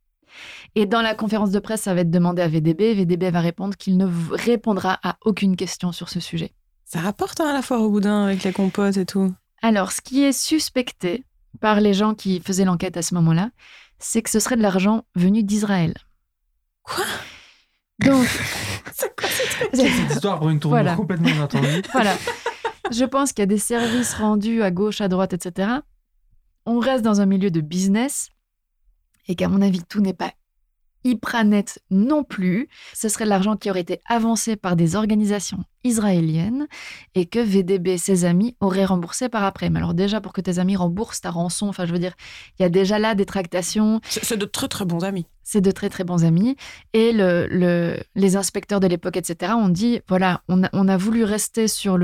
Et 0.74 0.88
dans 0.88 1.02
la 1.02 1.14
conférence 1.14 1.52
de 1.52 1.60
presse, 1.60 1.84
ça 1.84 1.94
va 1.94 2.02
être 2.02 2.12
demandé 2.12 2.42
à 2.42 2.48
VDB. 2.48 2.96
VDB 2.96 3.30
va 3.30 3.40
répondre 3.40 3.78
qu'il 3.78 3.98
ne 3.98 4.08
répondra 4.32 5.00
à 5.04 5.18
aucune 5.24 5.56
question 5.56 5.92
sur 5.92 6.10
ce 6.10 6.20
sujet. 6.20 6.54
Ça 6.86 7.00
rapporte 7.00 7.40
hein, 7.40 7.50
à 7.50 7.54
la 7.54 7.62
foire 7.62 7.82
au 7.82 7.90
boudin 7.92 8.26
avec 8.26 8.44
les 8.44 8.52
compotes 8.52 8.98
et 8.98 9.06
tout? 9.06 9.34
Alors, 9.62 9.92
ce 9.92 10.02
qui 10.02 10.24
est 10.24 10.34
suspecté 10.34 11.24
par 11.60 11.80
les 11.82 11.94
gens 11.94 12.14
qui 12.14 12.40
faisaient 12.42 12.66
l'enquête 12.66 12.98
à 12.98 13.02
ce 13.02 13.14
moment-là, 13.16 13.50
c'est 14.00 14.22
que 14.22 14.30
ce 14.30 14.40
serait 14.40 14.58
de 14.58 14.62
l'argent 14.62 15.04
venu 15.16 15.44
d'Israël. 15.44 15.94
Quoi? 16.84 17.06
Donc, 18.00 18.28
C'est 18.94 19.16
quoi 19.16 19.30
Cette 19.74 20.12
histoire 20.12 20.38
prend 20.40 20.50
une 20.50 20.60
tournure 20.60 20.78
Voilà. 20.78 20.96
complètement 20.96 21.30
inattendue. 21.30 21.82
voilà. 21.94 22.16
Je 22.92 23.06
pense 23.06 23.32
qu'il 23.34 23.42
y 23.42 23.44
a 23.44 23.48
des 23.48 23.58
services 23.58 24.14
rendus 24.14 24.62
à 24.62 24.72
gauche, 24.72 25.02
à 25.02 25.08
droite, 25.08 25.34
etc. 25.34 25.70
On 26.66 26.80
reste 26.80 27.04
dans 27.04 27.22
un 27.22 27.26
milieu 27.26 27.52
de 27.52 27.62
business 27.62 28.30
et 29.28 29.36
qu'à 29.36 29.48
mon 29.48 29.62
avis, 29.62 29.82
tout 29.84 30.02
n'est 30.02 30.14
pas 30.14 30.32
hyper 31.06 31.46
net 31.46 31.80
non 31.90 32.24
plus. 32.26 32.68
Ce 32.94 33.08
serait 33.08 33.24
de 33.24 33.30
l'argent 33.30 33.56
qui 33.56 33.70
aurait 33.70 33.80
été 33.82 34.02
avancé 34.10 34.58
par 34.58 34.76
des 34.76 34.96
organisations 34.98 35.64
israéliennes 35.86 36.68
et 37.14 37.28
que 37.28 37.40
VDB, 37.40 37.98
ses 37.98 38.26
amis, 38.26 38.58
auraient 38.60 38.84
remboursé 38.86 39.30
par 39.30 39.44
après. 39.44 39.70
Mais 39.70 39.78
alors 39.80 39.94
déjà, 39.94 40.20
pour 40.20 40.34
que 40.34 40.42
tes 40.42 40.60
amis 40.60 40.76
remboursent 40.76 41.22
ta 41.22 41.30
rançon, 41.30 41.70
enfin 41.70 41.86
je 41.86 41.94
veux 41.94 42.00
dire, 42.00 42.16
il 42.60 42.64
y 42.64 42.66
a 42.66 42.70
déjà 42.70 43.00
là 43.00 43.16
des 43.16 43.26
tractations. 43.26 44.02
C'est 44.10 44.36
de 44.38 44.46
très 44.46 44.68
très 44.68 44.84
bons 44.84 45.04
amis. 45.06 45.28
C'est 45.44 45.62
de 45.62 45.72
très 45.72 45.90
très 45.90 46.04
bons 46.04 46.26
amis. 46.26 46.58
Et 46.94 47.12
le, 47.14 47.48
le- 47.50 48.00
les 48.16 48.36
inspecteurs 48.36 48.80
de 48.80 48.88
l'époque, 48.88 49.16
etc., 49.16 49.54
ont 49.56 49.70
dit, 49.70 50.02
voilà, 50.10 50.42
on 50.50 50.64
a, 50.64 50.70
on 50.74 50.88
a 50.88 50.98
voulu 50.98 51.24
rester 51.24 51.68
sur 51.68 52.00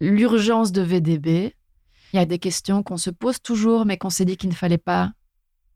l'urgence 0.00 0.72
de 0.72 0.82
VDB. 0.82 1.54
Il 2.12 2.16
y 2.16 2.20
a 2.20 2.26
des 2.26 2.38
questions 2.38 2.82
qu'on 2.82 2.96
se 2.96 3.10
pose 3.10 3.40
toujours, 3.42 3.86
mais 3.86 3.96
qu'on 3.98 4.10
s'est 4.10 4.24
dit 4.24 4.36
qu'il 4.36 4.50
ne 4.50 4.54
fallait 4.54 4.78
pas 4.78 5.12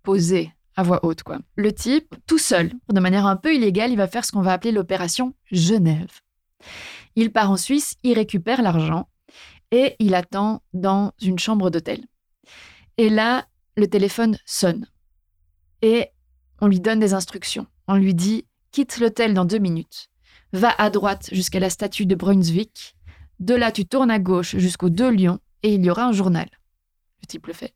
poser 0.03 0.53
à 0.77 0.83
voix 0.83 1.05
haute. 1.05 1.23
Quoi. 1.23 1.39
Le 1.57 1.73
type, 1.73 2.15
tout 2.27 2.39
seul, 2.39 2.73
de 2.93 3.01
manière 3.01 3.27
un 3.27 3.37
peu 3.37 3.55
illégale, 3.55 3.91
il 3.91 3.97
va 3.97 4.09
faire 4.09 4.25
ce 4.25 4.33
qu'on 4.33 4.43
va 4.43 4.53
appeler 4.53 4.73
l'opération 4.73 5.35
Genève. 5.51 6.21
Il 7.17 7.33
part 7.33 7.51
en 7.51 7.57
Suisse, 7.57 7.97
il 8.03 8.15
récupère 8.15 8.63
l'argent 8.63 9.09
et 9.71 9.97
il 9.99 10.15
attend 10.15 10.63
dans 10.73 11.13
une 11.23 11.39
chambre 11.39 11.71
d'hôtel. 11.71 12.05
Et 12.97 13.09
là, 13.09 13.47
le 13.77 13.89
téléphone 13.89 14.39
sonne. 14.45 14.87
Et 15.83 16.09
on 16.61 16.67
lui 16.67 16.81
donne 16.81 17.01
des 17.01 17.15
instructions. 17.15 17.67
On 17.89 17.97
lui 17.97 18.15
dit 18.15 18.47
quitte 18.71 18.99
l'hôtel 18.99 19.35
dans 19.35 19.45
deux 19.45 19.59
minutes, 19.59 20.09
va 20.53 20.71
à 20.71 20.91
droite 20.91 21.29
jusqu'à 21.31 21.61
la 21.61 21.71
statue 21.71 22.07
de 22.07 22.17
Brunswick, 22.17 22.97
de 23.39 23.55
là 23.55 23.71
tu 23.71 23.87
tournes 23.87 24.11
à 24.11 24.19
gauche 24.19 24.57
jusqu'aux 24.57 24.91
deux 24.91 25.11
lions 25.11 25.39
et 25.63 25.75
il 25.75 25.85
y 25.85 25.91
aura 25.91 26.07
un 26.07 26.13
journal. 26.13 26.49
Le 27.23 27.27
type 27.27 27.47
le 27.47 27.53
fait. 27.53 27.75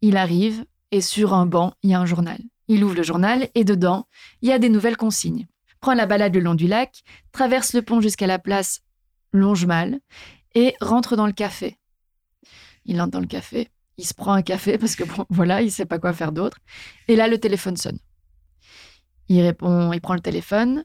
Il 0.00 0.16
arrive 0.16 0.64
et 0.90 1.00
sur 1.00 1.34
un 1.34 1.46
banc, 1.46 1.74
il 1.82 1.90
y 1.90 1.94
a 1.94 2.00
un 2.00 2.06
journal. 2.06 2.38
Il 2.68 2.84
ouvre 2.84 2.94
le 2.94 3.02
journal 3.02 3.48
et 3.54 3.64
dedans, 3.64 4.06
il 4.42 4.48
y 4.48 4.52
a 4.52 4.58
des 4.58 4.68
nouvelles 4.68 4.96
consignes. 4.96 5.46
Prends 5.80 5.94
la 5.94 6.06
balade 6.06 6.34
le 6.34 6.40
long 6.40 6.54
du 6.54 6.66
lac, 6.66 7.02
traverse 7.32 7.72
le 7.72 7.82
pont 7.82 8.00
jusqu'à 8.00 8.26
la 8.26 8.38
place 8.38 8.80
Longemal 9.32 10.00
et 10.54 10.74
rentre 10.80 11.16
dans 11.16 11.26
le 11.26 11.32
café. 11.32 11.78
Il 12.84 13.00
entre 13.00 13.12
dans 13.12 13.20
le 13.20 13.26
café, 13.26 13.68
il 13.98 14.06
se 14.06 14.14
prend 14.14 14.32
un 14.32 14.42
café 14.42 14.78
parce 14.78 14.96
que 14.96 15.04
bon, 15.04 15.26
voilà, 15.30 15.60
il 15.60 15.70
sait 15.70 15.86
pas 15.86 15.98
quoi 15.98 16.12
faire 16.12 16.32
d'autre. 16.32 16.58
Et 17.08 17.16
là, 17.16 17.28
le 17.28 17.38
téléphone 17.38 17.76
sonne. 17.76 17.98
Il 19.28 19.42
répond, 19.42 19.92
il 19.92 20.00
prend 20.00 20.14
le 20.14 20.20
téléphone. 20.20 20.84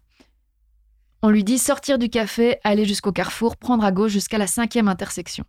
On 1.21 1.29
lui 1.29 1.45
dit 1.45 1.57
sortir 1.57 1.97
du 1.97 2.09
café, 2.09 2.57
aller 2.65 2.83
jusqu'au 2.83 3.13
carrefour, 3.13 3.55
prendre 3.55 3.85
à 3.85 3.93
gauche 3.93 4.11
jusqu'à 4.11 4.37
la 4.37 4.47
cinquième 4.47 4.89
intersection. 4.89 5.45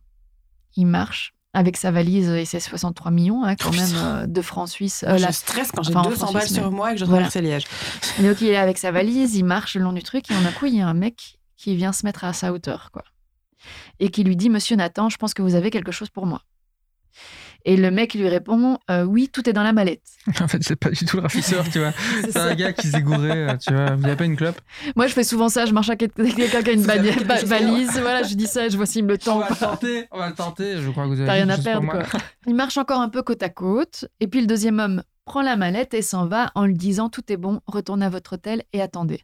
Il 0.76 0.86
marche 0.86 1.34
avec 1.54 1.76
sa 1.76 1.90
valise 1.90 2.28
et 2.28 2.44
ses 2.44 2.60
63 2.60 3.10
millions, 3.10 3.44
hein, 3.44 3.54
quand 3.56 3.70
Oh, 3.72 3.76
même, 3.76 3.90
euh, 3.94 4.26
de 4.26 4.42
francs 4.42 4.68
suisses. 4.68 5.04
Euh, 5.08 5.16
je 5.16 5.22
la- 5.22 5.32
stresse 5.32 5.70
quand 5.72 5.82
j'ai 5.82 5.90
enfin, 5.96 6.00
en 6.06 6.10
200 6.10 6.26
France, 6.26 6.32
balles 6.34 6.48
sur 6.48 6.70
moi 6.72 6.90
et 6.90 6.94
que 6.94 7.00
je 7.00 7.04
Voilà. 7.06 7.28
traverse 7.28 7.48
Liège. 7.48 7.64
Mais 8.18 8.28
donc, 8.28 8.40
il 8.40 8.48
est 8.48 8.56
avec 8.56 8.76
sa 8.76 8.90
valise, 8.90 9.36
il 9.36 9.44
marche 9.44 9.76
le 9.76 9.82
long 9.82 9.92
du 9.92 10.02
truc, 10.02 10.30
et 10.30 10.34
d'un 10.34 10.52
coup, 10.52 10.66
il 10.66 10.74
y 10.76 10.80
a 10.80 10.86
un 10.88 10.94
mec 10.94 11.38
qui 11.56 11.76
vient 11.76 11.92
se 11.92 12.04
mettre 12.04 12.24
à 12.24 12.32
sa 12.32 12.52
hauteur, 12.52 12.90
quoi. 12.92 13.04
Et 14.00 14.10
qui 14.10 14.24
lui 14.24 14.36
dit 14.36 14.50
Monsieur 14.50 14.76
Nathan, 14.76 15.08
je 15.08 15.16
pense 15.16 15.32
que 15.32 15.40
vous 15.42 15.54
avez 15.54 15.70
quelque 15.70 15.92
chose 15.92 16.10
pour 16.10 16.26
moi. 16.26 16.42
Et 17.66 17.76
le 17.78 17.90
mec 17.90 18.12
lui 18.14 18.28
répond 18.28 18.78
Euh, 18.90 19.04
Oui, 19.04 19.30
tout 19.32 19.48
est 19.48 19.52
dans 19.54 19.62
la 19.62 19.72
mallette. 19.72 20.02
En 20.40 20.48
fait, 20.48 20.62
c'est 20.62 20.76
pas 20.76 20.90
du 20.90 21.04
tout 21.06 21.16
le 21.16 21.22
rafisseur, 21.22 21.64
tu 21.70 21.78
vois. 21.78 21.92
C'est 22.24 22.36
un 22.36 22.54
gars 22.54 22.72
qui 22.72 22.88
s'est 22.88 23.00
gouré, 23.00 23.30
euh, 23.30 23.56
tu 23.56 23.72
vois. 23.72 23.86
Il 23.98 24.04
n'y 24.04 24.10
a 24.10 24.16
pas 24.16 24.24
une 24.26 24.36
clope. 24.36 24.60
Moi, 24.96 25.06
je 25.06 25.12
fais 25.14 25.24
souvent 25.24 25.48
ça, 25.48 25.64
je 25.66 25.72
marche 25.72 25.88
avec 25.88 26.12
quelqu'un 26.14 26.62
qui 26.62 26.70
a 26.70 26.72
une 26.72 26.80
Vous 26.82 26.90
avez 26.90 27.00
bali- 27.00 27.14
quelque 27.14 27.26
ba- 27.26 27.38
chose 27.38 27.48
valise, 27.48 27.90
voilà, 28.00 28.22
je 28.22 28.34
dis 28.34 28.46
ça, 28.46 28.68
je 28.68 28.76
vois 28.76 28.86
s'il 28.86 29.04
me 29.04 29.08
le 29.10 29.14
On 29.14 29.24
tend. 29.24 29.38
va 29.38 29.48
le 29.50 29.56
tenter, 29.56 30.06
on 30.10 30.18
va 30.18 30.28
le 30.28 30.34
tenter. 30.34 30.76
Je 30.78 30.90
crois 30.90 31.04
que 31.04 31.08
vous 31.08 31.20
avez 31.20 31.26
T'as 31.26 31.32
rien 31.32 31.48
à 31.48 31.56
perdre, 31.58 31.88
quoi. 31.88 32.02
Il 32.46 32.54
marche 32.54 32.76
encore 32.78 33.00
un 33.00 33.08
peu 33.08 33.22
côte 33.22 33.42
à 33.42 33.48
côte, 33.48 34.06
et 34.20 34.26
puis 34.28 34.40
le 34.40 34.46
deuxième 34.46 34.78
homme 34.78 35.02
prend 35.24 35.40
la 35.42 35.56
mallette 35.56 35.94
et 35.94 36.02
s'en 36.02 36.26
va 36.26 36.52
en 36.54 36.66
lui 36.66 36.74
disant 36.76 37.08
Tout 37.08 37.32
est 37.32 37.38
bon, 37.38 37.60
retournez 37.66 38.04
à 38.04 38.10
votre 38.10 38.34
hôtel 38.34 38.62
et 38.74 38.82
attendez. 38.82 39.20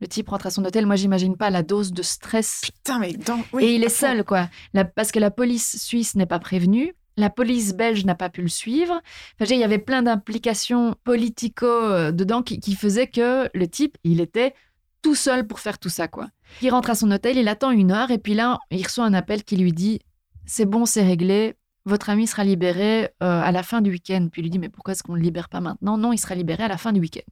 Le 0.00 0.08
type 0.08 0.28
rentre 0.30 0.46
à 0.46 0.50
son 0.50 0.64
hôtel. 0.64 0.84
Moi, 0.86 0.96
j'imagine 0.96 1.36
pas 1.36 1.48
la 1.50 1.62
dose 1.62 1.92
de 1.92 2.02
stress 2.02 2.62
Putain, 2.64 2.98
mais 2.98 3.12
dans. 3.12 3.38
oui, 3.52 3.64
et 3.64 3.74
il 3.76 3.84
est 3.84 3.88
seul, 3.88 4.24
quoi. 4.24 4.48
La- 4.74 4.84
parce 4.84 5.12
que 5.12 5.18
la 5.20 5.30
police 5.30 5.76
suisse 5.82 6.16
n'est 6.16 6.26
pas 6.26 6.38
prévenue. 6.38 6.92
La 7.16 7.30
police 7.30 7.74
belge 7.74 8.04
n'a 8.04 8.14
pas 8.14 8.30
pu 8.30 8.42
le 8.42 8.48
suivre. 8.48 9.00
Il 9.40 9.56
y 9.56 9.64
avait 9.64 9.78
plein 9.78 10.02
d'implications 10.02 10.94
politico 11.04 11.66
euh, 11.66 12.12
dedans 12.12 12.42
qui, 12.42 12.58
qui 12.58 12.74
faisaient 12.74 13.08
que 13.08 13.48
le 13.52 13.68
type, 13.68 13.98
il 14.04 14.20
était 14.20 14.54
tout 15.02 15.14
seul 15.14 15.46
pour 15.46 15.60
faire 15.60 15.78
tout 15.78 15.88
ça, 15.88 16.08
quoi. 16.08 16.28
Il 16.62 16.70
rentre 16.70 16.90
à 16.90 16.94
son 16.94 17.10
hôtel, 17.10 17.36
il 17.36 17.48
attend 17.48 17.70
une 17.70 17.90
heure, 17.90 18.10
et 18.10 18.18
puis 18.18 18.34
là, 18.34 18.58
il 18.70 18.84
reçoit 18.84 19.04
un 19.04 19.14
appel 19.14 19.42
qui 19.44 19.56
lui 19.56 19.72
dit 19.72 20.00
C'est 20.46 20.64
bon, 20.64 20.86
c'est 20.86 21.02
réglé, 21.02 21.56
votre 21.84 22.10
ami 22.10 22.26
sera 22.26 22.44
libéré 22.44 23.04
euh, 23.04 23.08
à 23.20 23.50
la 23.52 23.62
fin 23.62 23.80
du 23.80 23.90
week-end. 23.90 24.28
Puis 24.30 24.40
il 24.40 24.44
lui 24.44 24.50
dit 24.50 24.58
Mais 24.58 24.68
pourquoi 24.68 24.92
est-ce 24.92 25.02
qu'on 25.02 25.12
ne 25.12 25.18
le 25.18 25.24
libère 25.24 25.48
pas 25.48 25.60
maintenant? 25.60 25.98
Non, 25.98 26.12
il 26.12 26.18
sera 26.18 26.34
libéré 26.34 26.62
à 26.64 26.68
la 26.68 26.78
fin 26.78 26.92
du 26.92 27.00
week-end. 27.00 27.30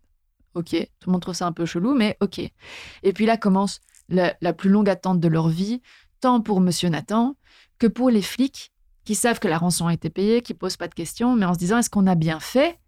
Ok, 0.54 0.70
tout 0.70 1.08
le 1.08 1.12
monde 1.12 1.22
trouve 1.22 1.34
ça 1.34 1.46
un 1.46 1.52
peu 1.52 1.64
chelou, 1.64 1.94
mais 1.94 2.16
ok. 2.20 2.40
Et 2.40 3.12
puis 3.12 3.24
là 3.24 3.36
commence 3.36 3.80
la, 4.08 4.34
la 4.40 4.52
plus 4.52 4.68
longue 4.68 4.88
attente 4.88 5.20
de 5.20 5.28
leur 5.28 5.48
vie, 5.48 5.80
tant 6.20 6.40
pour 6.40 6.60
Monsieur 6.60 6.88
Nathan 6.88 7.36
que 7.78 7.86
pour 7.86 8.10
les 8.10 8.22
flics 8.22 8.69
qui 9.04 9.14
savent 9.14 9.38
que 9.38 9.48
la 9.48 9.58
rançon 9.58 9.86
a 9.86 9.94
été 9.94 10.10
payée, 10.10 10.42
qui 10.42 10.54
posent 10.54 10.76
pas 10.76 10.88
de 10.88 10.94
questions, 10.94 11.36
mais 11.36 11.46
en 11.46 11.54
se 11.54 11.58
disant 11.58 11.78
est-ce 11.78 11.90
qu'on 11.90 12.06
a 12.06 12.14
bien 12.14 12.40
fait? 12.40 12.78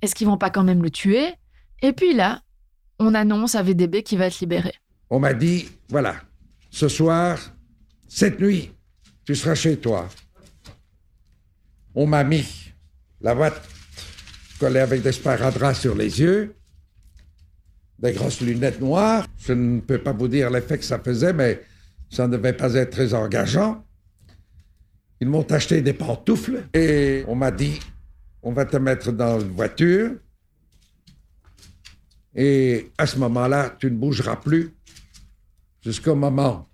Est-ce 0.00 0.14
qu'ils 0.14 0.26
vont 0.26 0.38
pas 0.38 0.50
quand 0.50 0.64
même 0.64 0.82
le 0.82 0.90
tuer? 0.90 1.32
Et 1.80 1.92
puis 1.92 2.14
là, 2.14 2.42
on 2.98 3.14
annonce 3.14 3.54
à 3.54 3.62
VDB 3.62 4.02
qu'il 4.02 4.18
va 4.18 4.26
être 4.26 4.40
libéré. 4.40 4.74
On 5.10 5.18
m'a 5.18 5.34
dit, 5.34 5.68
voilà, 5.88 6.16
ce 6.70 6.88
soir, 6.88 7.38
cette 8.08 8.40
nuit, 8.40 8.72
tu 9.24 9.34
seras 9.34 9.54
chez 9.54 9.76
toi. 9.76 10.08
On 11.94 12.06
m'a 12.06 12.24
mis 12.24 12.72
la 13.20 13.34
boîte 13.34 13.68
collée 14.58 14.80
avec 14.80 15.02
des 15.02 15.12
sparadraps 15.12 15.78
sur 15.78 15.94
les 15.94 16.20
yeux, 16.20 16.54
des 17.98 18.12
grosses 18.12 18.40
lunettes 18.40 18.80
noires. 18.80 19.26
Je 19.38 19.52
ne 19.52 19.80
peux 19.80 19.98
pas 19.98 20.12
vous 20.12 20.28
dire 20.28 20.50
l'effet 20.50 20.78
que 20.78 20.84
ça 20.84 20.98
faisait, 20.98 21.32
mais 21.32 21.62
ça 22.10 22.26
ne 22.26 22.36
devait 22.36 22.52
pas 22.52 22.74
être 22.74 22.90
très 22.90 23.14
engageant. 23.14 23.84
Ils 25.22 25.28
m'ont 25.28 25.48
acheté 25.52 25.82
des 25.82 25.92
pantoufles 25.92 26.64
et 26.74 27.24
on 27.28 27.36
m'a 27.36 27.52
dit 27.52 27.78
on 28.42 28.50
va 28.52 28.64
te 28.64 28.76
mettre 28.76 29.12
dans 29.12 29.38
une 29.38 29.52
voiture 29.52 30.16
et 32.34 32.90
à 32.98 33.06
ce 33.06 33.20
moment-là, 33.20 33.76
tu 33.78 33.88
ne 33.88 33.96
bougeras 33.96 34.34
plus 34.34 34.74
jusqu'au 35.80 36.16
moment 36.16 36.68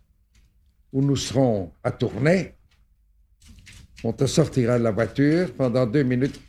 où 0.94 1.02
nous 1.02 1.16
serons 1.16 1.72
à 1.84 1.90
tourner. 1.90 2.54
On 4.02 4.14
te 4.14 4.24
sortira 4.24 4.78
de 4.78 4.84
la 4.84 4.92
voiture 4.92 5.52
pendant 5.52 5.84
deux 5.84 6.04
minutes. 6.04 6.40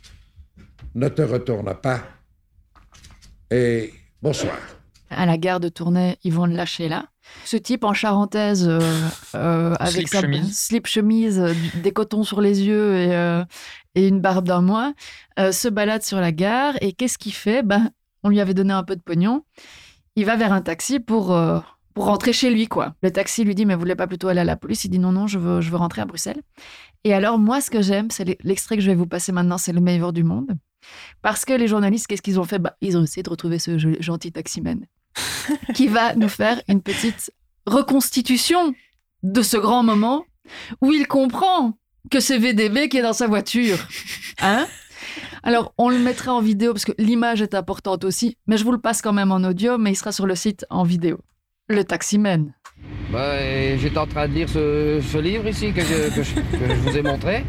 Ne 0.94 1.08
te 1.08 1.20
retourne 1.20 1.74
pas. 1.82 2.02
Et 3.50 3.92
bonsoir. 4.22 4.58
À 5.10 5.26
la 5.26 5.36
gare 5.36 5.60
de 5.60 5.68
Tournai, 5.68 6.16
ils 6.24 6.32
vont 6.32 6.46
le 6.46 6.54
lâcher 6.54 6.88
là. 6.88 7.10
Ce 7.44 7.56
type 7.56 7.84
en 7.84 7.92
charentaise, 7.94 8.66
euh, 8.68 8.80
euh, 9.34 9.74
avec 9.80 9.92
Slip 9.96 10.08
sa 10.08 10.20
chemise. 10.20 10.58
slip 10.58 10.86
chemise, 10.86 11.38
euh, 11.40 11.52
des 11.82 11.92
cotons 11.92 12.22
sur 12.22 12.40
les 12.40 12.62
yeux 12.62 12.96
et, 12.96 13.14
euh, 13.14 13.44
et 13.94 14.06
une 14.08 14.20
barbe 14.20 14.46
d'un 14.46 14.60
mois, 14.62 14.92
se 15.38 15.68
balade 15.68 16.02
sur 16.02 16.20
la 16.20 16.32
gare. 16.32 16.74
Et 16.80 16.92
qu'est-ce 16.92 17.18
qu'il 17.18 17.32
fait? 17.32 17.62
Ben, 17.62 17.90
On 18.22 18.28
lui 18.28 18.40
avait 18.40 18.54
donné 18.54 18.72
un 18.72 18.82
peu 18.84 18.94
de 18.96 19.00
pognon. 19.02 19.44
Il 20.16 20.26
va 20.26 20.36
vers 20.36 20.52
un 20.52 20.60
taxi 20.60 21.00
pour, 21.00 21.36
pour 21.94 22.04
rentrer 22.04 22.32
chez 22.32 22.50
lui. 22.50 22.66
quoi. 22.68 22.94
Le 23.02 23.10
taxi 23.10 23.42
lui 23.44 23.54
dit 23.54 23.64
Mais 23.66 23.74
vous 23.74 23.80
voulez 23.80 23.96
pas 23.96 24.06
plutôt 24.06 24.28
aller 24.28 24.40
à 24.40 24.44
la 24.44 24.56
police? 24.56 24.84
Il 24.84 24.90
dit 24.90 24.98
Non, 24.98 25.12
non, 25.12 25.26
je 25.26 25.38
veux, 25.38 25.60
je 25.60 25.70
veux 25.70 25.76
rentrer 25.76 26.02
à 26.02 26.04
Bruxelles. 26.04 26.42
Et 27.04 27.14
alors, 27.14 27.38
moi, 27.38 27.60
ce 27.60 27.70
que 27.70 27.80
j'aime, 27.80 28.10
c'est 28.10 28.36
l'extrait 28.44 28.76
que 28.76 28.82
je 28.82 28.90
vais 28.90 28.96
vous 28.96 29.06
passer 29.06 29.32
maintenant 29.32 29.56
c'est 29.58 29.72
le 29.72 29.80
meilleur 29.80 30.12
du 30.12 30.22
monde. 30.24 30.52
Parce 31.22 31.44
que 31.44 31.52
les 31.52 31.66
journalistes, 31.68 32.06
qu'est-ce 32.06 32.22
qu'ils 32.22 32.38
ont 32.38 32.44
fait? 32.44 32.58
Bah, 32.58 32.76
Ils 32.80 32.96
ont 32.98 33.02
essayé 33.02 33.22
de 33.22 33.30
retrouver 33.30 33.58
ce 33.58 33.78
gentil 34.00 34.32
taximène 34.32 34.86
qui 35.74 35.88
va 35.88 36.14
nous 36.14 36.28
faire 36.28 36.60
une 36.68 36.82
petite 36.82 37.30
reconstitution 37.66 38.74
de 39.22 39.42
ce 39.42 39.56
grand 39.56 39.82
moment 39.82 40.24
où 40.80 40.92
il 40.92 41.06
comprend 41.06 41.74
que 42.10 42.20
c'est 42.20 42.38
VDB 42.38 42.88
qui 42.88 42.98
est 42.98 43.02
dans 43.02 43.12
sa 43.12 43.26
voiture. 43.26 43.78
Hein? 44.42 44.66
Alors, 45.42 45.74
on 45.76 45.90
le 45.90 45.98
mettra 45.98 46.32
en 46.32 46.40
vidéo 46.40 46.72
parce 46.72 46.86
que 46.86 46.92
l'image 46.96 47.42
est 47.42 47.54
importante 47.54 48.04
aussi, 48.04 48.38
mais 48.46 48.56
je 48.56 48.64
vous 48.64 48.72
le 48.72 48.80
passe 48.80 49.02
quand 49.02 49.12
même 49.12 49.32
en 49.32 49.44
audio, 49.44 49.76
mais 49.76 49.92
il 49.92 49.96
sera 49.96 50.12
sur 50.12 50.26
le 50.26 50.34
site 50.34 50.64
en 50.70 50.82
vidéo. 50.82 51.18
Le 51.68 51.84
taximène. 51.84 52.54
Bah, 53.12 53.36
J'étais 53.76 53.98
en 53.98 54.06
train 54.06 54.28
de 54.28 54.32
lire 54.32 54.48
ce, 54.48 55.00
ce 55.12 55.18
livre 55.18 55.46
ici 55.46 55.74
que 55.74 55.82
je, 55.82 56.14
que 56.14 56.22
je- 56.22 56.34
que 56.34 56.68
je 56.68 56.74
vous 56.80 56.96
ai 56.96 57.02
montré. 57.02 57.44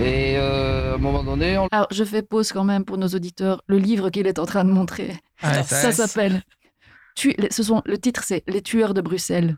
Et 0.00 0.36
euh, 0.36 0.92
à 0.92 0.94
un 0.96 0.98
moment 0.98 1.22
donné, 1.22 1.56
on... 1.58 1.68
Alors, 1.70 1.86
je 1.92 2.02
fais 2.02 2.22
pause 2.22 2.50
quand 2.52 2.64
même 2.64 2.84
pour 2.84 2.98
nos 2.98 3.08
auditeurs. 3.08 3.62
Le 3.68 3.78
livre 3.78 4.10
qu'il 4.10 4.26
est 4.26 4.40
en 4.40 4.46
train 4.46 4.64
de 4.64 4.70
montrer, 4.70 5.14
Ah, 5.42 5.62
ça 5.62 5.92
s'appelle. 5.92 6.42
Tu- 7.16 7.34
ce 7.50 7.62
sont, 7.62 7.82
le 7.86 7.98
titre, 7.98 8.22
c'est 8.24 8.44
Les 8.46 8.62
tueurs 8.62 8.94
de 8.94 9.00
Bruxelles. 9.00 9.56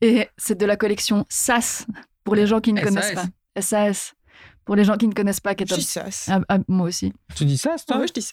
Et 0.00 0.28
c'est 0.36 0.56
de 0.58 0.66
la 0.66 0.76
collection 0.76 1.24
SAS, 1.28 1.86
pour 2.24 2.34
les 2.34 2.46
gens 2.46 2.60
qui 2.60 2.72
ne 2.72 2.80
SAS. 2.80 2.88
connaissent 2.88 3.14
pas. 3.14 3.60
SAS. 3.60 4.14
Pour 4.64 4.76
les 4.76 4.84
gens 4.84 4.96
qui 4.96 5.08
ne 5.08 5.12
connaissent 5.14 5.40
pas, 5.40 5.54
qui 5.54 5.64
est 5.64 5.66
Je 5.70 5.74
dis 5.74 5.94
ah, 6.28 6.40
ah, 6.48 6.58
moi 6.68 6.86
aussi. 6.88 7.12
Tu 7.34 7.44
dis 7.44 7.60
Ah 7.66 7.76
toi? 7.86 7.98
Ouais, 7.98 8.06
je 8.06 8.12
dis 8.12 8.22
ça. 8.22 8.32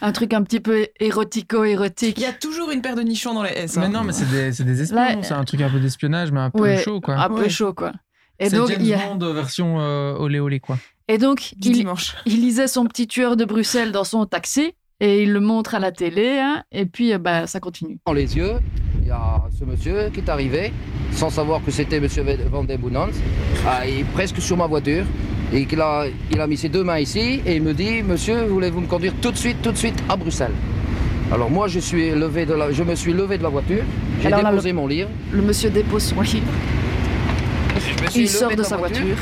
Un 0.00 0.12
truc 0.12 0.32
un 0.34 0.42
petit 0.42 0.60
peu 0.60 0.86
érotico-érotique. 1.00 2.16
Il 2.18 2.22
y 2.22 2.26
a 2.26 2.32
toujours 2.32 2.70
une 2.70 2.80
paire 2.82 2.94
de 2.96 3.02
nichons 3.02 3.34
dans 3.34 3.42
les 3.42 3.50
S. 3.50 3.76
hein. 3.76 3.80
Mais 3.82 3.88
non, 3.88 4.04
mais 4.04 4.12
c'est 4.12 4.28
des, 4.30 4.52
c'est 4.52 4.64
des 4.64 4.82
espions. 4.82 4.96
Là, 4.96 5.22
c'est 5.22 5.34
un 5.34 5.44
truc 5.44 5.60
un 5.60 5.68
peu 5.70 5.80
d'espionnage, 5.80 6.32
mais 6.32 6.40
un 6.40 6.50
peu 6.50 6.60
Ouais, 6.60 6.82
chaud, 6.82 7.00
quoi. 7.00 7.16
Un 7.16 7.28
peu 7.28 7.42
Ouais. 7.42 7.48
chaud, 7.50 7.74
quoi. 7.74 7.92
Et 8.38 8.48
c'est 8.48 8.56
donc, 8.56 8.68
James 8.68 8.78
il 8.80 8.86
y 8.86 8.94
a- 8.94 8.98
Bond 9.14 9.32
version 9.34 9.80
euh, 9.80 10.14
olé 10.14 10.40
olé, 10.40 10.60
quoi. 10.60 10.78
et 11.08 11.18
donc 11.18 11.52
Du 11.58 11.68
il, 11.68 11.72
dimanche. 11.74 12.14
il 12.24 12.40
lisait 12.40 12.68
son 12.68 12.86
petit 12.86 13.06
tueur 13.06 13.36
de 13.36 13.44
Bruxelles 13.44 13.92
dans 13.92 14.04
son 14.04 14.24
taxi 14.26 14.72
et 15.00 15.22
il 15.22 15.32
le 15.32 15.40
montre 15.40 15.74
à 15.74 15.78
la 15.78 15.92
télé. 15.92 16.38
hein, 16.38 16.62
et 16.70 16.86
puis, 16.86 17.12
euh, 17.12 17.18
bah, 17.18 17.46
ça 17.46 17.58
continue. 17.58 17.98
dans 18.06 18.12
les 18.12 18.36
yeux, 18.36 18.54
il 19.00 19.08
y 19.08 19.10
a 19.10 19.42
ce 19.58 19.64
monsieur 19.64 20.10
qui 20.12 20.20
est 20.20 20.28
arrivé, 20.28 20.72
sans 21.12 21.30
savoir 21.30 21.64
que 21.64 21.70
c'était 21.70 22.00
monsieur 22.00 22.24
Van 22.50 22.64
den 22.64 22.78
ah, 23.66 23.86
est 23.86 24.04
presque 24.12 24.40
sur 24.40 24.56
ma 24.56 24.66
voiture. 24.66 25.04
Et 25.52 25.66
qu'il 25.66 25.80
a, 25.80 26.04
il 26.30 26.40
a 26.40 26.46
mis 26.46 26.56
ses 26.56 26.68
deux 26.68 26.84
mains 26.84 27.00
ici 27.00 27.42
et 27.44 27.56
il 27.56 27.62
me 27.62 27.74
dit 27.74 28.04
Monsieur, 28.04 28.44
voulez-vous 28.44 28.82
me 28.82 28.86
conduire 28.86 29.12
tout 29.20 29.32
de 29.32 29.36
suite, 29.36 29.60
tout 29.60 29.72
de 29.72 29.76
suite 29.76 30.00
à 30.08 30.14
Bruxelles? 30.14 30.52
Alors 31.32 31.50
moi, 31.50 31.66
je, 31.66 31.80
suis 31.80 32.10
levé 32.10 32.46
de 32.46 32.54
la, 32.54 32.70
je 32.70 32.84
me 32.84 32.94
suis 32.94 33.12
levé 33.12 33.36
de 33.36 33.42
la 33.42 33.48
voiture, 33.48 33.82
j'ai 34.22 34.28
là, 34.28 34.44
déposé 34.44 34.72
mon 34.72 34.86
livre. 34.86 35.08
Le 35.32 35.42
monsieur 35.42 35.70
dépose 35.70 36.04
son 36.04 36.20
livre, 36.20 36.46
je 37.74 38.04
me 38.04 38.10
suis 38.10 38.20
il 38.20 38.26
levé 38.26 38.28
sort 38.28 38.54
de 38.54 38.62
sa 38.62 38.76
voiture. 38.76 39.16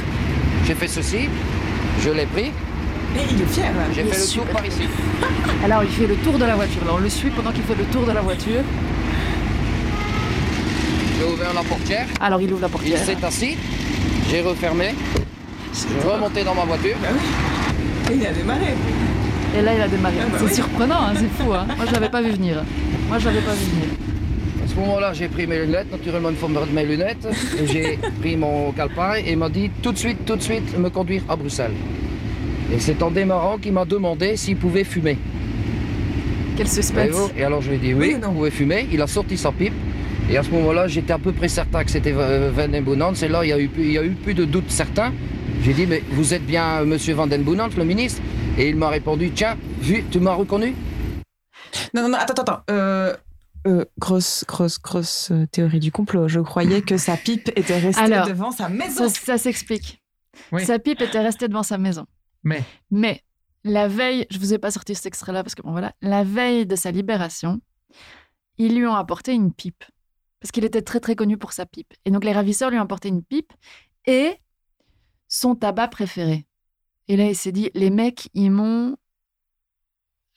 J'ai 0.66 0.74
fait 0.74 0.88
ceci, 0.88 1.30
je 2.02 2.10
l'ai 2.10 2.26
pris, 2.26 2.50
Et 3.16 3.20
il 3.32 3.42
est 3.42 3.46
fier 3.46 3.64
là. 3.74 3.84
j'ai 3.94 4.02
Il 4.02 4.08
fait 4.08 4.18
le 4.20 4.32
tour 4.34 4.44
par 4.46 4.64
ici. 4.66 4.82
Alors, 5.64 5.82
il 5.84 5.90
fait 5.90 6.06
le 6.06 6.14
tour 6.16 6.38
de 6.38 6.44
la 6.44 6.54
voiture. 6.54 6.84
Là, 6.86 6.92
on 6.94 6.98
le 6.98 7.08
suit 7.08 7.30
pendant 7.30 7.50
qu'il 7.52 7.62
fait 7.64 7.74
le 7.74 7.84
tour 7.84 8.04
de 8.06 8.12
la 8.12 8.20
voiture. 8.20 8.62
J'ai 11.18 11.24
ouvert 11.24 11.52
la 11.54 11.62
portière, 11.62 12.06
Alors, 12.20 12.40
il 12.40 12.52
ouvre 12.52 12.62
la 12.62 12.68
il 12.68 12.70
portière. 12.70 12.98
s'est 13.04 13.16
assis, 13.24 13.56
j'ai 14.30 14.40
refermé, 14.40 14.94
je 15.72 15.78
suis 15.78 15.88
remonté 16.08 16.44
dans 16.44 16.54
ma 16.54 16.64
voiture. 16.64 16.94
Bah 17.02 17.08
oui. 17.12 18.12
Et 18.12 18.16
il 18.18 18.26
a 18.26 18.32
démarré. 18.32 18.74
Et 19.58 19.62
là, 19.62 19.74
il 19.74 19.80
a 19.80 19.88
démarré. 19.88 20.14
Ah 20.20 20.26
bah 20.30 20.36
c'est 20.40 20.44
oui. 20.44 20.54
surprenant, 20.54 21.02
hein, 21.08 21.14
c'est 21.16 21.42
fou. 21.42 21.52
hein. 21.52 21.66
Moi, 21.76 21.86
je 21.88 21.92
l'avais 21.92 22.08
pas 22.08 22.22
vu 22.22 22.30
venir. 22.30 22.62
Moi, 23.08 23.18
je 23.18 23.24
l'avais 23.26 23.40
pas 23.40 23.52
vu 23.52 23.64
venir. 23.64 23.88
À 24.64 24.68
ce 24.70 24.74
moment-là, 24.76 25.12
j'ai 25.12 25.26
pris 25.28 25.46
mes 25.48 25.58
lunettes, 25.58 25.90
naturellement 25.90 26.28
une 26.30 26.36
forme 26.36 26.54
de 26.54 26.72
mes 26.72 26.84
lunettes, 26.84 27.26
et 27.60 27.66
j'ai 27.66 27.98
pris 28.20 28.36
mon 28.36 28.70
calepin 28.72 29.14
et 29.16 29.32
il 29.32 29.38
m'a 29.38 29.48
dit 29.48 29.70
tout 29.82 29.90
de 29.92 29.98
suite, 29.98 30.24
tout 30.24 30.36
de 30.36 30.42
suite, 30.42 30.78
me 30.78 30.88
conduire 30.90 31.22
à 31.28 31.34
Bruxelles. 31.34 31.72
Et 32.72 32.81
c'est 32.81 33.02
en 33.02 33.11
démarrant 33.11 33.59
qu'il 33.59 33.72
m'a 33.72 33.85
demandé 33.85 34.37
s'il 34.37 34.57
pouvait 34.57 34.85
fumer. 34.85 35.18
Quel 36.57 36.68
suspense. 36.68 37.31
Et 37.37 37.44
alors 37.44 37.62
je 37.62 37.70
lui 37.70 37.76
ai 37.76 37.78
dit 37.78 37.94
oui, 37.94 38.09
Oui 38.11 38.14
ou 38.16 38.18
non 38.18 38.28
vous 38.28 38.35
pouvez 38.38 38.50
fumer. 38.50 38.87
Il 38.92 39.00
a 39.00 39.07
sorti 39.07 39.37
sa 39.38 39.52
pipe. 39.52 39.72
Et 40.31 40.37
à 40.37 40.42
ce 40.42 40.50
moment-là, 40.50 40.88
j'étais 40.88 41.12
à 41.12 41.18
peu 41.18 41.33
près 41.33 41.48
certain 41.48 41.85
que 41.85 41.90
c'était 41.90 42.12
euh, 42.14 42.50
Van 42.54 42.68
den 42.68 42.85
Boenant. 42.85 43.14
Et 43.14 43.28
là, 43.28 43.44
il 43.44 43.48
y 43.48 43.52
a 43.52 43.59
eu, 43.59 43.68
plus- 43.68 43.85
il 43.85 43.92
y 43.92 43.98
a 43.98 44.04
eu 44.04 44.11
plus 44.11 44.35
de 44.35 44.44
doute 44.44 44.70
certain. 44.70 45.12
J'ai 45.62 45.72
dit, 45.72 45.87
mais 45.87 46.02
vous 46.11 46.35
êtes 46.35 46.44
bien 46.44 46.85
Monsieur 46.85 47.14
Van 47.14 47.26
den 47.26 47.42
le 47.44 47.85
ministre 47.85 48.20
Et 48.59 48.68
il 48.68 48.76
m'a 48.76 48.88
répondu, 48.90 49.31
tiens, 49.31 49.57
vu, 49.81 50.04
tu 50.11 50.20
m'as 50.20 50.35
reconnu 50.35 50.74
Non, 51.94 52.02
non, 52.02 52.09
non, 52.11 52.18
attends, 52.18 52.42
attends. 52.42 52.61
Euh, 52.70 53.14
euh, 53.66 53.85
grosse, 53.98 54.44
grosse, 54.46 54.81
grosse 54.81 55.31
euh, 55.33 55.46
théorie 55.50 55.81
du 55.81 55.90
complot. 55.90 56.28
Je 56.28 56.40
croyais 56.40 56.83
que 56.83 56.96
sa 56.96 57.16
pipe 57.16 57.50
était 57.57 57.78
restée 57.78 58.02
Alors, 58.02 58.26
devant 58.26 58.50
sa 58.50 58.68
maison. 58.68 59.09
Ça, 59.09 59.14
ça 59.24 59.38
s'explique. 59.38 60.00
Oui. 60.52 60.64
Sa 60.64 60.78
pipe 60.78 61.00
était 61.00 61.20
restée 61.20 61.48
devant 61.48 61.62
sa 61.62 61.78
maison. 61.78 62.04
Mais 62.42 62.64
Mais 62.90 63.22
la 63.64 63.88
veille, 63.88 64.27
je 64.31 64.38
vous 64.38 64.55
ai 64.55 64.59
pas 64.59 64.70
sorti 64.70 64.94
cet 64.94 65.07
extrait-là 65.07 65.42
parce 65.42 65.55
que 65.55 65.62
bon 65.62 65.72
voilà, 65.72 65.94
la 66.01 66.24
veille 66.24 66.66
de 66.66 66.77
sa 66.77 66.90
libération, 66.90 67.61
ils 68.57 68.77
lui 68.77 68.87
ont 68.87 68.94
apporté 68.94 69.33
une 69.33 69.53
pipe 69.53 69.85
parce 70.40 70.53
qu'il 70.53 70.64
était 70.64 70.83
très 70.83 71.01
très 71.01 71.16
connu 71.16 71.37
pour 71.37 71.53
sa 71.53 71.66
pipe. 71.66 71.92
Et 72.05 72.11
donc 72.11 72.24
les 72.24 72.33
ravisseurs 72.33 72.70
lui 72.70 72.79
ont 72.79 72.83
apporté 72.83 73.09
une 73.09 73.22
pipe 73.22 73.53
et 74.07 74.37
son 75.29 75.55
tabac 75.55 75.88
préféré. 75.88 76.46
Et 77.09 77.16
là, 77.16 77.24
il 77.27 77.37
s'est 77.37 77.53
dit, 77.53 77.70
les 77.74 77.90
mecs, 77.90 78.29
ils 78.35 78.51
m'ont 78.51 78.96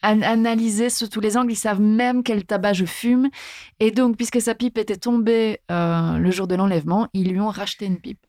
an- 0.04 0.22
analysé 0.22 0.90
sous 0.90 1.08
tous 1.08 1.20
les 1.20 1.38
angles, 1.38 1.52
ils 1.52 1.56
savent 1.56 1.82
même 1.82 2.24
quel 2.24 2.46
tabac 2.46 2.74
je 2.74 2.86
fume. 2.86 3.30
Et 3.80 3.92
donc, 3.92 4.18
puisque 4.18 4.42
sa 4.42 4.56
pipe 4.56 4.78
était 4.78 4.98
tombée 4.98 5.60
euh, 5.70 6.18
le 6.18 6.32
jour 6.32 6.48
de 6.48 6.56
l'enlèvement, 6.56 7.08
ils 7.14 7.32
lui 7.32 7.40
ont 7.40 7.50
racheté 7.50 7.86
une 7.86 8.00
pipe. 8.00 8.26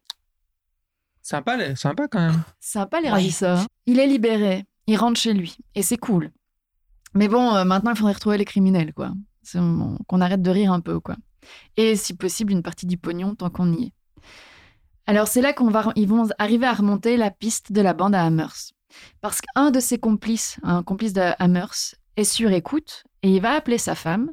Sympa, 1.33 1.57
les- 1.57 1.75
sympa 1.77 2.09
quand 2.09 2.21
même. 2.21 2.42
Sympa 2.61 2.99
les 3.01 3.07
Oui. 3.09 3.12
ravisseurs. 3.12 3.66
Il 3.87 3.99
est 3.99 4.07
libéré, 4.07 4.64
il 4.87 4.97
rentre 4.97 5.18
chez 5.18 5.33
lui 5.33 5.57
et 5.75 5.83
c'est 5.83 5.97
cool. 5.97 6.31
Mais 7.14 7.29
bon, 7.29 7.55
euh, 7.55 7.64
maintenant 7.64 7.90
il 7.92 7.97
faudrait 7.97 8.12
retrouver 8.14 8.38
les 8.38 8.45
criminels, 8.45 8.92
quoi. 8.95 9.12
Qu'on 9.53 10.21
arrête 10.21 10.42
de 10.42 10.51
rire 10.51 10.73
un 10.73 10.81
peu, 10.81 11.01
quoi. 11.01 11.16
Et 11.77 11.97
si 11.97 12.14
possible, 12.14 12.53
une 12.53 12.62
partie 12.62 12.87
du 12.87 12.97
pognon 12.97 13.35
tant 13.35 13.51
qu'on 13.51 13.73
y 13.73 13.85
est. 13.87 13.92
Alors 15.07 15.27
c'est 15.27 15.40
là 15.42 15.53
qu'on 15.53 15.68
va, 15.68 15.92
ils 15.97 16.07
vont 16.07 16.29
arriver 16.38 16.66
à 16.66 16.73
remonter 16.75 17.16
la 17.16 17.31
piste 17.31 17.73
de 17.73 17.81
la 17.81 17.92
bande 17.92 18.14
à 18.14 18.25
Hammers. 18.25 18.73
Parce 19.21 19.40
qu'un 19.40 19.71
de 19.71 19.81
ses 19.81 19.99
complices, 19.99 20.59
un 20.62 20.83
complice 20.83 21.12
de 21.12 21.33
Hammers, 21.38 21.97
est 22.16 22.25
sur 22.25 22.53
écoute 22.53 23.05
et 23.23 23.35
il 23.35 23.40
va 23.40 23.53
appeler 23.53 23.79
sa 23.79 23.95
femme 23.95 24.31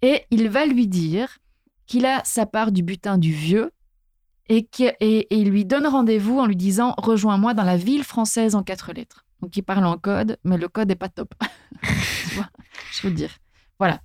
et 0.00 0.24
il 0.30 0.48
va 0.48 0.64
lui 0.64 0.86
dire 0.86 1.38
qu'il 1.86 2.06
a 2.06 2.22
sa 2.24 2.46
part 2.46 2.70
du 2.72 2.82
butin 2.82 3.18
du 3.18 3.32
vieux 3.32 3.72
et, 4.48 4.64
qui- 4.66 4.84
et- 4.84 4.94
et 5.00 5.36
il 5.38 5.50
lui 5.50 5.64
donne 5.64 5.86
rendez-vous 5.86 6.38
en 6.38 6.46
lui 6.46 6.56
disant 6.56 6.94
Rejoins-moi 6.98 7.54
dans 7.54 7.64
la 7.64 7.76
ville 7.76 8.04
française 8.04 8.54
en 8.54 8.62
quatre 8.62 8.92
lettres. 8.92 9.24
Donc 9.40 9.56
il 9.56 9.62
parle 9.62 9.84
en 9.86 9.96
code, 9.98 10.38
mais 10.44 10.56
le 10.56 10.68
code 10.68 10.88
n'est 10.88 10.96
pas 10.96 11.08
top. 11.08 11.32
Je 12.92 13.06
veux 13.06 13.12
dire. 13.14 13.30
Voilà. 13.78 14.00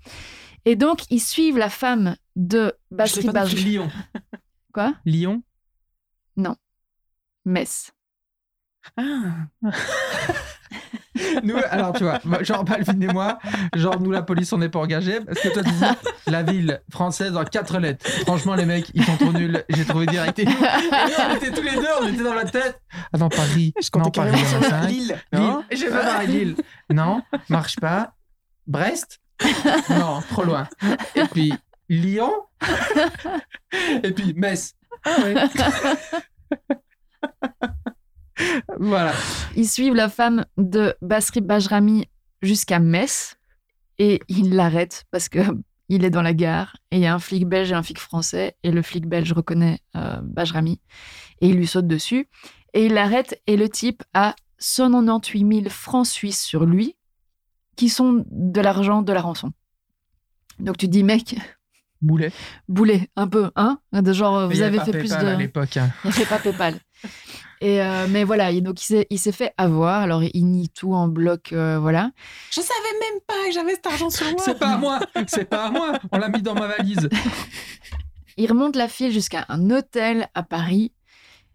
Et 0.65 0.75
donc 0.75 1.01
ils 1.09 1.19
suivent 1.21 1.57
la 1.57 1.69
femme 1.69 2.15
de 2.35 2.73
Baj- 2.91 3.55
Lyon. 3.55 3.89
Quoi? 4.73 4.93
Lyon? 5.05 5.43
Metz. 7.45 7.91
Ah. 8.97 9.47
Nous, 11.43 11.55
alors 11.69 11.93
tu 11.93 12.03
vois, 12.03 12.19
genre 12.41 12.63
Balvin 12.63 12.99
et 12.99 13.07
moi, 13.07 13.37
genre 13.75 13.99
nous 13.99 14.11
la 14.11 14.23
police 14.23 14.51
on 14.53 14.57
n'est 14.57 14.69
pas 14.69 14.79
engagés 14.79 15.19
parce 15.21 15.39
que 15.39 15.49
toi 15.49 15.63
tu 15.63 15.71
dis 15.71 16.31
la 16.31 16.43
ville 16.43 16.81
française 16.91 17.35
en 17.37 17.43
quatre 17.43 17.77
lettres. 17.77 18.07
Franchement 18.21 18.55
les 18.55 18.65
mecs 18.65 18.89
ils 18.93 19.03
sont 19.03 19.17
trop 19.17 19.31
nuls, 19.31 19.63
j'ai 19.69 19.85
trouvé 19.85 20.07
direct. 20.07 20.39
Et 20.39 20.45
nous, 20.45 20.51
on 20.51 21.35
était 21.35 21.51
tous 21.51 21.61
les 21.61 21.75
deux, 21.75 21.87
on 22.01 22.07
était 22.07 22.23
dans 22.23 22.33
la 22.33 22.45
tête. 22.45 22.81
Attends 23.13 23.29
Paris, 23.29 23.73
Je 23.79 23.99
non 23.99 24.09
Paris 24.09 24.45
sur 24.45 24.57
a 24.57 24.69
cinq. 24.69 24.87
Lille. 24.87 25.15
Lille, 25.31 25.57
je 25.71 25.85
pas 25.85 26.03
Paris 26.03 26.27
Lille. 26.27 26.55
Non, 26.89 27.21
marche 27.49 27.75
pas. 27.75 28.13
Brest, 28.65 29.19
non 29.89 30.21
trop 30.31 30.43
loin. 30.43 30.67
Et 31.15 31.25
puis 31.25 31.53
Lyon, 31.89 32.31
et 34.03 34.11
puis 34.11 34.33
Metz. 34.33 34.73
Ah 35.05 35.21
ouais. 35.21 35.35
Voilà. 38.79 39.13
Ils 39.55 39.67
suivent 39.67 39.95
la 39.95 40.09
femme 40.09 40.45
de 40.57 40.95
Basri 41.01 41.41
Bajrami 41.41 42.07
jusqu'à 42.41 42.79
Metz 42.79 43.35
et 43.99 44.19
ils 44.27 44.53
l'arrêtent 44.55 45.05
parce 45.11 45.29
que 45.29 45.39
il 45.89 46.03
est 46.05 46.09
dans 46.09 46.21
la 46.21 46.33
gare 46.33 46.75
et 46.91 46.97
il 46.97 47.01
y 47.01 47.05
a 47.05 47.13
un 47.13 47.19
flic 47.19 47.45
belge 47.47 47.71
et 47.71 47.75
un 47.75 47.83
flic 47.83 47.99
français 47.99 48.55
et 48.63 48.71
le 48.71 48.81
flic 48.81 49.05
belge 49.07 49.31
reconnaît 49.33 49.79
euh, 49.95 50.19
Bajrami 50.23 50.79
et 51.41 51.49
il 51.49 51.55
lui 51.57 51.67
saute 51.67 51.87
dessus 51.87 52.27
et 52.73 52.85
il 52.85 52.93
l'arrête 52.93 53.39
et 53.47 53.57
le 53.57 53.69
type 53.69 54.03
a 54.13 54.35
198 54.59 55.39
000 55.63 55.69
francs 55.69 56.07
suisses 56.07 56.41
sur 56.41 56.65
lui 56.65 56.95
qui 57.75 57.89
sont 57.89 58.23
de 58.29 58.61
l'argent 58.61 59.01
de 59.01 59.11
la 59.13 59.21
rançon. 59.21 59.51
Donc 60.59 60.77
tu 60.77 60.85
te 60.87 60.91
dis 60.91 61.03
mec, 61.03 61.35
Boulet. 62.01 62.31
boulet 62.67 63.09
un 63.15 63.27
peu, 63.27 63.51
hein? 63.55 63.79
De 63.93 64.11
genre 64.13 64.47
Mais 64.47 64.55
vous 64.55 64.61
avez 64.61 64.77
pas 64.77 64.85
fait 64.85 64.91
plus 64.91 65.09
PayPal 65.09 65.27
à 65.27 65.33
de 65.35 65.39
l'époque. 65.39 65.77
hein. 65.77 65.91
il 66.03 66.09
n'y 66.09 66.15
avait 66.17 66.25
pas 66.25 66.39
PayPal. 66.39 66.79
Et 67.63 67.81
euh, 67.81 68.07
mais 68.09 68.25
voilà, 68.25 68.51
et 68.51 68.59
donc 68.59 68.81
il 68.81 68.85
s'est, 68.85 69.07
il 69.09 69.17
s'est 69.17 69.31
fait 69.31 69.53
avoir. 69.57 70.01
Alors 70.01 70.21
il 70.21 70.45
nie 70.47 70.67
tout 70.67 70.93
en 70.93 71.07
bloc, 71.07 71.53
euh, 71.53 71.79
voilà. 71.79 72.11
Je 72.51 72.59
savais 72.59 72.99
même 72.99 73.21
pas 73.25 73.35
que 73.47 73.53
j'avais 73.53 73.75
cet 73.75 73.87
argent 73.87 74.09
sur 74.09 74.25
moi. 74.25 74.41
C'est 74.43 74.59
pas 74.59 74.73
à 74.73 74.77
moi, 74.77 74.99
c'est 75.27 75.45
pas 75.45 75.67
à 75.67 75.71
moi. 75.71 75.93
On 76.11 76.17
l'a 76.17 76.27
mis 76.27 76.41
dans 76.41 76.55
ma 76.55 76.67
valise. 76.67 77.07
Il 78.37 78.49
remonte 78.49 78.75
la 78.75 78.89
file 78.89 79.13
jusqu'à 79.13 79.45
un 79.47 79.69
hôtel 79.69 80.27
à 80.33 80.43
Paris, 80.43 80.91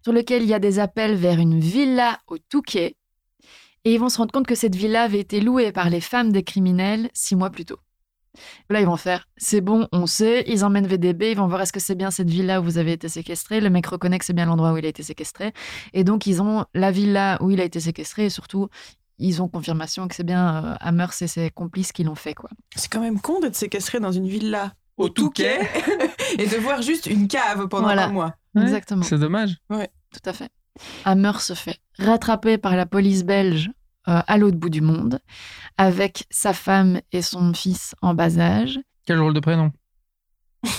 sur 0.01 0.11
lequel 0.11 0.43
il 0.43 0.47
y 0.47 0.53
a 0.53 0.59
des 0.59 0.79
appels 0.79 1.13
vers 1.13 1.37
une 1.37 1.59
villa 1.59 2.19
au 2.25 2.37
Touquet. 2.37 2.95
Et 3.83 3.93
ils 3.93 3.99
vont 3.99 4.07
se 4.07 4.17
rendre 4.17 4.31
compte 4.31 4.47
que 4.47 4.55
cette 4.55 4.75
villa 4.75 5.03
avait 5.03 5.19
été 5.19 5.41
louée 5.41 5.73
par 5.73 5.89
les 5.89 5.99
femmes 5.99 6.31
des 6.31 6.43
criminels 6.43 7.09
six 7.13 7.35
mois 7.35 7.49
plus 7.49 7.65
tôt. 7.65 7.79
Là, 8.69 8.79
ils 8.81 8.85
vont 8.85 8.97
faire, 8.97 9.27
c'est 9.37 9.61
bon, 9.61 9.87
on 9.91 10.05
sait, 10.05 10.43
ils 10.47 10.63
emmènent 10.65 10.87
VDB, 10.87 11.31
ils 11.31 11.37
vont 11.37 11.47
voir 11.47 11.61
est-ce 11.61 11.73
que 11.73 11.79
c'est 11.79 11.95
bien 11.95 12.11
cette 12.11 12.29
villa 12.29 12.61
où 12.61 12.63
vous 12.63 12.77
avez 12.77 12.93
été 12.93 13.09
séquestré. 13.09 13.59
Le 13.61 13.69
mec 13.69 13.85
reconnaît 13.87 14.19
que 14.19 14.25
c'est 14.25 14.33
bien 14.33 14.45
l'endroit 14.45 14.73
où 14.73 14.77
il 14.77 14.85
a 14.85 14.89
été 14.89 15.03
séquestré. 15.03 15.53
Et 15.93 16.03
donc, 16.03 16.25
ils 16.27 16.41
ont 16.41 16.65
la 16.73 16.91
villa 16.91 17.37
où 17.41 17.51
il 17.51 17.59
a 17.61 17.63
été 17.63 17.79
séquestré 17.79 18.25
et 18.25 18.29
surtout, 18.29 18.69
ils 19.17 19.41
ont 19.41 19.47
confirmation 19.49 20.07
que 20.07 20.15
c'est 20.15 20.23
bien 20.23 20.63
euh, 20.63 20.75
Hammers 20.79 21.09
et 21.21 21.27
ses 21.27 21.49
complices 21.49 21.91
qui 21.91 22.03
l'ont 22.03 22.15
fait, 22.15 22.33
quoi. 22.33 22.49
C'est 22.75 22.89
quand 22.91 23.01
même 23.01 23.19
con 23.19 23.39
d'être 23.41 23.55
séquestré 23.55 23.99
dans 23.99 24.11
une 24.13 24.27
villa 24.27 24.73
Au 24.97 25.09
Touquet. 25.09 25.59
et 26.39 26.47
de 26.47 26.55
voir 26.57 26.81
juste 26.81 27.05
une 27.05 27.27
cave 27.27 27.67
pendant 27.67 27.83
Voilà. 27.87 28.05
un 28.05 28.11
mois. 28.11 28.35
Ouais. 28.55 28.63
Exactement. 28.63 29.03
C'est 29.03 29.17
dommage. 29.19 29.57
Tout 29.69 30.21
à 30.29 30.33
fait. 30.33 30.49
Hammer 31.03 31.33
se 31.39 31.53
fait 31.53 31.77
rattraper 31.97 32.57
par 32.57 32.75
la 32.77 32.85
police 32.85 33.23
belge 33.25 33.69
euh, 34.09 34.21
à 34.27 34.37
l'autre 34.37 34.57
bout 34.57 34.69
du 34.69 34.81
monde, 34.81 35.19
avec 35.77 36.25
sa 36.29 36.53
femme 36.53 36.99
et 37.11 37.21
son 37.21 37.53
fils 37.53 37.95
en 38.01 38.13
bas 38.13 38.39
âge. 38.39 38.79
Quel 39.05 39.17
drôle 39.17 39.33
de 39.33 39.39
prénom. 39.39 39.71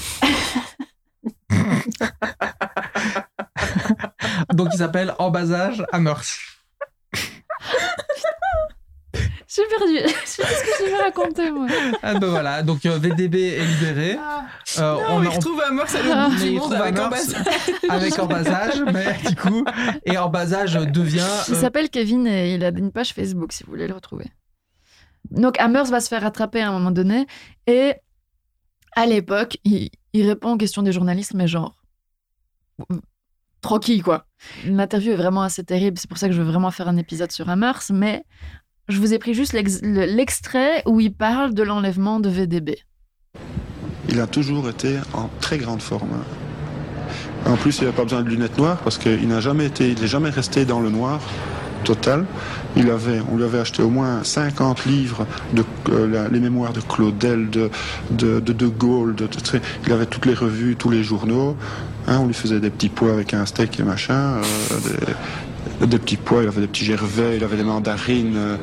Donc 4.52 4.68
il 4.72 4.78
s'appelle 4.78 5.14
en 5.18 5.30
bas 5.30 5.52
âge 5.52 5.84
Hammers. 5.92 6.22
J'ai 9.52 9.62
perdu. 9.66 9.96
Je 10.24 10.26
sais 10.26 10.42
pas 10.42 10.48
ce 10.48 10.62
que 10.62 10.84
je 10.86 10.90
vais 10.90 11.02
raconter, 11.02 11.50
moi. 11.50 11.66
Ah 12.04 12.14
ben 12.18 12.28
voilà, 12.28 12.62
donc 12.62 12.86
euh, 12.86 12.98
VDB 12.98 13.34
est 13.34 13.64
libéré. 13.66 14.12
Euh, 14.78 14.80
Non, 14.80 15.00
on, 15.10 15.22
il 15.22 15.28
on- 15.28 15.30
retrouve 15.32 15.60
un 15.68 15.72
morse 15.72 15.94
à 15.96 15.98
Ah. 16.04 16.28
l'autre 16.28 16.28
bout 16.28 16.34
mais 16.36 16.40
du 16.44 16.46
il 16.52 16.58
monde 16.58 16.72
avec 16.74 16.94
bazar. 16.94 17.42
avec 17.88 18.18
en 18.20 18.26
bas 18.26 18.48
âge, 18.48 18.82
mais 18.92 19.18
du 19.28 19.34
coup, 19.34 19.64
et 20.04 20.16
en 20.18 20.28
bas 20.28 20.54
âge 20.54 20.74
devient. 20.74 21.26
Il 21.48 21.54
euh, 21.54 21.60
s'appelle 21.60 21.90
Kevin 21.90 22.26
et 22.28 22.54
il 22.54 22.64
a 22.64 22.68
une 22.68 22.92
page 22.92 23.12
Facebook 23.12 23.52
si 23.52 23.64
vous 23.64 23.70
voulez 23.70 23.88
le 23.88 23.94
retrouver. 23.94 24.26
Donc 25.30 25.58
Hammers 25.58 25.84
va 25.90 26.00
se 26.00 26.08
faire 26.08 26.22
rattraper 26.22 26.60
à 26.62 26.68
un 26.68 26.72
moment 26.72 26.92
donné 26.92 27.26
et 27.66 27.94
à 28.94 29.06
l'époque, 29.06 29.58
il, 29.64 29.90
il 30.12 30.26
répond 30.28 30.52
aux 30.52 30.56
questions 30.58 30.82
des 30.82 30.92
journalistes, 30.92 31.34
mais 31.34 31.48
genre 31.48 31.74
tranquille 33.60 34.02
quoi. 34.02 34.26
L'interview 34.64 35.12
est 35.12 35.16
vraiment 35.16 35.42
assez 35.42 35.64
terrible, 35.64 35.98
c'est 35.98 36.08
pour 36.08 36.18
ça 36.18 36.28
que 36.28 36.34
je 36.34 36.40
veux 36.40 36.48
vraiment 36.50 36.70
faire 36.70 36.88
un 36.88 36.96
épisode 36.96 37.30
sur 37.32 37.48
Hammers, 37.50 37.80
mais 37.90 38.24
je 38.88 38.98
vous 38.98 39.12
ai 39.14 39.18
pris 39.18 39.34
juste 39.34 39.52
l'ex- 39.52 39.80
le- 39.82 40.04
l'extrait 40.06 40.82
où 40.86 41.00
il 41.00 41.12
parle 41.12 41.54
de 41.54 41.62
l'enlèvement 41.62 42.20
de 42.20 42.28
VDB. 42.28 42.78
Il 44.08 44.20
a 44.20 44.26
toujours 44.26 44.68
été 44.68 44.96
en 45.12 45.28
très 45.40 45.58
grande 45.58 45.82
forme. 45.82 46.08
En 47.46 47.56
plus, 47.56 47.78
il 47.80 47.86
n'a 47.86 47.92
pas 47.92 48.02
besoin 48.04 48.22
de 48.22 48.28
lunettes 48.28 48.58
noires 48.58 48.78
parce 48.78 48.98
qu'il 48.98 49.28
n'a 49.28 49.40
jamais 49.40 49.66
été, 49.66 49.90
il 49.90 50.00
n'est 50.00 50.06
jamais 50.08 50.30
resté 50.30 50.64
dans 50.64 50.80
le 50.80 50.90
noir 50.90 51.20
total. 51.84 52.26
Il 52.76 52.90
avait, 52.90 53.20
on 53.32 53.36
lui 53.36 53.44
avait 53.44 53.58
acheté 53.60 53.82
au 53.82 53.88
moins 53.88 54.22
50 54.22 54.84
livres 54.84 55.26
de 55.54 55.64
euh, 55.90 56.28
les 56.30 56.38
mémoires 56.40 56.72
de 56.72 56.80
Claudel, 56.80 57.48
de 57.50 57.70
de, 58.10 58.66
Gaulle. 58.66 59.14
De- 59.14 59.28
il 59.86 59.92
avait 59.92 60.06
toutes 60.06 60.26
les 60.26 60.34
revues, 60.34 60.76
tous 60.76 60.90
les 60.90 61.02
journaux. 61.02 61.56
Hein, 62.06 62.18
on 62.20 62.26
lui 62.26 62.34
faisait 62.34 62.60
des 62.60 62.70
petits 62.70 62.90
pois 62.90 63.12
avec 63.12 63.32
un 63.34 63.46
steak 63.46 63.80
et 63.80 63.82
machin. 63.82 64.36
euh, 64.72 65.14
des, 65.80 65.86
des 65.86 65.98
petits 65.98 66.16
pois. 66.16 66.42
Il 66.42 66.48
avait 66.48 66.60
des 66.62 66.66
petits 66.66 66.84
gervais. 66.84 67.36
Il 67.36 67.44
avait 67.44 67.56
des 67.56 67.64
mandarines. 67.64 68.36
euh. 68.36 68.56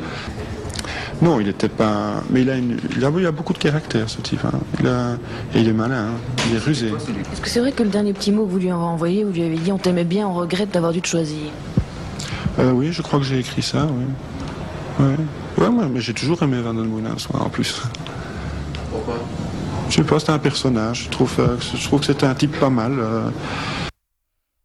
Non, 1.21 1.39
il 1.39 1.47
n'était 1.47 1.69
pas. 1.69 2.21
Mais 2.29 2.41
il 2.43 2.49
a, 2.49 2.55
une... 2.57 2.77
il, 2.95 3.03
a, 3.03 3.09
il 3.17 3.25
a 3.25 3.31
beaucoup 3.31 3.53
de 3.53 3.57
caractère, 3.57 4.07
ce 4.09 4.21
type. 4.21 4.45
hein. 4.45 4.59
Il 4.79 4.87
a... 4.87 5.13
Et 5.55 5.61
il 5.61 5.67
est 5.67 5.73
malin, 5.73 6.09
hein. 6.09 6.45
il 6.49 6.55
est 6.55 6.59
rusé. 6.59 6.87
Est-ce 7.33 7.41
que 7.41 7.49
c'est 7.49 7.59
vrai 7.59 7.71
que 7.71 7.81
le 7.81 7.89
dernier 7.89 8.13
petit 8.13 8.31
mot 8.31 8.45
que 8.45 8.51
vous 8.51 8.59
lui 8.59 8.69
avez 8.69 8.79
envoyé, 8.79 9.23
vous 9.23 9.31
lui 9.31 9.41
avez 9.43 9.57
dit 9.57 9.71
on 9.71 9.79
t'aimait 9.79 10.03
bien, 10.03 10.27
on 10.27 10.33
regrette 10.33 10.71
d'avoir 10.71 10.91
dû 10.93 11.01
te 11.01 11.07
choisir? 11.07 11.49
Euh, 12.59 12.71
oui, 12.71 12.91
je 12.91 13.01
crois 13.01 13.17
que 13.19 13.25
j'ai 13.25 13.39
écrit 13.39 13.61
ça, 13.63 13.87
oui. 14.99 15.05
Ouais, 15.57 15.69
mais 15.91 16.01
j'ai 16.01 16.13
toujours 16.13 16.41
aimé 16.43 16.61
Van 16.61 16.73
moi, 16.73 16.99
en 17.33 17.49
plus. 17.49 17.81
Pourquoi? 18.91 19.15
Je 19.89 19.95
sais 19.95 20.03
pas, 20.03 20.19
c'était 20.19 20.31
un 20.33 20.39
personnage. 20.39 21.05
Je 21.05 21.09
trouve, 21.09 21.33
euh, 21.39 21.55
que- 21.55 21.77
je 21.77 21.83
trouve 21.83 21.99
que 22.01 22.05
c'était 22.07 22.25
un 22.27 22.35
type 22.35 22.59
pas 22.59 22.69
mal. 22.69 22.93
euh. 22.99 23.29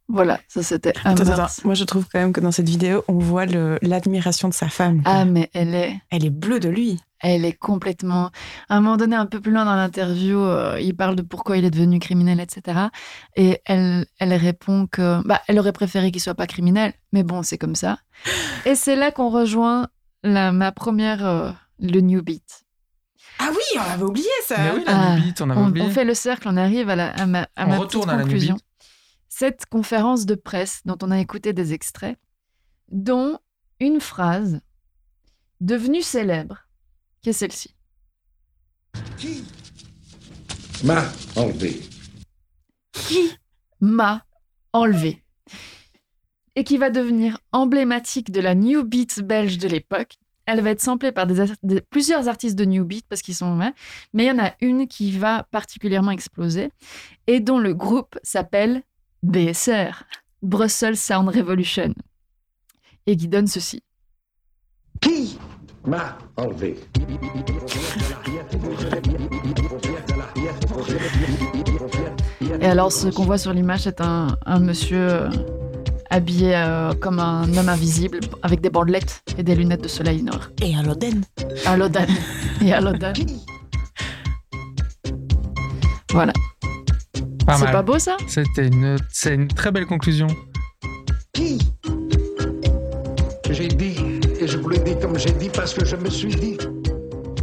Voilà, 0.09 0.41
ça 0.49 0.63
c'était 0.63 0.93
Attends, 1.05 1.23
Hammers. 1.23 1.41
attends. 1.41 1.53
Moi, 1.65 1.75
je 1.75 1.85
trouve 1.85 2.07
quand 2.13 2.19
même 2.19 2.33
que 2.33 2.41
dans 2.41 2.51
cette 2.53 2.69
vidéo, 2.69 3.05
on 3.09 3.19
voit 3.19 3.47
l'admiration 3.47 4.49
de 4.49 4.55
sa 4.55 4.69
femme. 4.69 5.01
Ah 5.05 5.25
mais 5.25 5.49
elle 5.55 5.75
est 5.75 5.97
Elle 6.11 6.25
est 6.25 6.31
bleue 6.31 6.61
de 6.61 6.69
lui. 6.69 7.01
Elle 7.21 7.45
est 7.45 7.53
complètement. 7.53 8.31
À 8.69 8.77
un 8.77 8.81
moment 8.81 8.97
donné, 8.97 9.15
un 9.15 9.27
peu 9.27 9.41
plus 9.41 9.53
loin 9.53 9.65
dans 9.65 9.77
l'interview, 9.77 10.39
euh, 10.41 10.79
il 10.81 10.95
parle 10.97 11.15
de 11.15 11.23
pourquoi 11.23 11.57
il 11.57 11.65
est 11.65 11.71
devenu 11.71 12.01
criminel, 12.01 12.41
etc. 12.41 12.89
Et 13.37 13.61
elle, 13.65 14.05
elle 14.19 14.35
répond 14.35 14.89
que, 14.91 15.25
bah, 15.27 15.41
elle 15.47 15.59
aurait 15.61 15.73
préféré 15.73 16.11
qu'il 16.11 16.21
soit 16.21 16.35
pas 16.35 16.49
criminel, 16.49 16.93
mais 17.13 17.23
bon, 17.23 17.45
c'est 17.45 17.59
comme 17.59 17.77
ça. 17.77 17.99
Et 18.67 18.75
c'est 18.75 18.97
là 18.97 19.13
qu'on 19.13 19.31
rejoint 19.31 19.87
la, 20.25 20.51
ma 20.51 20.73
première, 20.73 21.25
euh, 21.25 21.53
le 21.79 22.01
New 22.01 22.23
Beat. 22.23 22.65
Ah 23.39 23.51
oui, 23.51 23.79
on 23.79 23.93
avait 23.93 24.03
oublié 24.03 24.27
ça. 24.45 24.57
Mais 24.59 24.71
oui, 24.79 24.83
la 24.85 24.93
Ah, 24.93 25.17
on 25.41 25.51
avait 25.51 25.61
On, 25.61 25.69
oublié. 25.69 25.87
on 25.87 25.91
fait 25.91 26.05
le 26.05 26.15
cercle, 26.15 26.49
on 26.51 26.57
arrive 26.57 26.91
à, 26.91 26.97
la, 26.97 27.11
à 27.13 27.27
ma, 27.27 27.43
à 27.57 27.67
On 27.67 27.69
ma 27.69 27.79
retourne 27.79 28.11
à 28.11 28.17
la 28.17 28.23
conclusion. 28.25 28.57
Cette 29.43 29.67
conférence 29.67 30.25
de 30.25 30.37
presse 30.37 30.83
dont 30.85 30.97
on 31.03 31.11
a 31.11 31.19
écouté 31.19 31.53
des 31.53 31.73
extraits, 31.73 32.17
dont 32.93 33.41
une 33.81 33.99
phrase 34.01 34.61
devenue 35.61 36.01
célèbre, 36.01 36.59
qui 37.23 37.31
est 37.31 37.33
celle-ci. 37.33 37.75
M'a 40.85 41.03
enlevé? 41.35 41.81
qui 42.93 43.33
m'a 43.81 44.25
enlevé? 44.73 45.25
Et 46.55 46.63
qui 46.63 46.79
va 46.79 46.91
devenir 46.91 47.39
emblématique 47.51 48.31
de 48.31 48.41
la 48.41 48.55
New 48.55 48.85
Beat 48.85 49.23
belge 49.25 49.59
de 49.59 49.67
l'époque. 49.67 50.19
Elle 50.47 50.61
va 50.61 50.71
être 50.71 50.81
samplée 50.81 51.11
par 51.11 51.27
des, 51.27 51.41
ar- 51.41 51.57
des- 51.65 51.81
plusieurs 51.81 52.29
artistes 52.29 52.55
de 52.57 52.65
New 52.65 52.85
Beat 52.85 53.07
parce 53.09 53.23
qu'ils 53.23 53.35
sont 53.35 53.59
ouais, 53.59 53.73
mais 54.13 54.27
il 54.27 54.29
y 54.29 54.31
en 54.31 54.39
a 54.39 54.53
une 54.61 54.87
qui 54.87 55.11
va 55.11 55.43
particulièrement 55.51 56.13
exploser 56.13 56.71
et 57.27 57.41
dont 57.41 57.59
le 57.59 57.75
groupe 57.75 58.21
s'appelle 58.23 58.85
BSR, 59.23 60.05
Brussels 60.43 60.97
Sound 60.97 61.29
Revolution, 61.29 61.95
et 63.07 63.17
qui 63.17 63.29
donne 63.29 63.47
ceci. 63.47 63.83
Qui 65.01 65.39
m'a 65.87 66.19
enlevé? 66.37 66.77
Et 72.61 72.67
alors, 72.67 72.93
ce 72.93 73.09
qu'on 73.09 73.25
voit 73.25 73.39
sur 73.39 73.53
l'image, 73.53 73.81
c'est 73.81 74.01
un, 74.01 74.37
un 74.45 74.61
monsieur 74.61 75.11
euh, 75.11 75.31
habillé 76.11 76.55
euh, 76.55 76.93
comme 76.93 77.19
un 77.19 77.53
homme 77.57 77.69
invisible, 77.69 78.21
avec 78.43 78.61
des 78.61 78.71
bandelettes 78.71 79.23
et 79.39 79.43
des 79.43 79.55
lunettes 79.55 79.83
de 79.83 79.89
soleil 79.89 80.23
noir. 80.23 80.51
Et 80.61 80.75
un 80.75 80.83
Loden. 80.83 81.25
À 81.67 81.77
Lodan. 81.77 82.07
Et 82.61 82.73
à 82.73 82.81
Lodan. 82.81 83.13
Voilà. 86.11 86.33
Pas 87.47 87.55
C'est 87.57 87.65
mal. 87.65 87.73
pas 87.73 87.83
beau 87.83 87.99
ça 87.99 88.17
C'était 88.29 88.67
une, 88.69 88.97
c'est 89.11 89.35
une 89.35 89.49
très 89.49 89.71
belle 89.73 89.87
conclusion. 89.87 90.29
Qui 91.33 91.59
J'ai 93.51 93.69
dit, 93.69 93.97
et 94.41 94.47
je 94.47 94.59
vous 94.59 94.69
l'ai 94.69 94.79
dit 94.79 94.95
comme 95.01 95.19
j'ai 95.19 95.33
dit 95.33 95.51
parce 95.51 95.75
que 95.75 95.85
je 95.85 95.97
me 95.97 96.09
suis 96.11 96.35
dit. 96.35 96.57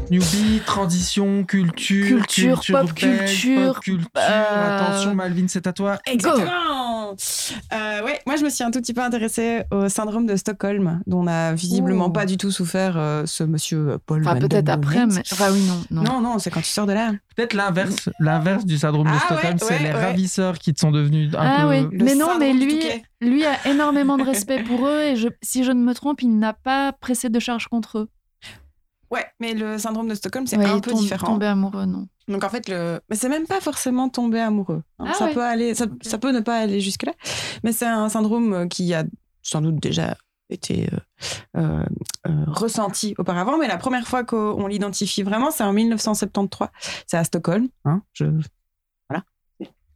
Newbie, 0.10 0.62
transition, 0.66 1.44
culture, 1.44 2.08
Culture, 2.08 2.62
pop 2.72 2.92
belge, 3.00 3.28
culture, 3.28 3.74
pop 3.76 3.84
culture. 3.84 4.10
euh, 4.18 4.78
Attention, 4.80 5.14
Malvin, 5.14 5.46
c'est 5.48 5.68
à 5.68 5.74
toi. 5.74 6.00
Exactement. 6.08 6.79
Euh, 7.74 8.04
ouais, 8.04 8.20
moi 8.26 8.36
je 8.36 8.44
me 8.44 8.50
suis 8.50 8.64
un 8.64 8.72
tout 8.72 8.80
petit 8.80 8.94
peu 8.94 9.02
intéressée 9.02 9.64
au 9.72 9.90
syndrome 9.90 10.26
de 10.26 10.36
Stockholm, 10.36 11.02
dont 11.08 11.24
n'a 11.24 11.54
visiblement 11.54 12.08
Ouh. 12.08 12.12
pas 12.12 12.26
du 12.26 12.38
tout 12.38 12.52
souffert 12.52 12.96
euh, 12.98 13.26
ce 13.26 13.44
monsieur 13.44 13.98
Paul 14.06 14.22
Enfin, 14.28 14.38
peut-être 14.40 14.70
après, 14.70 15.06
mais. 15.06 15.22
Enfin, 15.32 15.52
oui, 15.52 15.62
non. 15.68 15.84
Non. 15.92 16.04
Non, 16.04 16.22
non, 16.22 16.40
c'est 16.40 16.50
quand 16.50 16.62
tu 16.62 16.70
sors 16.70 16.86
de 16.86 16.94
là. 16.94 17.12
Peut-être 17.36 17.54
l'inverse, 17.54 18.10
l'inverse 18.20 18.66
du 18.66 18.78
syndrome 18.78 19.08
de 19.08 19.12
Ah, 19.14 19.20
Stockholm, 19.26 19.54
ouais, 19.54 19.60
c'est 19.60 19.74
ouais, 19.76 19.80
les 19.80 19.86
ouais. 19.94 20.06
ravisseurs 20.06 20.58
qui 20.60 20.74
te 20.74 20.80
sont 20.80 20.92
devenus 20.92 21.34
un 21.36 21.40
Ah 21.40 21.62
peu. 21.62 21.70
oui. 21.70 21.88
Le 21.92 22.04
Mais 22.06 22.16
non, 22.16 22.38
mais 22.40 22.54
lui, 22.54 22.82
lui 23.22 23.46
a 23.46 23.68
énormément 23.68 24.18
de 24.18 24.24
respect 24.32 24.64
pour 24.64 24.88
eux 24.88 25.00
et 25.02 25.16
je, 25.16 25.28
si 25.42 25.64
je 25.64 25.72
ne 25.72 25.82
me 25.84 25.94
trompe, 25.94 26.22
il 26.22 26.38
n'a 26.38 26.54
pas 26.54 26.92
pressé 26.94 27.30
de 27.30 27.40
charge 27.40 27.68
contre 27.68 28.00
eux. 28.00 28.10
Ouais, 29.12 29.26
mais 29.40 29.54
le 29.56 29.78
syndrome 29.80 30.08
de 30.08 30.14
Stockholm, 30.14 30.46
c'est 30.46 30.58
Ouais, 30.58 30.66
un 30.66 30.76
il 30.76 30.82
peu 30.82 30.92
tombe- 30.92 31.00
différent. 31.00 31.28
Tombé 31.28 31.48
amoureux, 31.48 31.86
non. 31.86 32.08
Donc 32.30 32.44
en 32.44 32.50
fait, 32.50 32.70
le... 32.70 33.02
mais 33.10 33.16
c'est 33.16 33.28
même 33.30 33.48
pas 33.48 33.60
forcément 33.60 34.08
tomber 34.08 34.40
amoureux. 34.40 34.84
hein. 35.00 35.06
Ah 35.10 35.14
ça 35.14 35.26
ouais. 35.26 35.34
peut 35.34 35.44
aller, 35.44 35.76
ça, 35.76 35.88
ça 36.02 36.18
peut 36.18 36.32
ne 36.32 36.40
pas 36.40 36.58
aller 36.60 36.80
jusque 36.80 37.04
là, 37.04 37.14
mais 37.64 37.74
c'est 37.74 37.88
un 37.88 38.08
syndrome 38.08 38.70
qui 38.70 38.94
a 38.94 39.04
sans 39.42 39.62
doute 39.62 39.80
déjà 39.82 40.16
été 40.50 40.90
euh, 40.94 40.98
euh, 41.58 41.84
euh, 42.28 42.44
ressenti 42.48 43.14
auparavant. 43.18 43.58
Mais 43.58 43.68
la 43.68 43.78
première 43.78 44.08
fois 44.08 44.24
qu'on 44.24 44.68
l'identifie 44.68 45.24
vraiment, 45.24 45.52
c'est 45.52 45.64
en 45.64 45.74
1973. 45.74 46.70
C'est 47.08 47.18
à 47.18 47.24
Stockholm. 47.24 47.68
Hein, 47.86 48.02
je... 48.14 48.26
Voilà. 49.10 49.24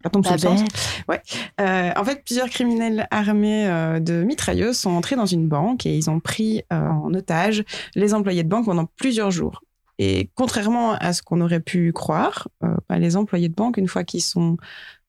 Ça 0.03 0.09
tombe 0.09 0.25
sous 0.25 0.33
le. 0.33 1.21
Euh, 1.61 1.91
en 1.95 2.03
fait, 2.03 2.23
plusieurs 2.25 2.49
criminels 2.49 3.07
armés 3.09 3.67
de 4.01 4.23
mitrailleuses 4.23 4.77
sont 4.77 4.91
entrés 4.91 5.15
dans 5.15 5.25
une 5.25 5.47
banque 5.47 5.85
et 5.85 5.95
ils 5.95 6.09
ont 6.09 6.19
pris 6.19 6.63
en 6.69 7.13
otage 7.13 7.63
les 7.95 8.13
employés 8.13 8.43
de 8.43 8.49
banque 8.49 8.65
pendant 8.65 8.85
plusieurs 8.97 9.31
jours. 9.31 9.63
Et 9.99 10.29
contrairement 10.35 10.93
à 10.93 11.13
ce 11.13 11.21
qu'on 11.21 11.41
aurait 11.41 11.59
pu 11.59 11.91
croire, 11.93 12.47
euh, 12.63 12.75
bah, 12.89 12.97
les 12.97 13.15
employés 13.15 13.49
de 13.49 13.53
banque, 13.53 13.77
une 13.77 13.87
fois 13.87 14.03
qu'ils 14.03 14.23
sont, 14.23 14.57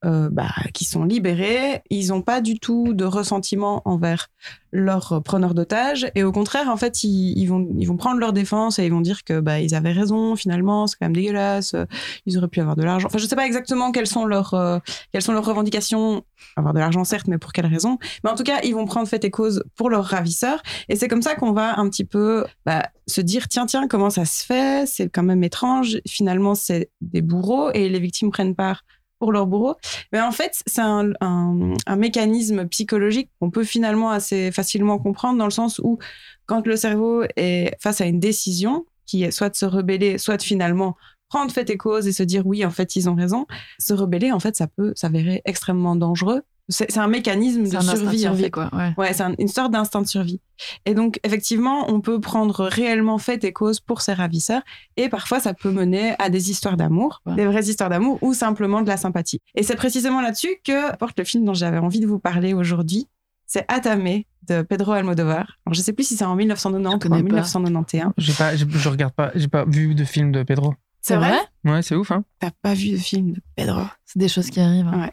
euh, 0.05 0.28
bah, 0.30 0.50
qu'ils 0.74 0.86
sont 0.86 1.05
libérés, 1.05 1.82
ils 1.90 2.09
n'ont 2.09 2.22
pas 2.22 2.40
du 2.40 2.59
tout 2.59 2.92
de 2.92 3.05
ressentiment 3.05 3.82
envers 3.84 4.28
leurs 4.72 5.22
preneurs 5.22 5.55
d'otages. 5.55 6.11
Et 6.14 6.24
au 6.24 6.32
contraire, 6.32 6.68
en 6.68 6.76
fait, 6.76 7.05
ils, 7.05 7.46
vont, 7.46 7.66
ils 7.78 7.86
vont 7.86 7.96
prendre 7.96 8.18
leur 8.18 8.32
défense 8.32 8.78
et 8.78 8.84
ils 8.84 8.90
vont 8.90 9.00
dire 9.00 9.24
que 9.24 9.40
bah, 9.40 9.61
ils 9.61 9.74
avaient 9.74 9.92
raison, 9.92 10.36
finalement, 10.36 10.86
c'est 10.86 10.96
quand 10.98 11.07
même 11.07 11.14
dégueulasse, 11.14 11.74
euh, 11.74 11.84
ils 12.26 12.36
auraient 12.36 12.48
pu 12.48 12.61
avoir 12.61 12.76
de 12.76 12.82
l'argent. 12.82 13.07
Enfin, 13.07 13.18
je 13.18 13.24
ne 13.24 13.28
sais 13.28 13.36
pas 13.36 13.46
exactement 13.46 13.92
quelles 13.92 14.07
sont 14.07 14.26
leurs, 14.26 14.52
euh, 14.55 14.78
quelles 15.12 15.22
sont 15.22 15.32
leurs 15.32 15.46
revendications. 15.46 16.24
Avoir 16.57 16.74
de 16.74 16.80
l'argent, 16.80 17.05
certes, 17.05 17.28
mais 17.28 17.38
pour 17.38 17.52
quelles 17.52 17.66
raisons 17.66 17.98
Mais 18.22 18.30
en 18.30 18.34
tout 18.34 18.42
cas, 18.42 18.61
ils 18.62 18.74
vont 18.74 18.84
prendre 18.84 19.09
fait 19.09 19.24
et 19.24 19.30
cause 19.30 19.64
pour 19.76 19.88
leurs 19.90 20.05
ravisseurs. 20.05 20.62
Et 20.88 20.96
c'est 20.96 21.09
comme 21.09 21.22
ça 21.22 21.34
qu'on 21.34 21.52
va 21.52 21.78
un 21.78 21.88
petit 21.88 22.05
peu 22.05 22.44
bah, 22.66 22.82
se 23.07 23.20
dire 23.20 23.48
tiens, 23.48 23.66
tiens, 23.66 23.88
comment 23.88 24.11
ça 24.11 24.24
se 24.24 24.44
fait? 24.44 24.86
C'est 24.86 25.09
quand 25.09 25.22
même 25.22 25.42
étrange. 25.44 25.98
Finalement, 26.07 26.55
c'est 26.55 26.90
des 27.00 27.22
bourreaux 27.22 27.70
et 27.72 27.88
les 27.88 28.00
victimes 28.00 28.30
prennent 28.30 28.55
part 28.55 28.82
pour 29.25 29.33
leurs 29.33 29.47
bourreaux. 29.47 29.77
Mais 30.12 30.20
en 30.20 30.33
fait, 30.33 30.53
c'est 30.66 30.83
un, 30.83 31.12
un- 31.22 31.72
un 31.87 31.97
mécanisme 31.97 32.66
psychologique 32.68 33.31
qu'on 33.41 33.51
peut 33.51 33.64
finalement 33.64 34.11
assez 34.11 34.53
facilement 34.53 34.99
comprendre 34.99 35.39
dans 35.39 35.47
le 35.47 35.51
sens 35.51 35.81
où 35.83 35.99
quand 36.45 36.66
le 36.66 36.77
cerveau 36.77 37.25
est 37.37 37.75
face 37.81 38.03
à 38.03 38.05
une 38.07 38.20
décision, 38.20 38.85
qui 39.07 39.22
est 39.25 39.31
soit 39.31 39.49
de 39.49 39.57
se 39.57 39.64
rebeller, 39.64 40.18
soit 40.18 40.37
de 40.37 40.43
finalement 40.43 40.95
prendre 41.31 41.51
fait 41.51 41.70
et 41.70 41.79
cause 41.79 42.07
et 42.07 42.12
se 42.12 42.22
dire 42.22 42.47
oui, 42.47 42.64
en 42.66 42.70
fait, 42.70 42.97
ils 42.97 43.09
ont 43.09 43.14
raison, 43.14 43.47
se 43.79 43.95
rebeller, 43.95 44.31
en 44.31 44.41
fait, 44.41 44.57
ça 44.57 44.66
peut 44.66 44.93
s'avérer 44.95 45.41
extrêmement 45.47 45.97
dangereux. 45.97 46.43
C'est 46.71 46.97
un 46.97 47.09
mécanisme 47.09 47.69
de 47.69 47.77
un 47.77 47.81
survie, 47.83 48.17
en 48.27 48.31
survie, 48.31 48.43
fait. 48.45 48.51
quoi. 48.51 48.71
Ouais. 48.73 48.95
Ouais, 48.97 49.12
c'est 49.12 49.23
un- 49.23 49.35
une 49.39 49.49
sorte 49.49 49.71
d'instinct 49.71 50.01
de 50.01 50.07
survie. 50.07 50.41
Et 50.87 50.95
donc, 50.95 51.21
effectivement, 51.23 51.91
on 51.93 52.01
peut 52.01 52.21
prendre 52.21 52.65
réellement 52.65 53.19
fait 53.19 53.45
et 53.45 53.53
cause 53.53 53.81
pour 53.81 54.01
ses 54.01 54.15
ravisseurs. 54.15 54.62
Et 54.97 55.11
parfois, 55.11 55.41
ça 55.41 55.53
peut 55.53 55.71
mener 55.71 56.15
à 56.19 56.31
des 56.31 56.51
histoires 56.51 56.77
d'amour, 56.79 57.21
Ouais. 57.27 57.35
des 57.35 57.45
vraies 57.45 57.65
histoires 57.65 57.91
d'amour 57.91 58.19
ou 58.23 58.33
simplement 58.33 58.81
de 58.81 58.89
la 58.89 58.97
sympathie. 58.97 59.41
Et 59.55 59.62
c'est 59.62 59.77
précisément 59.77 60.23
là-dessus 60.23 60.57
que 60.65 60.97
porte 60.97 61.19
le 61.19 61.25
film 61.25 61.45
dont 61.45 61.53
j'avais 61.55 61.79
envie 61.79 62.01
de 62.01 62.07
vous 62.07 62.19
parler 62.19 62.55
aujourd'hui. 62.55 63.09
C'est 63.47 63.67
Atame 63.69 64.23
de 64.49 64.62
Pedro 64.62 64.93
Almodovar. 64.93 65.59
Alors, 65.67 65.75
je 65.75 65.83
sais 65.83 65.93
plus 65.93 66.05
si 66.09 66.17
c'est 66.17 66.25
en 66.25 66.35
1990 66.35 67.05
ou 67.05 67.09
en 67.09 67.11
pas. 67.11 67.23
1991. 67.23 68.12
J'ai 68.17 68.33
pas, 68.33 68.57
je 68.57 68.89
regarde 68.89 69.12
pas, 69.12 69.33
j'ai 69.35 69.49
pas 69.49 69.67
vu 69.67 69.95
de 69.95 70.05
film 70.05 70.33
de 70.33 70.43
Pedro. 70.43 70.73
C'est 71.03 71.17
vrai? 71.17 71.35
Ouais, 71.67 71.83
c'est 71.83 71.95
ouf, 71.95 72.11
hein. 72.11 72.25
T'as 72.41 72.51
pas 72.62 72.73
vu 72.73 72.93
de 72.93 72.97
film 72.97 73.33
de 73.33 73.41
Pedro? 73.55 73.83
C'est 74.07 74.19
des 74.19 74.29
choses 74.29 74.49
qui 74.49 74.61
arrivent. 74.61 74.87
hein. 74.87 75.03
Ouais. 75.03 75.12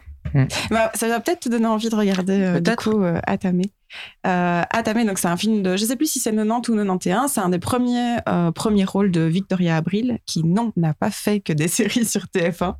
Bah, 0.70 0.90
ça 0.94 1.08
va 1.08 1.20
peut-être 1.20 1.40
te 1.40 1.48
donner 1.48 1.66
envie 1.66 1.88
de 1.88 1.94
regarder 1.94 2.40
euh, 2.40 2.60
du 2.60 2.74
coup 2.76 3.02
euh, 3.02 3.20
Atame. 3.26 3.62
Euh, 4.26 4.62
Atame, 4.70 5.04
donc 5.04 5.18
c'est 5.18 5.28
un 5.28 5.36
film 5.36 5.62
de, 5.62 5.76
je 5.76 5.84
sais 5.84 5.96
plus 5.96 6.06
si 6.06 6.18
c'est 6.20 6.34
90 6.34 6.70
ou 6.70 6.76
91, 6.76 7.30
c'est 7.30 7.40
un 7.40 7.50
des 7.50 7.58
premiers 7.58 8.16
euh, 8.28 8.50
premiers 8.50 8.84
rôles 8.84 9.10
de 9.10 9.20
Victoria 9.20 9.76
Abril, 9.76 10.18
qui 10.24 10.44
non 10.44 10.72
n'a 10.76 10.94
pas 10.94 11.10
fait 11.10 11.40
que 11.40 11.52
des 11.52 11.68
séries 11.68 12.06
sur 12.06 12.22
TF1, 12.34 12.74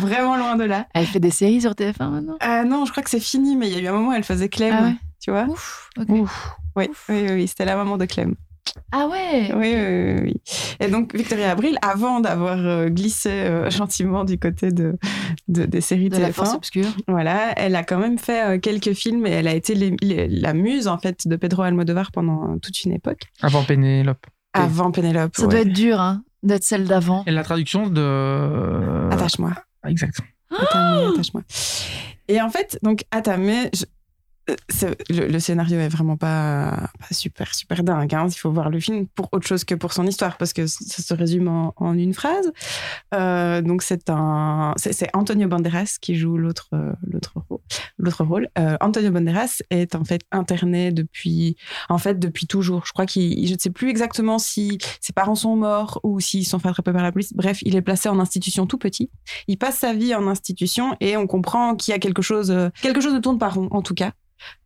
vraiment 0.00 0.36
loin 0.36 0.56
de 0.56 0.64
là. 0.64 0.86
Elle 0.94 1.06
fait 1.06 1.20
des 1.20 1.30
séries 1.30 1.60
sur 1.60 1.72
TF1 1.72 2.08
maintenant? 2.10 2.36
Ah 2.40 2.64
non, 2.64 2.86
je 2.86 2.92
crois 2.92 3.02
que 3.02 3.10
c'est 3.10 3.20
fini, 3.20 3.56
mais 3.56 3.68
il 3.68 3.74
y 3.74 3.76
a 3.76 3.80
eu 3.80 3.86
un 3.88 3.92
moment 3.92 4.10
où 4.10 4.12
elle 4.12 4.24
faisait 4.24 4.48
Clem, 4.48 4.74
Ah 4.78 4.82
ouais? 4.84 4.94
tu 5.20 5.30
vois? 5.30 5.44
Ouf. 5.44 5.90
ok. 5.98 6.06
Oui, 6.08 6.24
oui, 6.76 6.88
oui, 7.08 7.26
oui, 7.30 7.48
c'était 7.48 7.66
la 7.66 7.76
maman 7.76 7.98
de 7.98 8.04
Clem. 8.06 8.34
Ah 8.92 9.06
ouais 9.08 9.50
Oui, 9.54 9.74
oui, 9.76 10.20
oui. 10.22 10.34
Et 10.80 10.88
donc 10.88 11.14
Victoria 11.14 11.50
Abril, 11.52 11.78
avant 11.82 12.20
d'avoir 12.20 12.58
euh, 12.58 12.88
glissé 12.88 13.30
euh, 13.30 13.70
gentiment 13.70 14.24
du 14.24 14.38
côté 14.38 14.70
de, 14.70 14.96
de- 15.48 15.64
des 15.64 15.80
séries 15.80 16.08
De 16.08 16.16
la 16.18 16.30
TF1, 16.30 16.32
force 16.32 16.54
obscure. 16.54 16.86
Voilà, 17.08 17.52
elle 17.58 17.76
a 17.76 17.84
quand 17.84 17.98
même 17.98 18.18
fait 18.18 18.44
euh, 18.56 18.58
quelques 18.58 18.92
films 18.94 19.26
et 19.26 19.30
elle 19.30 19.48
a 19.48 19.54
été 19.54 19.74
les- 19.74 19.96
les- 20.00 20.28
la 20.28 20.54
muse 20.54 20.88
en 20.88 20.98
fait 20.98 21.26
de 21.28 21.36
Pedro 21.36 21.62
Almodovar 21.62 22.10
pendant 22.12 22.58
toute 22.58 22.82
une 22.84 22.92
époque. 22.92 23.22
Avant 23.42 23.62
Pénélope. 23.64 24.26
Avant 24.54 24.90
Pénélope. 24.90 25.34
Ça 25.36 25.42
ouais. 25.42 25.48
doit 25.48 25.60
être 25.60 25.72
dur, 25.72 26.00
hein, 26.00 26.22
d'être 26.42 26.64
celle 26.64 26.84
d'avant. 26.86 27.24
Et 27.26 27.32
la 27.32 27.42
traduction 27.44 27.88
de. 27.88 29.08
Attache-moi. 29.12 29.52
Exact. 29.86 30.18
Attache-moi. 30.50 31.42
Et 32.28 32.40
en 32.40 32.48
fait, 32.48 32.78
donc 32.82 33.04
Atame, 33.10 33.50
je- 33.74 33.84
le, 34.48 35.26
le 35.28 35.38
scénario 35.40 35.78
est 35.78 35.88
vraiment 35.88 36.16
pas, 36.16 36.90
super 37.10 37.54
super 37.54 37.82
dingue. 37.82 38.14
hein. 38.14 38.26
Il 38.28 38.38
faut 38.38 38.50
voir 38.50 38.70
le 38.70 38.80
film 38.80 39.06
pour 39.06 39.28
autre 39.32 39.46
chose 39.46 39.64
que 39.64 39.74
pour 39.74 39.92
son 39.92 40.06
histoire 40.06 40.36
parce 40.36 40.52
que 40.52 40.66
ça 40.66 41.02
se 41.02 41.14
résume 41.14 41.48
en, 41.48 41.94
une 41.94 42.14
phrase. 42.14 42.52
Euh, 43.14 43.62
donc 43.62 43.82
c'est 43.82 44.10
Antonio 45.14 45.48
Banderas 45.48 45.96
qui 46.00 46.16
joue 46.16 46.36
l'autre 46.36 46.68
euh, 46.72 46.92
l'autre 47.98 48.24
rôle. 48.24 48.48
Euh, 48.58 48.76
Antonio 48.80 49.10
Banderas 49.10 49.62
est 49.70 49.94
en 49.94 50.04
fait 50.04 50.22
interné 50.32 50.92
depuis 50.92 51.56
en 51.88 51.98
fait 51.98 52.18
depuis 52.18 52.46
toujours. 52.46 52.86
Je 52.86 52.92
crois 52.92 53.06
qu'il, 53.06 53.46
je 53.46 53.54
ne 53.54 53.58
sais 53.58 53.70
plus 53.70 53.88
exactement 53.88 54.38
si 54.38 54.78
ses 55.00 55.12
parents 55.12 55.34
sont 55.34 55.56
morts 55.56 56.00
ou 56.02 56.20
s'ils 56.20 56.46
sont 56.46 56.58
fait 56.58 56.68
attraper 56.68 56.92
par 56.92 57.02
la 57.02 57.12
police. 57.12 57.32
Bref, 57.34 57.58
il 57.62 57.76
est 57.76 57.82
placé 57.82 58.08
en 58.08 58.18
institution 58.18 58.66
tout 58.66 58.78
petit. 58.78 59.10
Il 59.48 59.58
passe 59.58 59.78
sa 59.78 59.92
vie 59.94 60.14
en 60.14 60.26
institution 60.28 60.96
et 61.00 61.16
on 61.16 61.26
comprend 61.26 61.76
qu'il 61.76 61.92
y 61.92 61.94
a 61.94 61.98
quelque 61.98 62.22
chose, 62.22 62.50
euh, 62.50 62.68
quelque 62.82 63.00
chose 63.00 63.14
ne 63.14 63.20
tourne 63.20 63.38
pas 63.38 63.48
rond 63.48 63.68
en 63.70 63.82
tout 63.82 63.94
cas. 63.94 64.12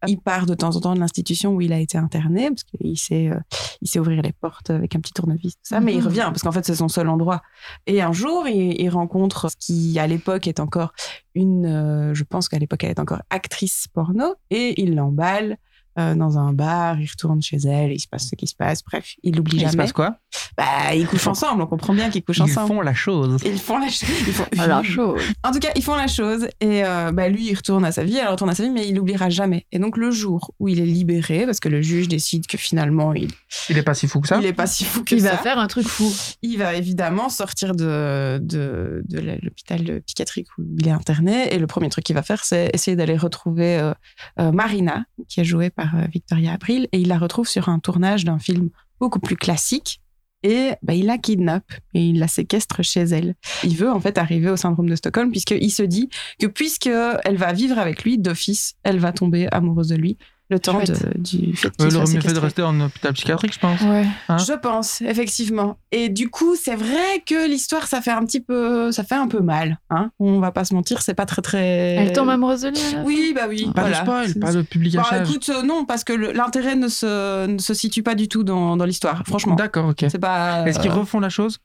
Il 0.07 0.19
part 0.21 0.47
de 0.47 0.55
temps 0.55 0.75
en 0.75 0.81
temps 0.81 0.95
de 0.95 1.01
l'institution 1.01 1.55
où 1.55 1.61
il 1.61 1.73
a 1.73 1.79
été 1.79 1.99
interné 1.99 2.49
parce 2.51 2.65
qu'il 2.65 2.99
sait, 2.99 3.29
euh, 3.29 3.39
il 3.81 3.89
sait 3.89 3.99
ouvrir 3.99 4.23
les 4.23 4.33
portes 4.33 4.71
avec 4.71 4.95
un 4.97 5.01
petit 5.01 5.13
tournevis, 5.13 5.55
tout 5.55 5.61
ça. 5.63 5.81
Mais 5.81 5.93
il 5.95 5.99
Mhm. 6.01 6.07
revient 6.07 6.25
parce 6.27 6.43
qu'en 6.43 6.53
fait 6.53 6.65
c'est 6.65 6.75
son 6.77 6.89
seul 6.89 7.09
endroit. 7.09 7.43
Et 7.87 8.03
un 8.03 8.13
jour, 8.13 8.49
il, 8.49 8.81
il 8.81 8.89
rencontre 8.91 9.51
ce 9.51 9.57
qui 9.57 9.99
à 9.99 10.07
l'époque 10.07 10.47
est 10.47 10.61
encore 10.61 10.93
une, 11.35 11.67
euh, 11.67 12.15
je 12.15 12.25
pense 12.25 12.49
qu'à 12.49 12.59
l'époque 12.59 12.83
elle 12.85 12.91
est 12.91 13.01
encore 13.01 13.23
actrice 13.31 13.87
porno 13.93 14.35
et 14.51 14.81
il 14.83 14.95
l'emballe. 14.97 15.57
Euh, 15.99 16.15
dans 16.15 16.39
un 16.39 16.53
bar, 16.53 17.01
il 17.01 17.07
retourne 17.09 17.43
chez 17.43 17.57
elle, 17.59 17.93
il 17.93 17.99
se 18.01 18.07
passe 18.09 18.29
ce 18.29 18.35
qui 18.37 18.47
se 18.47 18.55
passe. 18.55 18.83
Bref, 18.85 19.15
il 19.23 19.37
l'oublie 19.37 19.57
Il 19.57 19.61
se 19.61 19.65
jamais. 19.67 19.77
passe 19.79 19.93
quoi? 19.93 20.19
Bah, 20.57 20.95
ils 20.95 21.07
couchent 21.07 21.27
ensemble, 21.27 21.63
on 21.63 21.67
comprend 21.67 21.93
bien 21.95 22.11
qu'ils 22.11 22.23
couchent 22.23 22.39
Ils 22.39 22.43
ensemble. 22.43 22.69
font 22.69 22.81
la 22.81 22.95
chose. 22.95 23.41
Ils 23.45 23.59
font 23.59 23.79
la 23.79 23.89
chose. 23.89 24.09
Ils 24.27 24.33
font... 24.33 24.45
Alors 24.59 24.85
chaud. 24.85 25.17
En 25.45 25.51
tout 25.53 25.59
cas, 25.61 25.71
ils 25.77 25.83
font 25.83 25.95
la 25.97 26.07
chose 26.07 26.47
et 26.61 26.85
euh, 26.85 27.11
bah, 27.13 27.29
lui, 27.29 27.49
il 27.51 27.55
retourne 27.55 27.85
à 27.85 27.93
sa 27.93 28.05
vie, 28.05 28.17
elle 28.17 28.29
retourne 28.29 28.51
à 28.51 28.55
sa 28.55 28.63
vie, 28.65 28.71
mais 28.71 28.87
il 28.89 28.95
l'oubliera 28.97 29.29
jamais. 29.31 29.67
Et 29.73 29.79
donc, 29.79 29.97
le 29.97 30.11
jour 30.11 30.53
où 30.59 30.69
il 30.69 30.81
est 30.81 30.85
libéré, 30.87 31.47
parce 31.47 31.61
que 31.61 31.69
le 31.69 31.83
juge 31.83 32.09
décide 32.09 32.47
que 32.47 32.57
finalement, 32.59 33.13
il, 33.15 33.29
Il 33.69 33.79
est 33.79 33.83
pas 33.83 33.95
si 33.95 34.07
fou 34.09 34.21
que 34.21 34.29
ça? 34.29 34.39
il 34.41 34.47
est 34.47 34.53
pas 34.53 34.67
si 34.67 34.85
fou 34.85 35.03
que 35.05 35.15
Il 35.15 35.23
ça, 35.23 35.33
va 35.33 35.39
faire 35.39 35.59
un 35.59 35.67
truc 35.67 35.87
fou. 35.87 36.11
il 36.43 36.59
va 36.59 36.75
évidemment 36.75 37.29
sortir 37.29 37.75
de, 37.75 38.39
de, 38.43 39.03
de 39.09 39.19
la- 39.21 39.37
l'hôpital 39.43 40.03
psychiatrique 40.07 40.49
où 40.59 40.63
il 40.79 40.87
est 40.89 40.93
interné. 40.93 41.53
Et 41.55 41.59
le 41.59 41.67
premier 41.67 41.89
truc 41.89 42.05
qu'il 42.05 42.15
va 42.15 42.23
faire, 42.23 42.45
c'est 42.45 42.71
essayer 42.75 42.97
d'aller 42.97 43.17
retrouver 43.17 43.79
euh, 43.79 43.93
euh, 44.41 44.53
Marina, 44.53 45.05
qui 45.29 45.41
est 45.41 45.45
jouée 45.45 45.71
par 45.71 45.88
euh, 45.97 46.07
Victoria 46.13 46.53
Abril. 46.53 46.89
Et 46.93 47.01
il 47.01 47.09
la 47.09 47.19
retrouve 47.19 47.49
sur 47.49 47.69
un 47.69 47.79
tournage 47.79 48.25
d'un 48.25 48.39
film 48.39 48.71
beaucoup 49.01 49.21
plus 49.21 49.37
classique. 49.37 50.01
Et 50.45 50.71
bah, 50.83 50.95
il 50.95 51.07
la 51.07 51.19
kidnappe 51.19 51.73
et 51.95 52.07
il 52.09 52.21
la 52.21 52.29
séquestre 52.29 52.83
chez 52.85 53.01
elle. 53.01 53.35
Il 53.65 53.77
veut 53.77 53.91
en 53.91 53.99
fait 53.99 54.19
arriver 54.19 54.49
au 54.51 54.57
syndrome 54.57 54.89
de 54.89 54.95
Stockholm 54.95 55.33
puisqu'il 55.33 55.73
se 55.73 55.83
dit 55.83 56.09
que 56.39 56.47
puisque 56.47 56.87
elle 56.87 57.37
va 57.37 57.53
vivre 57.53 57.79
avec 57.79 58.05
lui 58.05 58.19
d'office, 58.19 58.77
elle 58.85 59.01
va 59.01 59.13
tomber 59.13 59.49
amoureuse 59.51 59.89
de 59.89 59.97
lui 59.97 60.17
le 60.51 60.59
temps 60.59 60.79
de- 60.81 61.19
du 61.19 61.55
fait 61.57 61.69
Ouais, 61.69 61.89
qu'il 61.89 61.97
aurait 61.97 62.13
mieux 62.13 62.21
fait 62.21 62.33
de 62.33 62.39
rester 62.39 62.63
en 62.63 62.81
hôpital 62.81 63.13
psychiatrique, 63.13 63.53
je 63.53 63.59
pense. 63.59 63.81
Ouais. 63.83 64.07
Hein 64.29 64.39
Je 64.39 64.53
pense, 64.55 65.03
effectivement. 65.03 65.77
Et 65.93 66.09
du 66.09 66.31
coup, 66.31 66.57
c'est 66.57 66.75
vrai 66.75 67.23
que 67.27 67.47
l'histoire, 67.49 67.87
ça 67.87 68.01
fait 68.01 68.11
un 68.13 68.25
petit 68.25 68.41
peu, 68.41 68.91
ça 68.93 69.05
fait 69.05 69.15
un 69.15 69.29
peu 69.29 69.41
mal. 69.41 69.79
Hein 69.91 70.11
On 70.19 70.41
va 70.41 70.51
pas 70.51 70.65
se 70.65 70.73
mentir, 70.75 71.03
c'est 71.03 71.15
pas 71.15 71.27
très 71.27 71.43
très. 71.43 71.61
Elle 71.97 72.13
tombe 72.13 72.31
amoureuse 72.31 72.63
de 72.63 72.69
lui 72.69 72.79
Oui, 73.05 73.33
bah 73.35 73.43
oui. 73.49 73.71
Pas 73.75 73.83
voilà. 73.83 73.99
de 73.99 74.03
spoil, 74.05 74.35
pas 74.41 74.53
de 74.53 74.61
Bah, 74.63 74.69
publication. 74.71 75.25
écoute, 75.25 75.51
euh, 75.51 75.63
non, 75.63 75.85
parce 75.85 76.05
que 76.05 76.13
l'intérêt 76.15 76.77
ne 76.77 76.89
se, 76.89 77.47
ne 77.47 77.59
se 77.59 77.75
situe 77.75 78.03
pas 78.03 78.15
du 78.15 78.29
tout 78.29 78.43
dans, 78.45 78.77
dans 78.77 78.85
l'histoire, 78.87 79.23
franchement. 79.27 79.55
D'accord, 79.55 79.89
ok. 79.91 80.07
C'est 80.09 80.19
pas. 80.19 80.67
Est-ce 80.67 80.79
qu'ils 80.81 80.91
euh, 80.91 80.95
refont 80.95 81.21
la 81.21 81.29
chose? 81.29 81.59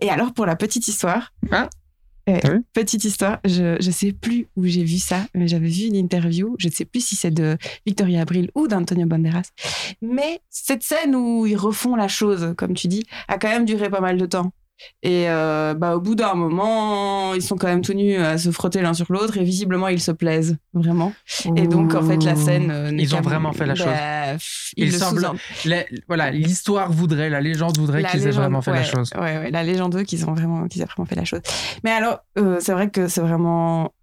Et 0.00 0.08
alors, 0.08 0.32
pour 0.32 0.46
la 0.46 0.56
petite 0.56 0.88
histoire, 0.88 1.32
Hein 1.52 1.68
T'as 2.26 2.52
vu 2.54 2.64
petite 2.72 3.04
histoire, 3.04 3.40
je 3.44 3.76
ne 3.84 3.92
sais 3.92 4.12
plus 4.12 4.48
où 4.56 4.64
j'ai 4.64 4.84
vu 4.84 4.98
ça, 4.98 5.26
mais 5.34 5.46
j'avais 5.46 5.68
vu 5.68 5.84
une 5.84 5.96
interview, 5.96 6.56
je 6.58 6.68
ne 6.68 6.72
sais 6.72 6.84
plus 6.84 7.04
si 7.04 7.16
c'est 7.16 7.30
de 7.30 7.56
Victoria 7.86 8.22
Abril 8.22 8.50
ou 8.54 8.66
d'Antonio 8.66 9.06
Banderas, 9.06 9.50
mais 10.00 10.40
cette 10.48 10.82
scène 10.82 11.14
où 11.14 11.46
ils 11.46 11.56
refont 11.56 11.96
la 11.96 12.08
chose, 12.08 12.54
comme 12.56 12.74
tu 12.74 12.88
dis, 12.88 13.04
a 13.28 13.38
quand 13.38 13.48
même 13.48 13.64
duré 13.66 13.90
pas 13.90 14.00
mal 14.00 14.16
de 14.16 14.26
temps. 14.26 14.52
Et 15.02 15.28
euh, 15.30 15.74
bah, 15.74 15.96
au 15.96 16.00
bout 16.00 16.14
d'un 16.14 16.34
moment, 16.34 17.32
ils 17.34 17.42
sont 17.42 17.56
quand 17.56 17.68
même 17.68 17.82
tenus 17.82 18.18
à 18.20 18.38
se 18.38 18.50
frotter 18.50 18.82
l'un 18.82 18.92
sur 18.92 19.06
l'autre 19.10 19.36
et 19.38 19.44
visiblement 19.44 19.88
ils 19.88 20.00
se 20.00 20.10
plaisent 20.10 20.56
vraiment. 20.72 21.12
Et 21.56 21.66
donc 21.68 21.94
en 21.94 22.02
fait 22.02 22.22
la 22.24 22.34
scène, 22.36 22.70
euh, 22.70 22.90
Ils 22.98 23.14
ont 23.14 23.20
vraiment 23.20 23.52
fait 23.52 23.66
la 23.66 23.74
chose. 23.76 23.86
Bah, 23.86 24.32
Il 24.76 24.84
ils 24.86 24.92
le 24.92 24.98
semble-. 24.98 25.20
La- 25.64 25.84
voilà, 26.08 26.30
l'histoire 26.30 26.90
voudrait, 26.90 27.30
la 27.30 27.40
légende 27.40 27.78
voudrait 27.78 28.02
qu'ils 28.10 28.26
aient 28.26 28.30
vraiment 28.30 28.60
fait 28.62 28.72
la 28.72 28.82
chose. 28.82 29.10
Ouais, 29.14 29.38
ouais, 29.38 29.50
la 29.50 29.62
légende 29.62 29.94
veut 29.94 30.02
qu'ils 30.02 30.26
ont 30.28 30.32
vraiment, 30.34 30.66
qu'ils 30.66 30.82
aient 30.82 30.86
vraiment 30.86 31.06
fait 31.06 31.14
la 31.16 31.24
chose. 31.24 31.40
Mais 31.84 31.90
alors, 31.90 32.18
euh, 32.38 32.56
c'est 32.60 32.72
vrai 32.72 32.90
que 32.90 33.08
c'est 33.08 33.20
vraiment. 33.20 33.94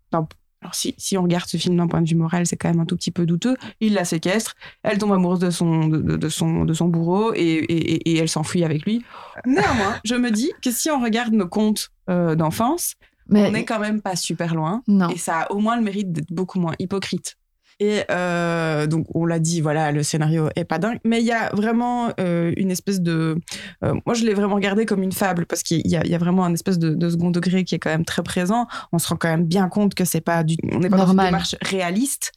Alors, 0.62 0.76
si, 0.76 0.94
si 1.00 1.18
on 1.18 1.24
regarde 1.24 1.48
ce 1.48 1.58
film 1.58 1.76
d'un 1.78 1.88
point 1.88 2.02
de 2.02 2.08
vue 2.08 2.16
moral, 2.16 2.46
c'est 2.46 2.56
quand 2.56 2.70
même 2.70 2.80
un 2.80 2.86
tout 2.86 2.96
petit 2.96 3.10
peu 3.10 3.26
douteux. 3.26 3.56
Il 3.80 3.94
la 3.94 4.06
séquestre, 4.06 4.54
elle 4.84 5.00
tombe 5.00 5.12
amoureuse 5.12 5.40
de 5.40 5.50
son, 5.50 5.88
de, 5.88 5.98
de- 5.98 6.18
de 6.18 6.30
son, 6.30 6.66
de 6.66 6.74
son 6.74 6.88
bourreau 6.88 7.34
et, 7.34 7.40
et, 7.40 7.94
et- 7.94 8.12
et 8.12 8.18
elle 8.18 8.30
s'enfuit 8.30 8.64
avec 8.64 8.86
lui. 8.86 9.04
Néanmoins, 9.46 9.96
je 10.06 10.14
me 10.16 10.30
dis 10.30 10.52
que 10.62 10.70
si 10.70 10.92
on 10.92 11.02
regarde 11.02 11.34
nos 11.34 11.48
contes 11.48 11.90
euh, 12.12 12.36
d'enfance, 12.36 12.94
Mais 13.28 13.48
on 13.48 13.52
n'est 13.52 13.66
quand 13.66 13.80
même 13.80 14.02
pas 14.02 14.16
super 14.16 14.54
loin. 14.54 14.84
non. 14.88 15.10
Et 15.10 15.18
ça 15.18 15.40
a 15.42 15.52
au 15.52 15.58
moins 15.60 15.78
le 15.78 15.82
mérite 15.84 16.12
d'être 16.12 16.32
beaucoup 16.32 16.60
moins 16.60 16.74
hypocrite. 16.78 17.38
Et 17.84 18.04
euh, 18.12 18.86
donc, 18.86 19.08
on 19.16 19.26
l'a 19.26 19.40
dit, 19.40 19.60
voilà, 19.60 19.92
le 19.92 20.04
scénario 20.04 20.50
est 20.56 20.66
pas 20.66 20.78
dingue, 20.78 21.00
mais 21.04 21.20
il 21.20 21.26
y 21.26 21.32
a 21.32 21.50
vraiment 21.56 22.12
euh, 22.20 22.54
une 22.56 22.70
espèce 22.70 23.02
de. 23.02 23.40
euh, 23.84 23.94
moi, 24.06 24.14
je 24.14 24.24
l'ai 24.24 24.36
vraiment 24.36 24.54
regardé 24.54 24.86
comme 24.86 25.02
une 25.02 25.12
fable 25.12 25.48
parce 25.48 25.64
qu'il 25.64 25.82
y, 25.88 25.96
a- 25.96 26.06
il 26.06 26.12
y 26.12 26.14
a 26.14 26.20
vraiment 26.20 26.46
un 26.46 26.54
espèce 26.54 26.78
de, 26.78 26.94
de 26.94 27.10
second 27.10 27.32
degré 27.32 27.64
qui 27.64 27.74
est 27.74 27.80
quand 27.80 27.90
même 27.90 28.06
très 28.06 28.22
présent. 28.22 28.68
On 28.92 29.00
se 29.00 29.08
rend 29.08 29.16
quand 29.16 29.30
même 29.30 29.46
bien 29.46 29.68
compte 29.68 29.96
que 29.96 30.06
c'est 30.06 30.22
pas 30.22 30.44
du, 30.44 30.58
on 30.72 30.78
n'est 30.80 30.90
pas 30.90 30.98
dans 30.98 31.12
une 31.14 31.18
démarche 31.26 31.56
réaliste. 31.64 32.34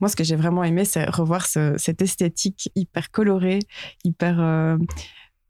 Moi, 0.00 0.08
ce 0.08 0.16
que 0.16 0.24
j'ai 0.24 0.36
vraiment 0.36 0.64
aimé, 0.64 0.86
c'est 0.86 1.04
revoir 1.04 1.44
ce- 1.46 1.74
cette 1.76 2.00
esthétique 2.00 2.70
hyper 2.74 3.10
colorée, 3.10 3.58
hyper. 4.04 4.40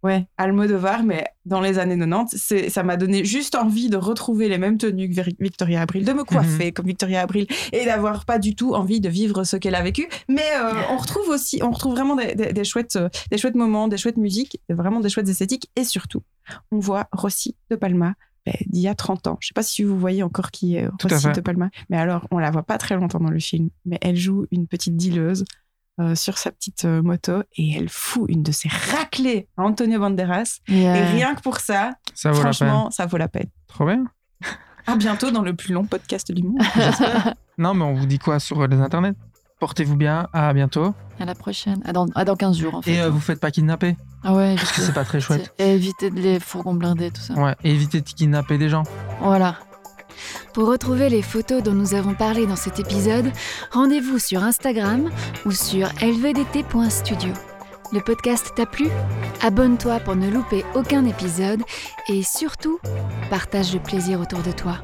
Ouais, 0.05 0.29
Almodovar, 0.37 1.03
mais 1.03 1.25
dans 1.45 1.61
les 1.61 1.79
années 1.81 1.99
90, 1.99 2.37
c'est, 2.41 2.71
ça 2.71 2.85
m'a 2.85 2.97
donné 2.97 3.25
juste 3.25 3.57
envie 3.57 3.89
de 3.91 3.97
retrouver 3.97 4.49
les 4.49 4.57
mêmes 4.59 4.79
tenues 4.79 5.11
que 5.11 5.21
Victoria 5.41 5.83
Abril, 5.83 6.05
de 6.05 6.13
me 6.13 6.23
coiffer 6.25 6.71
comme 6.73 6.87
Victoria 6.87 7.23
Abril 7.23 7.47
et 7.73 7.85
d'avoir 7.85 8.25
pas 8.25 8.39
du 8.39 8.55
tout 8.55 8.75
envie 8.75 9.01
de 9.01 9.09
vivre 9.09 9.43
ce 9.43 9.57
qu'elle 9.57 9.75
a 9.75 9.83
vécu. 9.83 10.09
Mais 10.29 10.45
euh, 10.63 10.73
on 10.91 10.97
retrouve 10.99 11.29
aussi, 11.31 11.61
on 11.65 11.71
retrouve 11.73 11.95
vraiment 11.95 12.15
des, 12.15 12.35
des- 12.37 12.53
des 12.53 12.65
chouettes, 12.65 12.95
euh, 12.97 13.09
des 13.33 13.39
chouettes 13.39 13.57
moments, 13.57 13.89
des 13.89 13.97
chouettes 13.97 14.19
musiques, 14.19 14.61
vraiment 14.69 15.01
des 15.01 15.09
chouettes 15.09 15.29
esthétiques. 15.29 15.69
Et 15.75 15.83
surtout, 15.85 16.23
on 16.71 16.79
voit 16.79 17.09
Rossi 17.11 17.57
de 17.71 17.75
Palma 17.77 18.15
ben, 18.47 18.55
d'il 18.67 18.83
y 18.83 18.89
a 18.89 18.95
30 18.95 19.27
ans. 19.27 19.37
Je 19.41 19.49
sais 19.49 19.53
pas 19.55 19.65
si 19.65 19.83
vous 19.83 19.99
voyez 19.99 20.23
encore 20.23 20.53
qui 20.53 20.77
est 20.77 20.87
Rossi 21.15 21.27
de 21.33 21.41
Palma, 21.41 21.71
mais 21.91 21.97
alors 21.97 22.29
on 22.31 22.39
la 22.39 22.53
voit 22.53 22.63
pas 22.63 22.79
très 22.79 22.95
longtemps 22.95 23.19
dans 23.19 23.31
le 23.31 23.41
film, 23.41 23.69
mais 23.85 23.99
elle 24.01 24.17
joue 24.17 24.47
une 24.53 24.69
petite 24.69 24.97
dealeuse 24.97 25.45
euh, 26.01 26.15
sur 26.15 26.39
sa 26.39 26.51
petite 26.53 26.85
euh, 26.85 27.03
moto 27.03 27.43
et 27.57 27.75
elle 27.77 27.89
fout 27.89 28.27
une 28.29 28.43
de 28.43 28.53
ses 28.53 28.69
raclées 28.69 29.49
à 29.57 29.63
Antonio 29.63 29.99
Banderas. 29.99 30.61
Et, 30.69 30.83
Et 30.83 31.05
rien 31.05 31.35
que 31.35 31.41
pour 31.43 31.59
ça, 31.59 31.93
franchement, 32.15 32.91
ça 32.91 33.07
vaut 33.07 33.17
la 33.17 33.29
peine. 33.29 33.49
Trop 33.67 33.87
bien. 33.87 34.05
À 34.87 34.97
bientôt 34.97 35.31
dans 35.31 35.43
le 35.43 35.55
plus 35.55 35.75
long 35.75 35.85
podcast 35.85 36.33
du 36.33 36.43
monde. 36.43 36.63
Non, 37.59 37.75
mais 37.75 37.83
on 37.85 37.93
vous 37.95 38.07
dit 38.07 38.21
quoi 38.21 38.39
sur 38.39 38.65
les 38.69 38.77
internets? 38.77 39.15
Portez-vous 39.59 39.97
bien, 39.97 40.29
à 40.33 40.53
bientôt. 40.53 40.95
À 41.19 41.25
la 41.25 41.35
prochaine. 41.35 41.83
À 41.85 41.93
dans, 41.93 42.07
à 42.15 42.25
dans 42.25 42.37
15 42.37 42.57
jours, 42.57 42.77
en 42.77 42.83
fait. 42.83 42.93
Et 42.93 43.01
euh, 43.01 43.11
vous 43.11 43.19
faites 43.19 43.41
pas 43.41 43.51
kidnapper, 43.51 43.97
Ah 44.23 44.33
ouais, 44.33 44.55
parce 44.55 44.71
que 44.71 44.81
c'est 44.83 44.95
pas 44.95 45.05
très 45.05 45.19
chouette. 45.21 45.53
Et 45.59 45.75
éviter 45.75 46.11
de 46.11 46.21
les 46.21 46.39
fourgons 46.39 46.75
blindés, 46.75 47.11
tout 47.11 47.21
ça. 47.21 47.35
Ouais, 47.35 47.57
et 47.65 47.73
évitez 47.73 48.01
de 48.01 48.09
kidnapper 48.09 48.57
des 48.59 48.69
gens. 48.69 48.85
Voilà. 49.21 49.57
Pour 50.55 50.69
retrouver 50.69 51.09
les 51.09 51.23
photos 51.23 51.63
dont 51.63 51.75
nous 51.75 51.95
avons 51.95 52.15
parlé 52.15 52.47
dans 52.47 52.57
cet 52.57 52.81
épisode, 52.81 53.31
rendez-vous 53.71 54.19
sur 54.19 54.43
Instagram 54.43 55.11
ou 55.45 55.53
sur 55.53 55.89
lvdt.studio. 56.01 57.33
Le 57.91 58.01
podcast 58.01 58.53
t'a 58.55 58.67
plu? 58.67 58.89
Abonne-toi 59.41 60.01
pour 60.01 60.15
ne 60.15 60.29
louper 60.29 60.65
aucun 60.75 61.07
épisode 61.07 61.63
et 62.09 62.23
surtout, 62.23 62.79
partage 63.31 63.73
le 63.73 63.81
plaisir 63.81 64.21
autour 64.21 64.41
de 64.41 64.53
toi. 64.53 64.79